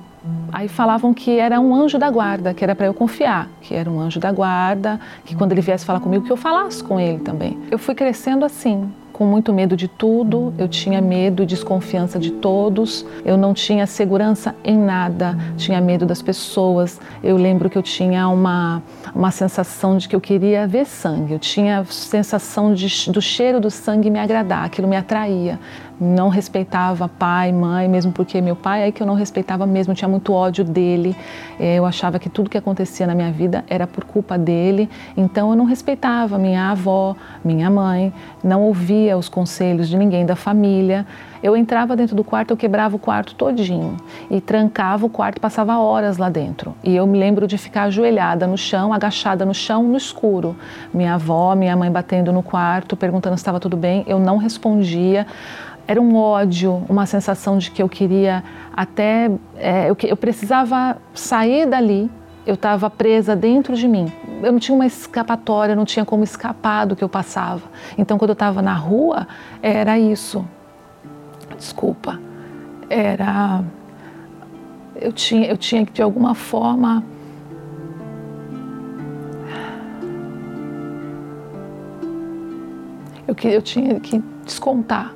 aí 0.53 0.69
falavam 0.69 1.13
que 1.15 1.39
era 1.39 1.61
um 1.61 1.75
anjo 1.75 1.99
da 1.99 2.11
guarda, 2.11 2.55
que 2.55 2.65
era 2.65 2.75
para 2.75 2.87
eu 2.87 2.95
confiar, 2.95 3.49
que 3.61 3.75
era 3.75 3.91
um 3.91 4.01
anjo 4.01 4.19
da 4.19 4.33
guarda, 4.33 5.01
que 5.25 5.35
quando 5.35 5.53
ele 5.53 5.61
viesse 5.61 5.85
falar 5.85 6.01
comigo 6.01 6.25
que 6.25 6.33
eu 6.33 6.37
falasse 6.37 6.83
com 6.83 6.99
ele 6.99 7.19
também. 7.19 7.59
Eu 7.71 7.79
fui 7.79 7.95
crescendo 7.95 8.45
assim, 8.45 8.91
com 9.15 9.25
muito 9.25 9.53
medo 9.53 9.77
de 9.77 9.87
tudo, 9.87 10.53
eu 10.59 10.67
tinha 10.67 11.01
medo 11.01 11.45
e 11.45 11.47
desconfiança 11.47 12.19
de 12.19 12.33
todos, 12.33 13.07
eu 13.25 13.37
não 13.37 13.55
tinha 13.55 13.87
segurança 13.87 14.57
em 14.65 14.77
nada, 14.77 15.39
tinha 15.57 15.81
medo 15.81 16.05
das 16.05 16.21
pessoas. 16.21 17.01
Eu 17.23 17.37
lembro 17.37 17.71
que 17.71 17.79
eu 17.79 17.83
tinha 17.83 18.27
uma, 18.29 18.83
uma 19.15 19.31
sensação 19.31 19.97
de 19.97 20.09
que 20.09 20.17
eu 20.17 20.21
queria 20.21 20.67
ver 20.67 20.85
sangue, 20.85 21.33
eu 21.33 21.39
tinha 21.39 21.85
sensação 21.85 22.75
de, 22.75 22.89
do 23.09 23.23
cheiro 23.23 23.61
do 23.61 23.71
sangue 23.71 24.11
me 24.11 24.19
agradar, 24.19 24.65
aquilo 24.65 24.89
me 24.89 24.97
atraía 24.97 25.61
não 26.01 26.29
respeitava 26.29 27.09
pai, 27.09 27.53
mãe, 27.53 27.89
mesmo 27.89 28.13
porque 28.13 28.41
meu 28.41 28.57
pai 28.57 28.89
é 28.89 28.93
que 28.93 29.03
eu 29.03 29.07
não 29.07 29.15
respeitava 29.15 29.67
mesmo, 29.67 29.95
tinha 29.95 30.09
muito 30.09 30.33
ódio 30.33 30.65
dele. 30.65 31.17
É, 31.59 31.77
eu 31.77 31.87
achava 31.87 32.19
que 32.19 32.29
tudo 32.29 32.51
que 32.51 32.59
acontecia 32.59 33.07
na 33.07 33.15
minha 33.15 33.31
vida 33.31 33.65
era 33.69 33.87
por 33.87 34.05
culpa 34.05 34.37
dele, 34.37 34.89
então 35.17 35.51
eu 35.51 35.57
não 35.57 35.65
respeitava 35.65 36.39
minha 36.39 36.71
avó, 36.71 37.15
minha 37.45 37.71
mãe, 37.71 38.13
não 38.43 38.63
ouvia 38.63 39.17
os 39.17 39.29
conselhos 39.29 39.89
de 39.89 39.97
ninguém 39.97 40.27
da 40.27 40.37
família. 40.37 41.07
Eu 41.43 41.55
entrava 41.55 41.95
dentro 41.95 42.17
do 42.17 42.25
quarto, 42.25 42.53
eu 42.53 42.57
quebrava 42.57 42.97
o 42.97 42.99
quarto 42.99 43.35
todinho 43.35 43.99
e 44.31 44.41
trancava 44.41 45.05
o 45.05 45.11
quarto, 45.11 45.39
passava 45.39 45.79
horas 45.79 46.17
lá 46.17 46.31
dentro. 46.31 46.75
E 46.83 46.97
eu 46.97 47.07
me 47.07 47.19
lembro 47.19 47.47
de 47.47 47.59
ficar 47.59 47.83
ajoelhada 47.85 48.47
no 48.47 48.57
chão, 48.57 48.95
agachada 48.95 49.45
no 49.45 49.53
chão, 49.53 49.83
no 49.83 49.97
escuro. 49.97 50.57
Minha 50.93 51.15
avó, 51.15 51.55
minha 51.55 51.77
mãe 51.77 51.91
batendo 51.91 52.33
no 52.33 52.43
quarto, 52.43 52.97
perguntando 52.97 53.37
se 53.37 53.43
estava 53.43 53.61
tudo 53.61 53.77
bem. 53.77 54.05
Eu 54.07 54.19
não 54.19 54.39
respondia 54.39 55.27
era 55.87 56.01
um 56.01 56.17
ódio, 56.17 56.83
uma 56.89 57.07
sensação 57.07 57.59
de 57.59 57.71
que 57.71 57.83
eu 57.83 57.89
queria 57.89 58.43
até. 58.73 59.31
É, 59.57 59.91
eu, 59.91 59.97
eu 60.03 60.17
precisava 60.17 60.97
sair 61.13 61.67
dali, 61.67 62.11
eu 62.47 62.55
estava 62.55 62.89
presa 62.89 63.37
dentro 63.37 63.77
de 63.77 63.87
mim. 63.87 64.11
Eu 64.43 64.53
não 64.53 64.59
tinha 64.59 64.75
uma 64.75 64.87
escapatória, 64.87 65.77
não 65.77 65.85
tinha 65.85 66.05
como 66.05 66.25
escapar 66.25 66.87
do 66.87 66.97
que 66.97 67.05
eu 67.05 67.09
passava. 67.09 67.63
Então, 67.99 68.19
quando 68.19 68.31
eu 68.31 68.35
estava 68.35 68.63
na 68.63 68.75
rua, 68.75 69.27
era 69.63 69.99
isso. 69.99 70.45
Desculpa. 71.57 72.19
Era. 72.89 73.63
Eu 74.97 75.13
tinha, 75.13 75.47
eu 75.47 75.57
tinha 75.57 75.85
que, 75.85 75.93
de 75.93 76.03
alguma 76.03 76.35
forma. 76.35 77.05
Eu, 83.27 83.51
eu 83.51 83.63
tinha 83.63 83.99
que 84.01 84.23
descontar 84.45 85.15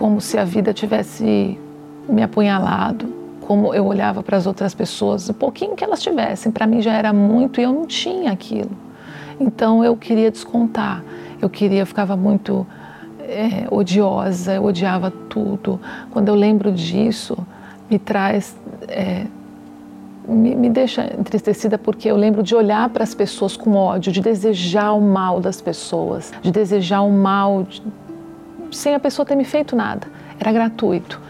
como 0.00 0.18
se 0.18 0.38
a 0.38 0.44
vida 0.44 0.72
tivesse 0.72 1.58
me 2.08 2.22
apunhalado, 2.22 3.12
como 3.42 3.74
eu 3.74 3.84
olhava 3.84 4.22
para 4.22 4.38
as 4.38 4.46
outras 4.46 4.74
pessoas, 4.74 5.28
o 5.28 5.34
pouquinho 5.34 5.76
que 5.76 5.84
elas 5.84 6.02
tivessem, 6.02 6.50
para 6.50 6.66
mim 6.66 6.80
já 6.80 6.94
era 6.94 7.12
muito 7.12 7.60
e 7.60 7.64
eu 7.64 7.70
não 7.70 7.84
tinha 7.84 8.32
aquilo. 8.32 8.70
Então 9.38 9.84
eu 9.84 9.94
queria 9.94 10.30
descontar, 10.30 11.04
eu 11.42 11.50
queria, 11.50 11.80
eu 11.80 11.86
ficava 11.86 12.16
muito 12.16 12.66
é, 13.20 13.66
odiosa, 13.70 14.54
eu 14.54 14.64
odiava 14.64 15.10
tudo. 15.10 15.78
Quando 16.10 16.28
eu 16.28 16.34
lembro 16.34 16.72
disso, 16.72 17.36
me 17.90 17.98
traz. 17.98 18.56
É, 18.88 19.26
me, 20.26 20.54
me, 20.54 20.70
deixa 20.70 21.12
entristecida 21.18 21.76
porque 21.76 22.10
eu 22.10 22.16
lembro 22.16 22.42
de 22.42 22.54
olhar 22.54 22.88
para 22.88 23.04
as 23.04 23.14
pessoas 23.14 23.54
com 23.54 23.74
ódio, 23.74 24.10
de 24.10 24.22
desejar 24.22 24.92
o 24.92 25.00
mal 25.00 25.40
das 25.40 25.60
pessoas, 25.60 26.32
de 26.40 26.50
desejar 26.50 27.02
o 27.02 27.10
mal 27.10 27.66
sem 28.70 28.94
a 28.94 29.00
pessoa 29.00 29.26
ter 29.26 29.34
me 29.34 29.44
feito 29.44 29.74
nada. 29.76 30.06
Era 30.38 30.52
gratuito. 30.52 31.20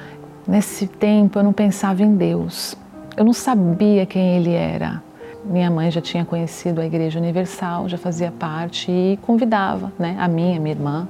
Nesse 0.46 0.86
tempo 0.86 1.38
eu 1.38 1.42
não 1.42 1.52
pensava 1.52 2.02
em 2.02 2.16
Deus. 2.16 2.76
Eu 3.16 3.24
não 3.24 3.32
sabia 3.32 4.06
quem 4.06 4.36
Ele 4.36 4.52
era. 4.52 5.02
Minha 5.44 5.70
mãe 5.70 5.90
já 5.90 6.00
tinha 6.00 6.24
conhecido 6.24 6.80
a 6.80 6.86
Igreja 6.86 7.18
Universal, 7.18 7.88
já 7.88 7.96
fazia 7.96 8.30
parte 8.30 8.90
e 8.90 9.18
convidava, 9.22 9.92
né, 9.98 10.16
a 10.18 10.28
mim, 10.28 10.56
a 10.56 10.60
minha 10.60 10.74
irmã, 10.74 11.08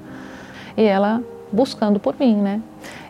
e 0.76 0.82
ela 0.82 1.20
buscando 1.52 1.98
por 1.98 2.14
mim, 2.18 2.36
né? 2.36 2.60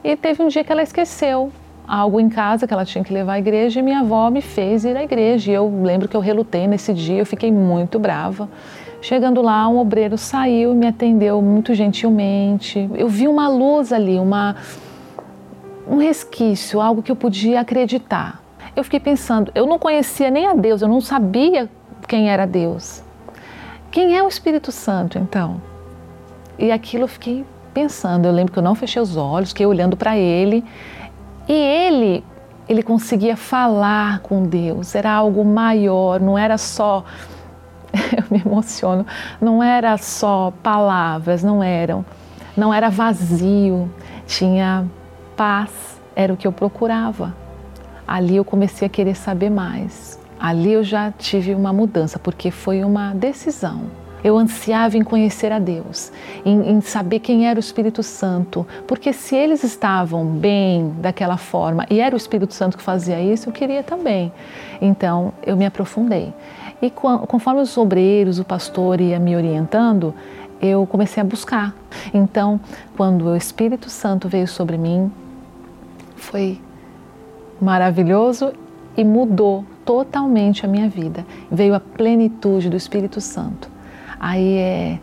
E 0.02 0.16
teve 0.16 0.42
um 0.42 0.48
dia 0.48 0.64
que 0.64 0.72
ela 0.72 0.82
esqueceu 0.82 1.52
algo 1.86 2.20
em 2.20 2.28
casa 2.28 2.66
que 2.66 2.72
ela 2.72 2.84
tinha 2.84 3.02
que 3.02 3.12
levar 3.12 3.34
à 3.34 3.38
igreja 3.38 3.80
e 3.80 3.82
minha 3.82 4.00
avó 4.00 4.30
me 4.30 4.40
fez 4.40 4.84
ir 4.84 4.96
à 4.96 5.02
igreja. 5.02 5.50
E 5.50 5.54
eu 5.54 5.70
lembro 5.82 6.08
que 6.08 6.16
eu 6.16 6.20
relutei 6.20 6.66
nesse 6.66 6.94
dia, 6.94 7.18
eu 7.18 7.26
fiquei 7.26 7.50
muito 7.50 7.98
brava. 7.98 8.48
Chegando 9.00 9.40
lá, 9.40 9.66
um 9.66 9.78
obreiro 9.78 10.18
saiu 10.18 10.72
e 10.72 10.76
me 10.76 10.86
atendeu 10.86 11.40
muito 11.40 11.74
gentilmente. 11.74 12.90
Eu 12.94 13.08
vi 13.08 13.26
uma 13.26 13.48
luz 13.48 13.92
ali, 13.92 14.18
uma, 14.18 14.56
um 15.88 15.96
resquício, 15.96 16.80
algo 16.80 17.02
que 17.02 17.10
eu 17.10 17.16
podia 17.16 17.60
acreditar. 17.60 18.42
Eu 18.76 18.84
fiquei 18.84 19.00
pensando, 19.00 19.50
eu 19.54 19.66
não 19.66 19.78
conhecia 19.78 20.30
nem 20.30 20.46
a 20.46 20.54
Deus, 20.54 20.82
eu 20.82 20.88
não 20.88 21.00
sabia 21.00 21.68
quem 22.06 22.30
era 22.30 22.46
Deus. 22.46 23.02
Quem 23.90 24.16
é 24.16 24.22
o 24.22 24.28
Espírito 24.28 24.70
Santo, 24.70 25.18
então? 25.18 25.60
E 26.58 26.70
aquilo 26.70 27.04
eu 27.04 27.08
fiquei 27.08 27.44
pensando. 27.72 28.26
Eu 28.26 28.32
lembro 28.32 28.52
que 28.52 28.58
eu 28.58 28.62
não 28.62 28.74
fechei 28.74 29.00
os 29.00 29.16
olhos, 29.16 29.48
fiquei 29.48 29.66
olhando 29.66 29.96
para 29.96 30.16
ele. 30.16 30.62
E 31.48 31.52
ele, 31.52 32.22
ele 32.68 32.82
conseguia 32.82 33.36
falar 33.36 34.20
com 34.20 34.44
Deus. 34.44 34.94
Era 34.94 35.10
algo 35.10 35.44
maior, 35.44 36.20
não 36.20 36.36
era 36.36 36.58
só 36.58 37.04
eu 38.16 38.24
me 38.30 38.42
emociono, 38.44 39.06
não 39.40 39.62
era 39.62 39.96
só 39.98 40.52
palavras, 40.62 41.42
não 41.42 41.62
eram, 41.62 42.04
não 42.56 42.72
era 42.72 42.90
vazio, 42.90 43.90
tinha 44.26 44.86
paz, 45.36 46.00
era 46.14 46.32
o 46.32 46.36
que 46.36 46.46
eu 46.46 46.52
procurava. 46.52 47.34
Ali 48.06 48.36
eu 48.36 48.44
comecei 48.44 48.86
a 48.86 48.88
querer 48.88 49.14
saber 49.14 49.50
mais. 49.50 50.18
Ali 50.38 50.72
eu 50.72 50.82
já 50.82 51.12
tive 51.12 51.54
uma 51.54 51.72
mudança, 51.72 52.18
porque 52.18 52.50
foi 52.50 52.82
uma 52.82 53.14
decisão. 53.14 53.82
Eu 54.22 54.36
ansiava 54.36 54.98
em 54.98 55.02
conhecer 55.02 55.50
a 55.50 55.58
Deus, 55.58 56.12
em, 56.44 56.72
em, 56.72 56.80
saber 56.80 57.20
quem 57.20 57.48
era 57.48 57.58
o 57.58 57.60
Espírito 57.60 58.02
Santo, 58.02 58.66
porque 58.86 59.12
se 59.12 59.34
eles 59.34 59.64
estavam 59.64 60.26
bem 60.26 60.94
daquela 60.98 61.38
forma 61.38 61.86
e 61.88 62.00
era 62.00 62.14
o 62.14 62.18
Espírito 62.18 62.52
Santo 62.52 62.76
que 62.76 62.82
fazia 62.82 63.20
isso, 63.20 63.48
eu 63.48 63.52
queria 63.52 63.82
também. 63.82 64.30
Então 64.80 65.32
eu 65.42 65.56
me 65.56 65.64
aprofundei. 65.64 66.34
E 66.82 66.90
conforme 66.90 67.60
os 67.60 67.76
obreiros, 67.76 68.38
o 68.38 68.44
pastor 68.44 69.00
ia 69.00 69.18
me 69.18 69.36
orientando, 69.36 70.14
eu 70.60 70.86
comecei 70.86 71.20
a 71.20 71.24
buscar. 71.24 71.74
Então, 72.12 72.60
quando 72.96 73.26
o 73.26 73.36
Espírito 73.36 73.90
Santo 73.90 74.28
veio 74.28 74.46
sobre 74.46 74.78
mim, 74.78 75.10
foi 76.16 76.60
maravilhoso 77.60 78.52
e 78.96 79.04
mudou 79.04 79.64
totalmente 79.84 80.64
a 80.64 80.68
minha 80.68 80.88
vida. 80.88 81.26
Veio 81.50 81.74
a 81.74 81.80
plenitude 81.80 82.68
do 82.68 82.76
Espírito 82.76 83.20
Santo. 83.20 83.68
Aí 84.18 84.56
é, 84.58 84.98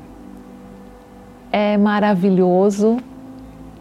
é 1.52 1.78
maravilhoso, 1.78 2.98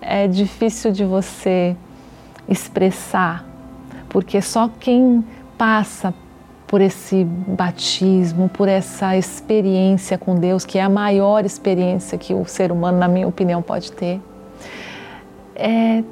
é 0.00 0.26
difícil 0.26 0.92
de 0.92 1.04
você 1.04 1.76
expressar, 2.48 3.44
porque 4.08 4.40
só 4.40 4.70
quem 4.80 5.24
passa 5.58 6.14
por 6.66 6.80
esse 6.80 7.24
batismo, 7.24 8.48
por 8.48 8.68
essa 8.68 9.16
experiência 9.16 10.18
com 10.18 10.34
Deus, 10.34 10.64
que 10.64 10.78
é 10.78 10.82
a 10.82 10.88
maior 10.88 11.44
experiência 11.44 12.18
que 12.18 12.34
o 12.34 12.44
ser 12.44 12.72
humano, 12.72 12.98
na 12.98 13.06
minha 13.06 13.28
opinião, 13.28 13.62
pode 13.62 13.92
ter. 13.92 14.20
É, 15.54 16.02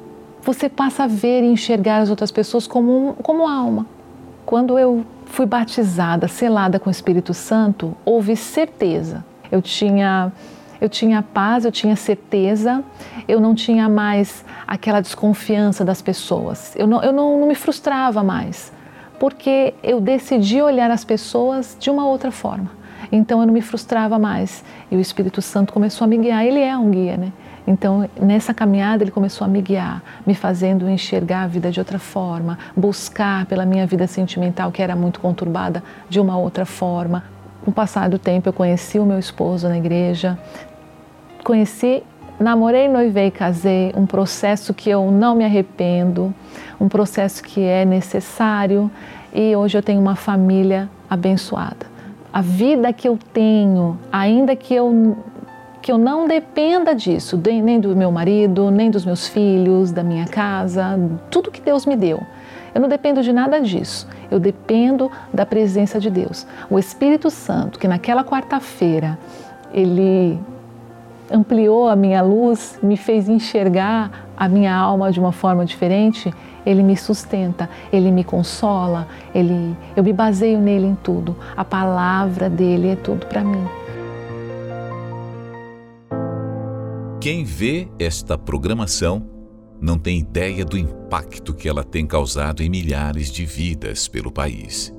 você 0.41 0.69
passa 0.69 1.03
a 1.03 1.07
ver 1.07 1.43
e 1.43 1.47
enxergar 1.47 1.97
as 1.97 2.09
outras 2.09 2.31
pessoas 2.31 2.65
como, 2.65 3.15
como 3.21 3.47
alma. 3.47 3.85
Quando 4.45 4.79
eu 4.79 5.05
fui 5.25 5.45
batizada, 5.45 6.27
selada 6.27 6.79
com 6.79 6.89
o 6.89 6.91
Espírito 6.91 7.33
Santo, 7.33 7.95
houve 8.05 8.35
certeza. 8.37 9.25
Eu 9.51 9.61
tinha, 9.61 10.31
eu 10.79 10.87
tinha 10.87 11.21
paz, 11.21 11.65
eu 11.65 11.71
tinha 11.71 11.95
certeza, 11.97 12.81
eu 13.27 13.41
não 13.41 13.53
tinha 13.53 13.89
mais 13.89 14.45
aquela 14.65 15.01
desconfiança 15.01 15.83
das 15.83 16.01
pessoas. 16.01 16.73
Eu 16.77 16.87
não, 16.87 17.03
eu 17.03 17.11
não, 17.11 17.39
não 17.39 17.47
me 17.47 17.55
frustrava 17.55 18.23
mais 18.23 18.73
porque 19.19 19.73
eu 19.83 19.99
decidi 19.99 20.61
olhar 20.61 20.91
as 20.91 21.03
pessoas 21.03 21.75
de 21.79 21.89
uma 21.89 22.07
outra 22.07 22.31
forma. 22.31 22.69
Então 23.11 23.39
eu 23.39 23.45
não 23.45 23.53
me 23.53 23.61
frustrava 23.61 24.17
mais. 24.17 24.63
E 24.89 24.95
o 24.95 24.99
Espírito 24.99 25.41
Santo 25.41 25.73
começou 25.73 26.05
a 26.05 26.07
me 26.07 26.17
guiar. 26.17 26.45
Ele 26.45 26.59
é 26.59 26.77
um 26.77 26.89
guia, 26.89 27.17
né? 27.17 27.31
Então, 27.67 28.07
nessa 28.21 28.53
caminhada, 28.53 29.03
ele 29.03 29.09
começou 29.09 29.43
a 29.45 29.47
me 29.47 29.59
guiar, 29.59 30.03
me 30.25 30.35
fazendo 30.35 30.87
enxergar 30.87 31.43
a 31.43 31.47
vida 31.47 31.71
de 31.71 31.79
outra 31.79 31.97
forma, 31.97 32.59
buscar 32.77 33.47
pela 33.47 33.65
minha 33.65 33.87
vida 33.87 34.05
sentimental, 34.05 34.71
que 34.71 34.83
era 34.83 34.95
muito 34.95 35.19
conturbada, 35.19 35.83
de 36.07 36.19
uma 36.19 36.37
outra 36.37 36.63
forma. 36.63 37.23
Com 37.63 37.71
o 37.71 37.73
passar 37.73 38.07
do 38.07 38.19
tempo, 38.19 38.47
eu 38.47 38.53
conheci 38.53 38.99
o 38.99 39.05
meu 39.05 39.17
esposo 39.17 39.67
na 39.67 39.77
igreja, 39.77 40.37
conheci 41.43 42.03
namorei, 42.39 42.87
noivei, 42.87 43.31
casei, 43.31 43.93
um 43.95 44.05
processo 44.05 44.73
que 44.73 44.89
eu 44.89 45.11
não 45.11 45.35
me 45.35 45.45
arrependo, 45.45 46.33
um 46.79 46.87
processo 46.87 47.43
que 47.43 47.61
é 47.61 47.85
necessário 47.85 48.89
e 49.33 49.55
hoje 49.55 49.77
eu 49.77 49.83
tenho 49.83 50.01
uma 50.01 50.15
família 50.15 50.89
abençoada. 51.09 51.85
A 52.31 52.41
vida 52.41 52.91
que 52.91 53.07
eu 53.07 53.17
tenho, 53.33 53.97
ainda 54.11 54.55
que 54.55 54.73
eu 54.73 55.17
que 55.81 55.91
eu 55.91 55.99
não 55.99 56.27
dependa 56.27 56.95
disso, 56.95 57.39
nem 57.63 57.79
do 57.79 57.95
meu 57.95 58.11
marido, 58.11 58.71
nem 58.71 58.89
dos 58.89 59.05
meus 59.05 59.27
filhos, 59.27 59.91
da 59.91 60.01
minha 60.01 60.25
casa, 60.25 60.99
tudo 61.29 61.51
que 61.51 61.61
Deus 61.61 61.85
me 61.85 61.95
deu. 61.95 62.23
Eu 62.73 62.81
não 62.81 62.89
dependo 62.89 63.21
de 63.21 63.31
nada 63.31 63.61
disso. 63.61 64.07
Eu 64.31 64.39
dependo 64.39 65.11
da 65.31 65.45
presença 65.45 65.99
de 65.99 66.09
Deus. 66.09 66.47
O 66.71 66.79
Espírito 66.79 67.29
Santo, 67.29 67.77
que 67.77 67.87
naquela 67.87 68.23
quarta-feira 68.23 69.15
ele 69.71 70.39
ampliou 71.31 71.87
a 71.87 71.95
minha 71.95 72.21
luz, 72.21 72.79
me 72.81 72.97
fez 72.97 73.27
enxergar 73.27 74.29
a 74.37 74.47
minha 74.47 74.75
alma 74.75 75.11
de 75.11 75.19
uma 75.19 75.31
forma 75.31 75.65
diferente, 75.65 76.33
ele 76.65 76.81
me 76.81 76.97
sustenta, 76.97 77.69
ele 77.91 78.11
me 78.11 78.23
consola, 78.23 79.07
ele, 79.33 79.75
eu 79.95 80.03
me 80.03 80.11
baseio 80.11 80.59
nele 80.59 80.87
em 80.87 80.95
tudo. 80.95 81.35
A 81.55 81.63
palavra 81.63 82.49
dele 82.49 82.89
é 82.89 82.95
tudo 82.95 83.25
para 83.27 83.43
mim. 83.43 83.63
Quem 87.21 87.43
vê 87.43 87.87
esta 87.97 88.37
programação 88.37 89.25
não 89.81 89.97
tem 89.97 90.19
ideia 90.19 90.63
do 90.63 90.77
impacto 90.77 91.53
que 91.53 91.67
ela 91.67 91.83
tem 91.83 92.05
causado 92.05 92.61
em 92.61 92.69
milhares 92.69 93.31
de 93.31 93.45
vidas 93.45 94.07
pelo 94.07 94.31
país. 94.31 94.93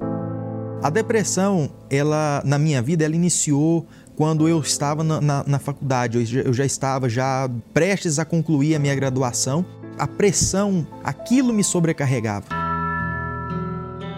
A 0.83 0.91
depressão, 0.91 1.71
ela 1.91 2.43
na 2.45 2.59
minha 2.59 2.83
vida, 2.83 3.05
ela 3.05 3.17
iniciou 3.17 3.87
quando 4.17 4.49
eu 4.49 4.59
estava 4.61 5.05
na, 5.05 5.21
na, 5.21 5.45
na 5.47 5.59
faculdade. 5.59 6.19
Eu 6.19 6.25
já, 6.25 6.41
eu 6.41 6.53
já 6.53 6.65
estava 6.65 7.09
já 7.09 7.49
prestes 7.73 8.19
a 8.19 8.25
concluir 8.25 8.75
a 8.75 8.79
minha 8.79 8.95
graduação. 8.95 9.65
A 9.99 10.07
pressão, 10.07 10.87
aquilo 11.05 11.53
me 11.53 11.63
sobrecarregava. 11.63 12.47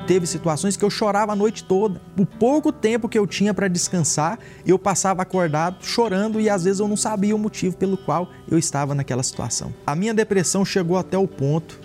Teve 0.06 0.26
situações 0.26 0.74
que 0.74 0.84
eu 0.84 0.88
chorava 0.88 1.32
a 1.32 1.36
noite 1.36 1.62
toda. 1.64 2.00
O 2.18 2.24
pouco 2.24 2.72
tempo 2.72 3.08
que 3.08 3.18
eu 3.18 3.26
tinha 3.26 3.52
para 3.52 3.68
descansar, 3.68 4.38
eu 4.64 4.78
passava 4.78 5.20
acordado 5.20 5.84
chorando 5.84 6.40
e 6.40 6.48
às 6.48 6.64
vezes 6.64 6.80
eu 6.80 6.88
não 6.88 6.96
sabia 6.96 7.36
o 7.36 7.38
motivo 7.38 7.76
pelo 7.76 7.98
qual 7.98 8.30
eu 8.50 8.58
estava 8.58 8.94
naquela 8.94 9.22
situação. 9.22 9.74
A 9.86 9.94
minha 9.94 10.14
depressão 10.14 10.64
chegou 10.64 10.96
até 10.96 11.18
o 11.18 11.28
ponto 11.28 11.78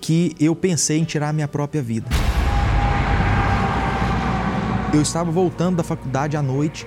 que 0.00 0.34
eu 0.40 0.56
pensei 0.56 0.98
em 0.98 1.04
tirar 1.04 1.28
a 1.28 1.32
minha 1.32 1.48
própria 1.48 1.82
vida. 1.82 2.08
Eu 4.94 5.02
estava 5.02 5.30
voltando 5.30 5.76
da 5.76 5.82
faculdade 5.82 6.36
à 6.36 6.42
noite 6.42 6.86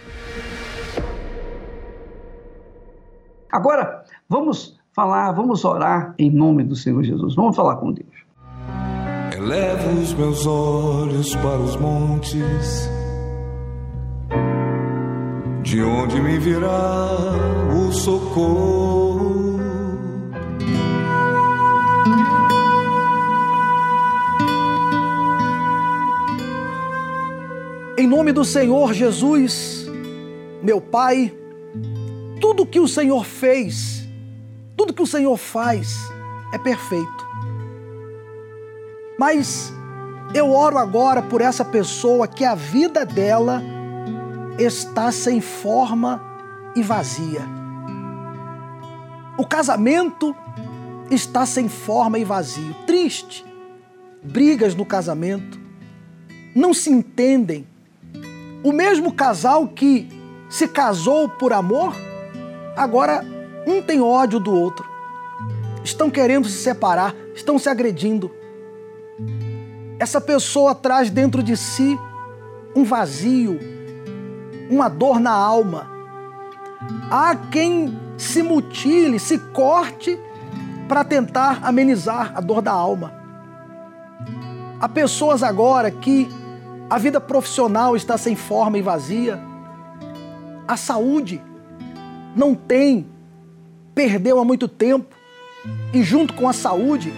Agora, 3.51 4.03
vamos 4.29 4.79
falar, 4.93 5.31
vamos 5.33 5.65
orar 5.65 6.15
em 6.17 6.31
nome 6.31 6.63
do 6.63 6.75
Senhor 6.75 7.03
Jesus. 7.03 7.35
Vamos 7.35 7.55
falar 7.55 7.75
com 7.75 7.91
Deus. 7.91 8.07
Elevo 9.35 9.99
os 9.99 10.13
meus 10.13 10.45
olhos 10.45 11.35
para 11.35 11.57
os 11.57 11.75
montes, 11.75 12.89
de 15.63 15.81
onde 15.81 16.21
me 16.21 16.37
virá 16.37 17.09
o 17.75 17.91
socorro. 17.91 19.59
Em 27.97 28.07
nome 28.07 28.31
do 28.31 28.45
Senhor 28.45 28.93
Jesus, 28.93 29.87
meu 30.61 30.79
Pai, 30.79 31.40
tudo 32.41 32.65
que 32.65 32.79
o 32.79 32.87
Senhor 32.87 33.23
fez, 33.23 34.01
Tudo 34.75 34.93
que 34.93 35.03
o 35.03 35.07
Senhor 35.07 35.37
faz 35.37 36.11
é 36.51 36.57
perfeito. 36.57 37.27
Mas 39.17 39.71
eu 40.33 40.51
oro 40.51 40.79
agora 40.79 41.21
por 41.21 41.39
essa 41.39 41.63
pessoa 41.63 42.27
que 42.27 42.43
a 42.43 42.55
vida 42.55 43.05
dela 43.05 43.61
está 44.57 45.11
sem 45.11 45.39
forma 45.39 46.19
e 46.75 46.81
vazia. 46.81 47.41
O 49.37 49.45
casamento 49.45 50.35
está 51.11 51.45
sem 51.45 51.69
forma 51.69 52.17
e 52.17 52.23
vazio, 52.23 52.73
triste. 52.87 53.45
Brigas 54.23 54.73
no 54.73 54.85
casamento, 54.85 55.59
não 56.55 56.73
se 56.73 56.89
entendem. 56.89 57.67
O 58.63 58.71
mesmo 58.71 59.13
casal 59.13 59.67
que 59.67 60.09
se 60.49 60.67
casou 60.67 61.29
por 61.29 61.53
amor, 61.53 61.95
agora 62.75 63.23
um 63.65 63.81
tem 63.81 64.01
ódio 64.01 64.39
do 64.39 64.53
outro. 64.53 64.89
Estão 65.83 66.09
querendo 66.09 66.47
se 66.47 66.57
separar, 66.57 67.15
estão 67.35 67.57
se 67.57 67.69
agredindo. 67.69 68.31
Essa 69.99 70.19
pessoa 70.19 70.73
traz 70.73 71.09
dentro 71.09 71.43
de 71.43 71.55
si 71.55 71.97
um 72.75 72.83
vazio, 72.83 73.59
uma 74.69 74.89
dor 74.89 75.19
na 75.19 75.31
alma. 75.31 75.89
Há 77.09 77.35
quem 77.35 77.97
se 78.17 78.41
mutile, 78.41 79.19
se 79.19 79.37
corte 79.37 80.19
para 80.87 81.03
tentar 81.03 81.59
amenizar 81.63 82.33
a 82.35 82.41
dor 82.41 82.61
da 82.61 82.71
alma. 82.71 83.13
Há 84.79 84.89
pessoas 84.89 85.43
agora 85.43 85.91
que 85.91 86.27
a 86.89 86.97
vida 86.97 87.21
profissional 87.21 87.95
está 87.95 88.17
sem 88.17 88.35
forma 88.35 88.77
e 88.77 88.81
vazia. 88.81 89.39
A 90.67 90.75
saúde 90.75 91.41
não 92.35 92.55
tem, 92.55 93.07
perdeu 93.93 94.39
há 94.39 94.45
muito 94.45 94.67
tempo. 94.67 95.15
E 95.93 96.03
junto 96.03 96.33
com 96.33 96.47
a 96.47 96.53
saúde, 96.53 97.13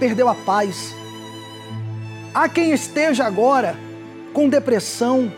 perdeu 0.00 0.28
a 0.28 0.34
paz. 0.34 0.94
Há 2.34 2.48
quem 2.48 2.72
esteja 2.72 3.24
agora 3.24 3.76
com 4.32 4.48
depressão, 4.48 5.32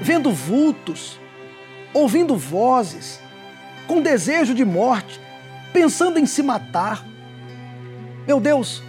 vendo 0.00 0.30
vultos, 0.30 1.18
ouvindo 1.92 2.36
vozes, 2.36 3.20
com 3.88 4.00
desejo 4.00 4.54
de 4.54 4.64
morte, 4.64 5.20
pensando 5.72 6.18
em 6.18 6.26
se 6.26 6.42
matar. 6.42 7.04
Meu 8.26 8.38
Deus, 8.38 8.82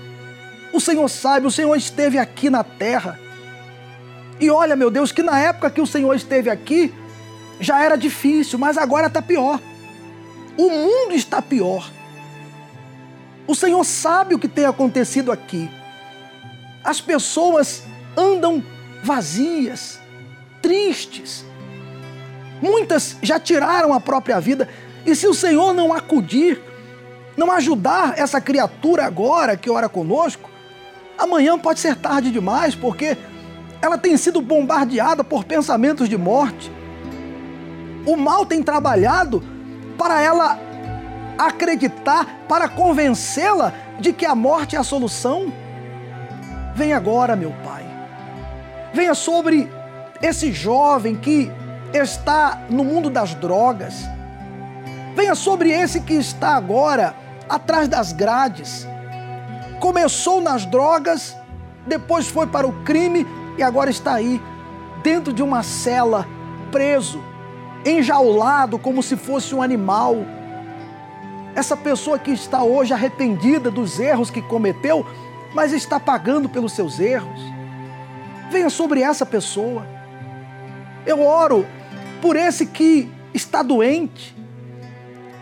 o 0.72 0.80
Senhor 0.80 1.08
sabe, 1.10 1.48
o 1.48 1.52
Senhor 1.52 1.76
esteve 1.76 2.20
aqui 2.20 2.50
na 2.50 2.64
terra. 2.64 3.20
E 4.40 4.50
olha, 4.50 4.76
meu 4.76 4.92
Deus, 4.92 5.12
que 5.12 5.24
na 5.24 5.40
época 5.40 5.72
que 5.72 5.82
o 5.82 5.88
Senhor 5.88 6.14
esteve 6.14 6.50
aqui, 6.50 6.94
já 7.60 7.84
era 7.84 7.98
difícil, 7.98 8.58
mas 8.58 8.78
agora 8.78 9.08
está 9.08 9.22
pior. 9.22 9.60
O 10.58 10.70
mundo 10.70 11.14
está 11.14 11.42
pior. 11.42 11.90
O 13.48 13.56
Senhor 13.56 13.84
sabe 13.84 14.36
o 14.36 14.40
que 14.40 14.48
tem 14.48 14.66
acontecido 14.66 15.32
aqui. 15.32 15.70
As 16.84 17.02
pessoas 17.02 17.84
andam 18.16 18.64
vazias, 19.04 20.00
tristes. 20.62 21.46
Muitas 22.62 23.18
já 23.22 23.40
tiraram 23.40 23.94
a 23.94 24.00
própria 24.00 24.40
vida. 24.40 24.68
E 25.06 25.16
se 25.16 25.28
o 25.28 25.34
Senhor 25.34 25.74
não 25.74 25.94
acudir, 25.94 26.62
não 27.36 27.52
ajudar 27.52 28.20
essa 28.20 28.40
criatura 28.40 29.06
agora 29.06 29.56
que 29.58 29.70
ora 29.70 29.88
conosco, 29.88 30.50
amanhã 31.18 31.58
pode 31.58 31.80
ser 31.80 31.96
tarde 31.96 32.32
demais, 32.32 32.76
porque 32.76 33.18
ela 33.82 33.98
tem 33.98 34.18
sido 34.18 34.42
bombardeada 34.42 35.24
por 35.24 35.46
pensamentos 35.46 36.10
de 36.10 36.18
morte. 36.18 36.72
O 38.06 38.16
mal 38.16 38.46
tem 38.46 38.64
trabalhado 38.64 39.44
para 39.98 40.22
ela 40.22 40.60
acreditar, 41.38 42.26
para 42.48 42.68
convencê-la 42.68 43.74
de 44.00 44.12
que 44.14 44.26
a 44.26 44.36
morte 44.36 44.76
é 44.76 44.80
a 44.80 44.84
solução. 44.84 45.52
Vem 46.76 46.94
agora, 46.94 47.36
meu 47.36 47.54
Pai. 47.64 47.86
Venha 48.94 49.14
sobre 49.14 49.70
esse 50.22 50.52
jovem 50.52 51.16
que 51.16 51.52
está 51.94 52.62
no 52.70 52.84
mundo 52.84 53.10
das 53.10 53.34
drogas. 53.36 54.04
Venha 55.16 55.36
sobre 55.36 55.70
esse 55.72 56.02
que 56.02 56.14
está 56.14 56.56
agora 56.56 57.16
atrás 57.48 57.88
das 57.88 58.12
grades. 58.12 58.88
Começou 59.80 60.42
nas 60.42 60.66
drogas, 60.66 61.36
depois 61.88 62.28
foi 62.28 62.48
para 62.48 62.68
o 62.68 62.84
crime 62.84 63.26
e 63.58 63.64
agora 63.64 63.90
está 63.90 64.14
aí, 64.14 64.42
dentro 65.04 65.34
de 65.34 65.42
uma 65.42 65.64
cela, 65.64 66.28
preso, 66.72 67.22
enjaulado 67.86 68.78
como 68.78 69.02
se 69.02 69.16
fosse 69.16 69.54
um 69.56 69.62
animal. 69.62 70.18
Essa 71.56 71.76
pessoa 71.76 72.20
que 72.20 72.32
está 72.32 72.64
hoje 72.64 72.94
arrependida 72.94 73.72
dos 73.72 74.00
erros 74.00 74.30
que 74.30 74.42
cometeu, 74.42 75.06
mas 75.54 75.74
está 75.74 76.00
pagando 76.00 76.48
pelos 76.48 76.74
seus 76.74 77.00
erros. 77.00 77.42
Venha 78.52 78.70
sobre 78.70 79.02
essa 79.02 79.26
pessoa. 79.26 79.86
Eu 81.06 81.22
oro 81.22 81.66
por 82.22 82.36
esse 82.36 82.66
que 82.66 83.10
está 83.34 83.64
doente, 83.64 84.36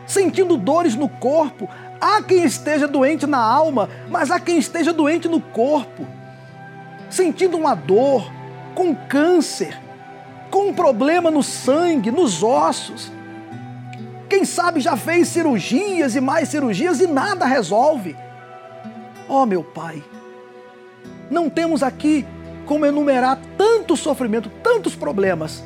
sentindo 0.06 0.58
dores 0.58 0.96
no 0.96 1.10
corpo. 1.10 1.70
Há 2.00 2.22
quem 2.22 2.44
esteja 2.44 2.88
doente 2.88 3.26
na 3.26 3.40
alma, 3.40 3.90
mas 4.10 4.30
há 4.30 4.40
quem 4.40 4.58
esteja 4.58 4.94
doente 4.94 5.28
no 5.28 5.42
corpo, 5.42 6.06
sentindo 7.10 7.58
uma 7.58 7.74
dor, 7.74 8.32
com 8.76 8.96
câncer, 8.96 9.78
com 10.50 10.70
um 10.70 10.74
problema 10.74 11.30
no 11.30 11.44
sangue, 11.44 12.12
nos 12.12 12.44
ossos. 12.44 13.12
Quem 14.30 14.44
sabe 14.46 14.80
já 14.80 14.98
fez 14.98 15.28
cirurgias 15.28 16.16
e 16.16 16.22
mais 16.22 16.50
cirurgias 16.50 17.00
e 17.00 17.08
nada 17.08 17.46
resolve. 17.46 18.16
Oh, 19.28 19.46
meu 19.46 19.64
Pai, 19.64 20.04
não 21.30 21.50
temos 21.50 21.84
aqui 21.84 22.26
como 22.66 22.86
enumerar 22.86 23.40
tanto 23.58 23.96
sofrimento, 23.96 24.50
tantos 24.62 24.96
problemas, 24.96 25.64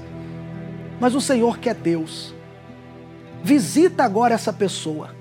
mas 1.00 1.16
o 1.16 1.22
Senhor 1.22 1.58
que 1.58 1.70
é 1.70 1.74
Deus, 1.74 2.34
visita 3.44 4.04
agora 4.04 4.36
essa 4.36 4.54
pessoa 4.54 5.16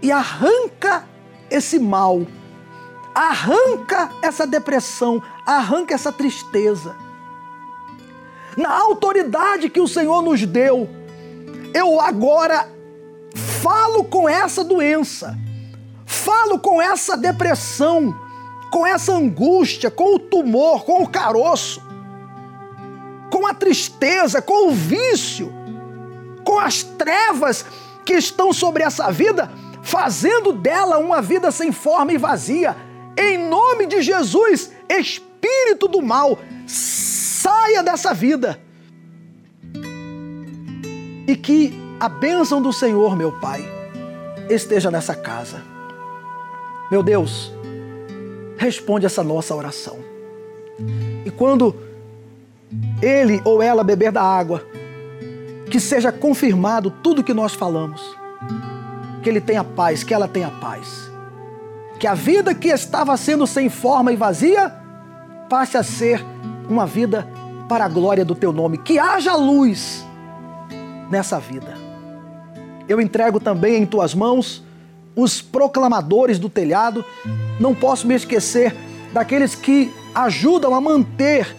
e 0.00 0.10
arranca 0.10 1.04
esse 1.50 1.78
mal, 1.78 2.26
arranca 3.14 4.10
essa 4.22 4.46
depressão, 4.46 5.22
arranca 5.46 5.94
essa 5.94 6.10
tristeza. 6.10 6.96
Na 8.56 8.70
autoridade 8.80 9.70
que 9.70 9.80
o 9.80 9.88
Senhor 9.88 10.22
nos 10.22 10.44
deu, 10.44 10.88
eu 11.74 12.00
agora 12.00 12.68
falo 13.34 14.04
com 14.04 14.28
essa 14.28 14.62
doença, 14.62 15.36
falo 16.04 16.58
com 16.58 16.80
essa 16.80 17.16
depressão, 17.16 18.14
com 18.70 18.86
essa 18.86 19.12
angústia, 19.12 19.90
com 19.90 20.14
o 20.14 20.18
tumor, 20.18 20.84
com 20.84 21.02
o 21.02 21.08
caroço, 21.08 21.82
com 23.30 23.46
a 23.46 23.54
tristeza, 23.54 24.42
com 24.42 24.68
o 24.68 24.72
vício, 24.72 25.52
com 26.44 26.58
as 26.58 26.82
trevas 26.82 27.64
que 28.04 28.14
estão 28.14 28.52
sobre 28.52 28.82
essa 28.82 29.10
vida, 29.10 29.50
fazendo 29.82 30.52
dela 30.52 30.98
uma 30.98 31.22
vida 31.22 31.50
sem 31.50 31.72
forma 31.72 32.12
e 32.12 32.18
vazia. 32.18 32.76
Em 33.16 33.38
nome 33.38 33.86
de 33.86 34.02
Jesus, 34.02 34.70
espírito 34.88 35.88
do 35.88 36.02
mal, 36.02 36.38
saia 37.42 37.82
dessa 37.82 38.14
vida 38.14 38.60
e 41.26 41.34
que 41.34 41.76
a 41.98 42.08
bênção 42.08 42.62
do 42.62 42.72
Senhor, 42.72 43.16
meu 43.16 43.32
Pai, 43.40 43.64
esteja 44.48 44.90
nessa 44.90 45.14
casa. 45.14 45.60
Meu 46.90 47.02
Deus, 47.02 47.52
responde 48.56 49.06
essa 49.06 49.24
nossa 49.24 49.54
oração. 49.54 49.98
E 51.24 51.30
quando 51.30 51.74
ele 53.00 53.40
ou 53.44 53.60
ela 53.60 53.82
beber 53.82 54.12
da 54.12 54.22
água, 54.22 54.64
que 55.68 55.80
seja 55.80 56.12
confirmado 56.12 56.90
tudo 56.90 57.24
que 57.24 57.34
nós 57.34 57.54
falamos. 57.54 58.16
Que 59.22 59.28
ele 59.28 59.40
tenha 59.40 59.64
paz, 59.64 60.04
que 60.04 60.14
ela 60.14 60.28
tenha 60.28 60.50
paz. 60.50 61.10
Que 61.98 62.06
a 62.06 62.14
vida 62.14 62.54
que 62.54 62.68
estava 62.68 63.16
sendo 63.16 63.46
sem 63.46 63.68
forma 63.68 64.12
e 64.12 64.16
vazia 64.16 64.72
passe 65.48 65.76
a 65.76 65.82
ser 65.82 66.31
uma 66.72 66.86
vida 66.86 67.28
para 67.68 67.84
a 67.84 67.88
glória 67.88 68.24
do 68.24 68.34
teu 68.34 68.52
nome. 68.52 68.78
Que 68.78 68.98
haja 68.98 69.34
luz 69.34 70.04
nessa 71.10 71.38
vida. 71.38 71.76
Eu 72.88 73.00
entrego 73.00 73.38
também 73.38 73.82
em 73.82 73.86
tuas 73.86 74.14
mãos 74.14 74.62
os 75.14 75.40
proclamadores 75.40 76.38
do 76.38 76.48
telhado. 76.48 77.04
Não 77.60 77.74
posso 77.74 78.06
me 78.06 78.14
esquecer 78.14 78.74
daqueles 79.12 79.54
que 79.54 79.92
ajudam 80.14 80.74
a 80.74 80.80
manter 80.80 81.54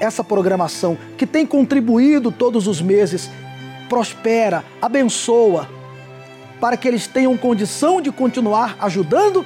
essa 0.00 0.24
programação, 0.24 0.98
que 1.16 1.26
tem 1.26 1.46
contribuído 1.46 2.32
todos 2.32 2.66
os 2.66 2.80
meses. 2.80 3.30
Prospera, 3.88 4.64
abençoa, 4.80 5.68
para 6.60 6.76
que 6.76 6.88
eles 6.88 7.06
tenham 7.06 7.36
condição 7.36 8.00
de 8.00 8.10
continuar 8.10 8.76
ajudando 8.80 9.44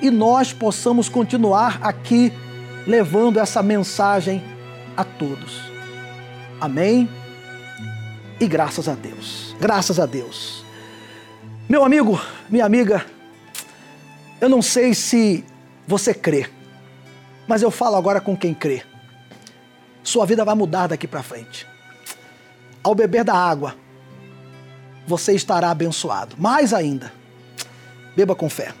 e 0.00 0.10
nós 0.10 0.52
possamos 0.52 1.08
continuar 1.08 1.78
aqui 1.82 2.32
levando 2.86 3.38
essa 3.38 3.62
mensagem 3.62 4.42
a 5.00 5.04
todos. 5.04 5.60
Amém? 6.60 7.08
E 8.38 8.46
graças 8.46 8.88
a 8.88 8.94
Deus. 8.94 9.56
Graças 9.60 9.98
a 9.98 10.06
Deus. 10.06 10.64
Meu 11.68 11.84
amigo, 11.84 12.20
minha 12.48 12.64
amiga, 12.64 13.04
eu 14.40 14.48
não 14.48 14.60
sei 14.60 14.94
se 14.94 15.44
você 15.86 16.12
crê, 16.12 16.48
mas 17.46 17.62
eu 17.62 17.70
falo 17.70 17.96
agora 17.96 18.20
com 18.20 18.36
quem 18.36 18.52
crê. 18.52 18.82
Sua 20.02 20.26
vida 20.26 20.44
vai 20.44 20.54
mudar 20.54 20.88
daqui 20.88 21.06
para 21.06 21.22
frente. 21.22 21.66
Ao 22.82 22.94
beber 22.94 23.24
da 23.24 23.34
água, 23.34 23.76
você 25.06 25.32
estará 25.32 25.70
abençoado. 25.70 26.36
Mais 26.38 26.72
ainda, 26.72 27.12
beba 28.16 28.34
com 28.34 28.48
fé. 28.48 28.72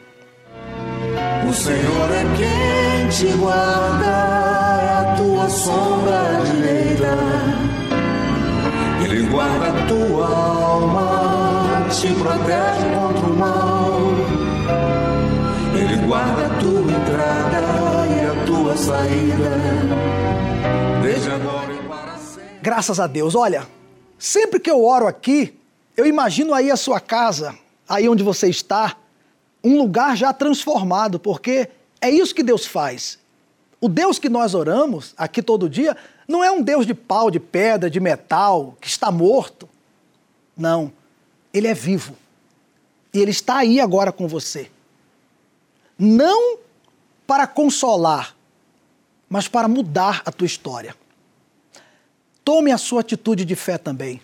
O 1.48 1.52
Senhor 1.52 2.10
é 2.10 2.22
quem 2.36 2.89
te 3.10 3.26
guarda, 3.32 5.00
a 5.00 5.16
tua 5.16 5.48
sombra 5.50 6.42
direita. 6.44 7.18
Ele 9.04 9.22
guarda 9.28 9.66
a 9.66 9.86
tua 9.88 10.26
alma, 10.26 11.88
te 11.90 12.06
protege 12.14 12.94
contra 12.94 13.26
o 13.26 13.36
mal. 13.36 14.00
Ele 15.76 16.06
guarda 16.06 16.46
a 16.46 16.58
tua 16.60 16.80
entrada 16.80 18.06
e 18.06 18.26
a 18.26 18.46
tua 18.46 18.76
saída, 18.76 19.50
desde 21.02 21.30
agora 21.30 21.72
e 21.74 21.88
para 21.88 22.16
sempre. 22.16 22.58
Graças 22.62 23.00
a 23.00 23.08
Deus. 23.08 23.34
Olha, 23.34 23.66
sempre 24.16 24.60
que 24.60 24.70
eu 24.70 24.84
oro 24.84 25.08
aqui, 25.08 25.58
eu 25.96 26.06
imagino 26.06 26.54
aí 26.54 26.70
a 26.70 26.76
sua 26.76 27.00
casa, 27.00 27.56
aí 27.88 28.08
onde 28.08 28.22
você 28.22 28.48
está, 28.48 28.96
um 29.64 29.78
lugar 29.78 30.16
já 30.16 30.32
transformado, 30.32 31.18
porque 31.18 31.68
é 32.00 32.10
isso 32.10 32.34
que 32.34 32.42
Deus 32.42 32.66
faz. 32.66 33.18
O 33.80 33.88
Deus 33.88 34.18
que 34.18 34.28
nós 34.28 34.54
oramos 34.54 35.14
aqui 35.16 35.42
todo 35.42 35.68
dia 35.68 35.96
não 36.28 36.44
é 36.44 36.50
um 36.50 36.62
Deus 36.62 36.86
de 36.86 36.94
pau, 36.94 37.30
de 37.30 37.40
pedra, 37.40 37.90
de 37.90 37.98
metal, 37.98 38.76
que 38.80 38.88
está 38.88 39.10
morto. 39.10 39.68
Não. 40.56 40.92
Ele 41.52 41.66
é 41.66 41.74
vivo. 41.74 42.16
E 43.12 43.18
ele 43.18 43.30
está 43.30 43.56
aí 43.58 43.80
agora 43.80 44.12
com 44.12 44.28
você. 44.28 44.70
Não 45.98 46.58
para 47.26 47.46
consolar, 47.46 48.36
mas 49.28 49.48
para 49.48 49.68
mudar 49.68 50.22
a 50.24 50.32
tua 50.32 50.46
história. 50.46 50.94
Tome 52.44 52.72
a 52.72 52.78
sua 52.78 53.00
atitude 53.00 53.44
de 53.44 53.56
fé 53.56 53.78
também. 53.78 54.20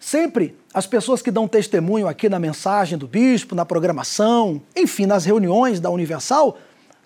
Sempre 0.00 0.56
as 0.72 0.86
pessoas 0.86 1.22
que 1.22 1.30
dão 1.30 1.48
testemunho 1.48 2.06
aqui 2.06 2.28
na 2.28 2.38
mensagem 2.38 2.96
do 2.96 3.08
bispo, 3.08 3.54
na 3.54 3.64
programação, 3.64 4.62
enfim, 4.76 5.06
nas 5.06 5.24
reuniões 5.24 5.80
da 5.80 5.90
Universal, 5.90 6.58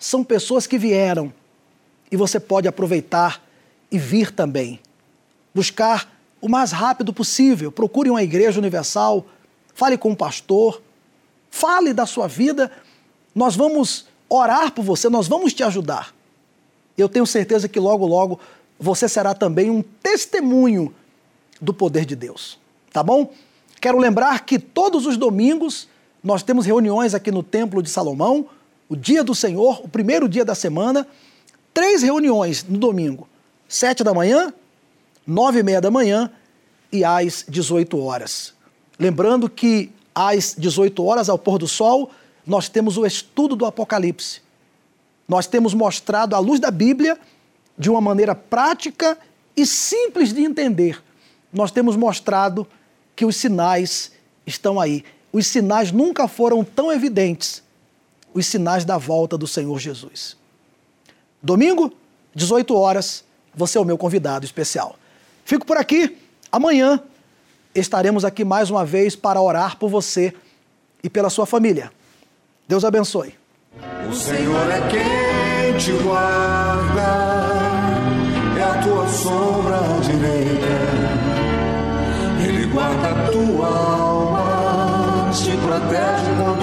são 0.03 0.21
pessoas 0.21 0.67
que 0.67 0.77
vieram. 0.77 1.31
E 2.11 2.17
você 2.17 2.37
pode 2.37 2.67
aproveitar 2.67 3.41
e 3.89 3.97
vir 3.97 4.31
também. 4.31 4.81
Buscar 5.55 6.13
o 6.41 6.49
mais 6.49 6.73
rápido 6.73 7.13
possível. 7.13 7.71
Procure 7.71 8.09
uma 8.09 8.21
igreja 8.21 8.59
universal, 8.59 9.25
fale 9.73 9.97
com 9.97 10.09
o 10.09 10.11
um 10.11 10.15
pastor, 10.15 10.81
fale 11.49 11.93
da 11.93 12.05
sua 12.05 12.27
vida. 12.27 12.69
Nós 13.33 13.55
vamos 13.55 14.05
orar 14.27 14.73
por 14.73 14.83
você, 14.83 15.07
nós 15.07 15.29
vamos 15.29 15.53
te 15.53 15.63
ajudar. 15.63 16.13
Eu 16.97 17.07
tenho 17.07 17.25
certeza 17.25 17.69
que 17.69 17.79
logo, 17.79 18.05
logo 18.05 18.41
você 18.77 19.07
será 19.07 19.33
também 19.33 19.69
um 19.69 19.81
testemunho 19.81 20.93
do 21.61 21.73
poder 21.73 22.05
de 22.05 22.15
Deus. 22.15 22.59
Tá 22.91 23.01
bom? 23.01 23.31
Quero 23.79 23.97
lembrar 23.97 24.43
que 24.43 24.59
todos 24.59 25.05
os 25.05 25.15
domingos 25.15 25.87
nós 26.21 26.43
temos 26.43 26.65
reuniões 26.65 27.13
aqui 27.13 27.31
no 27.31 27.41
Templo 27.41 27.81
de 27.81 27.89
Salomão, 27.89 28.49
o 28.93 28.95
dia 28.95 29.23
do 29.23 29.33
Senhor, 29.33 29.83
o 29.83 29.87
primeiro 29.87 30.29
dia 30.29 30.45
da 30.45 30.53
semana, 30.53 31.07
três 31.73 32.03
reuniões 32.03 32.63
no 32.63 32.77
domingo, 32.77 33.27
sete 33.67 34.03
da 34.03 34.13
manhã, 34.13 34.53
nove 35.25 35.61
e 35.61 35.63
meia 35.63 35.81
da 35.81 35.89
manhã 35.89 36.29
e 36.91 37.03
às 37.03 37.43
18 37.49 37.99
horas. 37.99 38.53
Lembrando 38.99 39.49
que 39.49 39.91
às 40.13 40.53
18 40.55 41.03
horas, 41.03 41.27
ao 41.27 41.39
pôr 41.39 41.57
do 41.57 41.67
sol, 41.67 42.11
nós 42.45 42.69
temos 42.69 42.95
o 42.95 43.03
estudo 43.03 43.55
do 43.55 43.65
Apocalipse. 43.65 44.41
Nós 45.27 45.47
temos 45.47 45.73
mostrado 45.73 46.35
a 46.35 46.39
luz 46.39 46.59
da 46.59 46.69
Bíblia 46.69 47.17
de 47.75 47.89
uma 47.89 47.99
maneira 47.99 48.35
prática 48.35 49.17
e 49.57 49.65
simples 49.65 50.31
de 50.31 50.43
entender. 50.43 51.01
Nós 51.51 51.71
temos 51.71 51.95
mostrado 51.95 52.67
que 53.15 53.25
os 53.25 53.37
sinais 53.37 54.11
estão 54.45 54.79
aí. 54.79 55.03
Os 55.31 55.47
sinais 55.47 55.91
nunca 55.91 56.27
foram 56.27 56.63
tão 56.63 56.91
evidentes 56.91 57.63
os 58.33 58.45
sinais 58.45 58.85
da 58.85 58.97
volta 58.97 59.37
do 59.37 59.47
Senhor 59.47 59.79
Jesus. 59.79 60.37
Domingo, 61.41 61.93
18 62.33 62.75
horas, 62.75 63.23
você 63.53 63.77
é 63.77 63.81
o 63.81 63.85
meu 63.85 63.97
convidado 63.97 64.45
especial. 64.45 64.95
Fico 65.45 65.65
por 65.65 65.77
aqui. 65.77 66.17
Amanhã 66.51 67.01
estaremos 67.75 68.23
aqui 68.23 68.43
mais 68.43 68.69
uma 68.69 68.85
vez 68.85 69.15
para 69.15 69.41
orar 69.41 69.77
por 69.77 69.89
você 69.89 70.33
e 71.03 71.09
pela 71.09 71.29
sua 71.29 71.45
família. 71.45 71.91
Deus 72.67 72.85
abençoe. 72.85 73.35
O 74.09 74.13
Senhor 74.13 74.71
é 74.71 74.81
quem 74.89 75.77
te 75.77 75.91
guarda, 76.03 77.01
é 78.57 78.63
a 78.63 78.81
tua 78.83 79.07
sombra 79.07 79.79
direita 80.01 81.13
guarda 82.73 83.09
a 83.09 83.29
tua 83.29 83.67
alma, 83.67 85.31
te 85.31 85.55
protege 85.57 86.31
contra. 86.37 86.62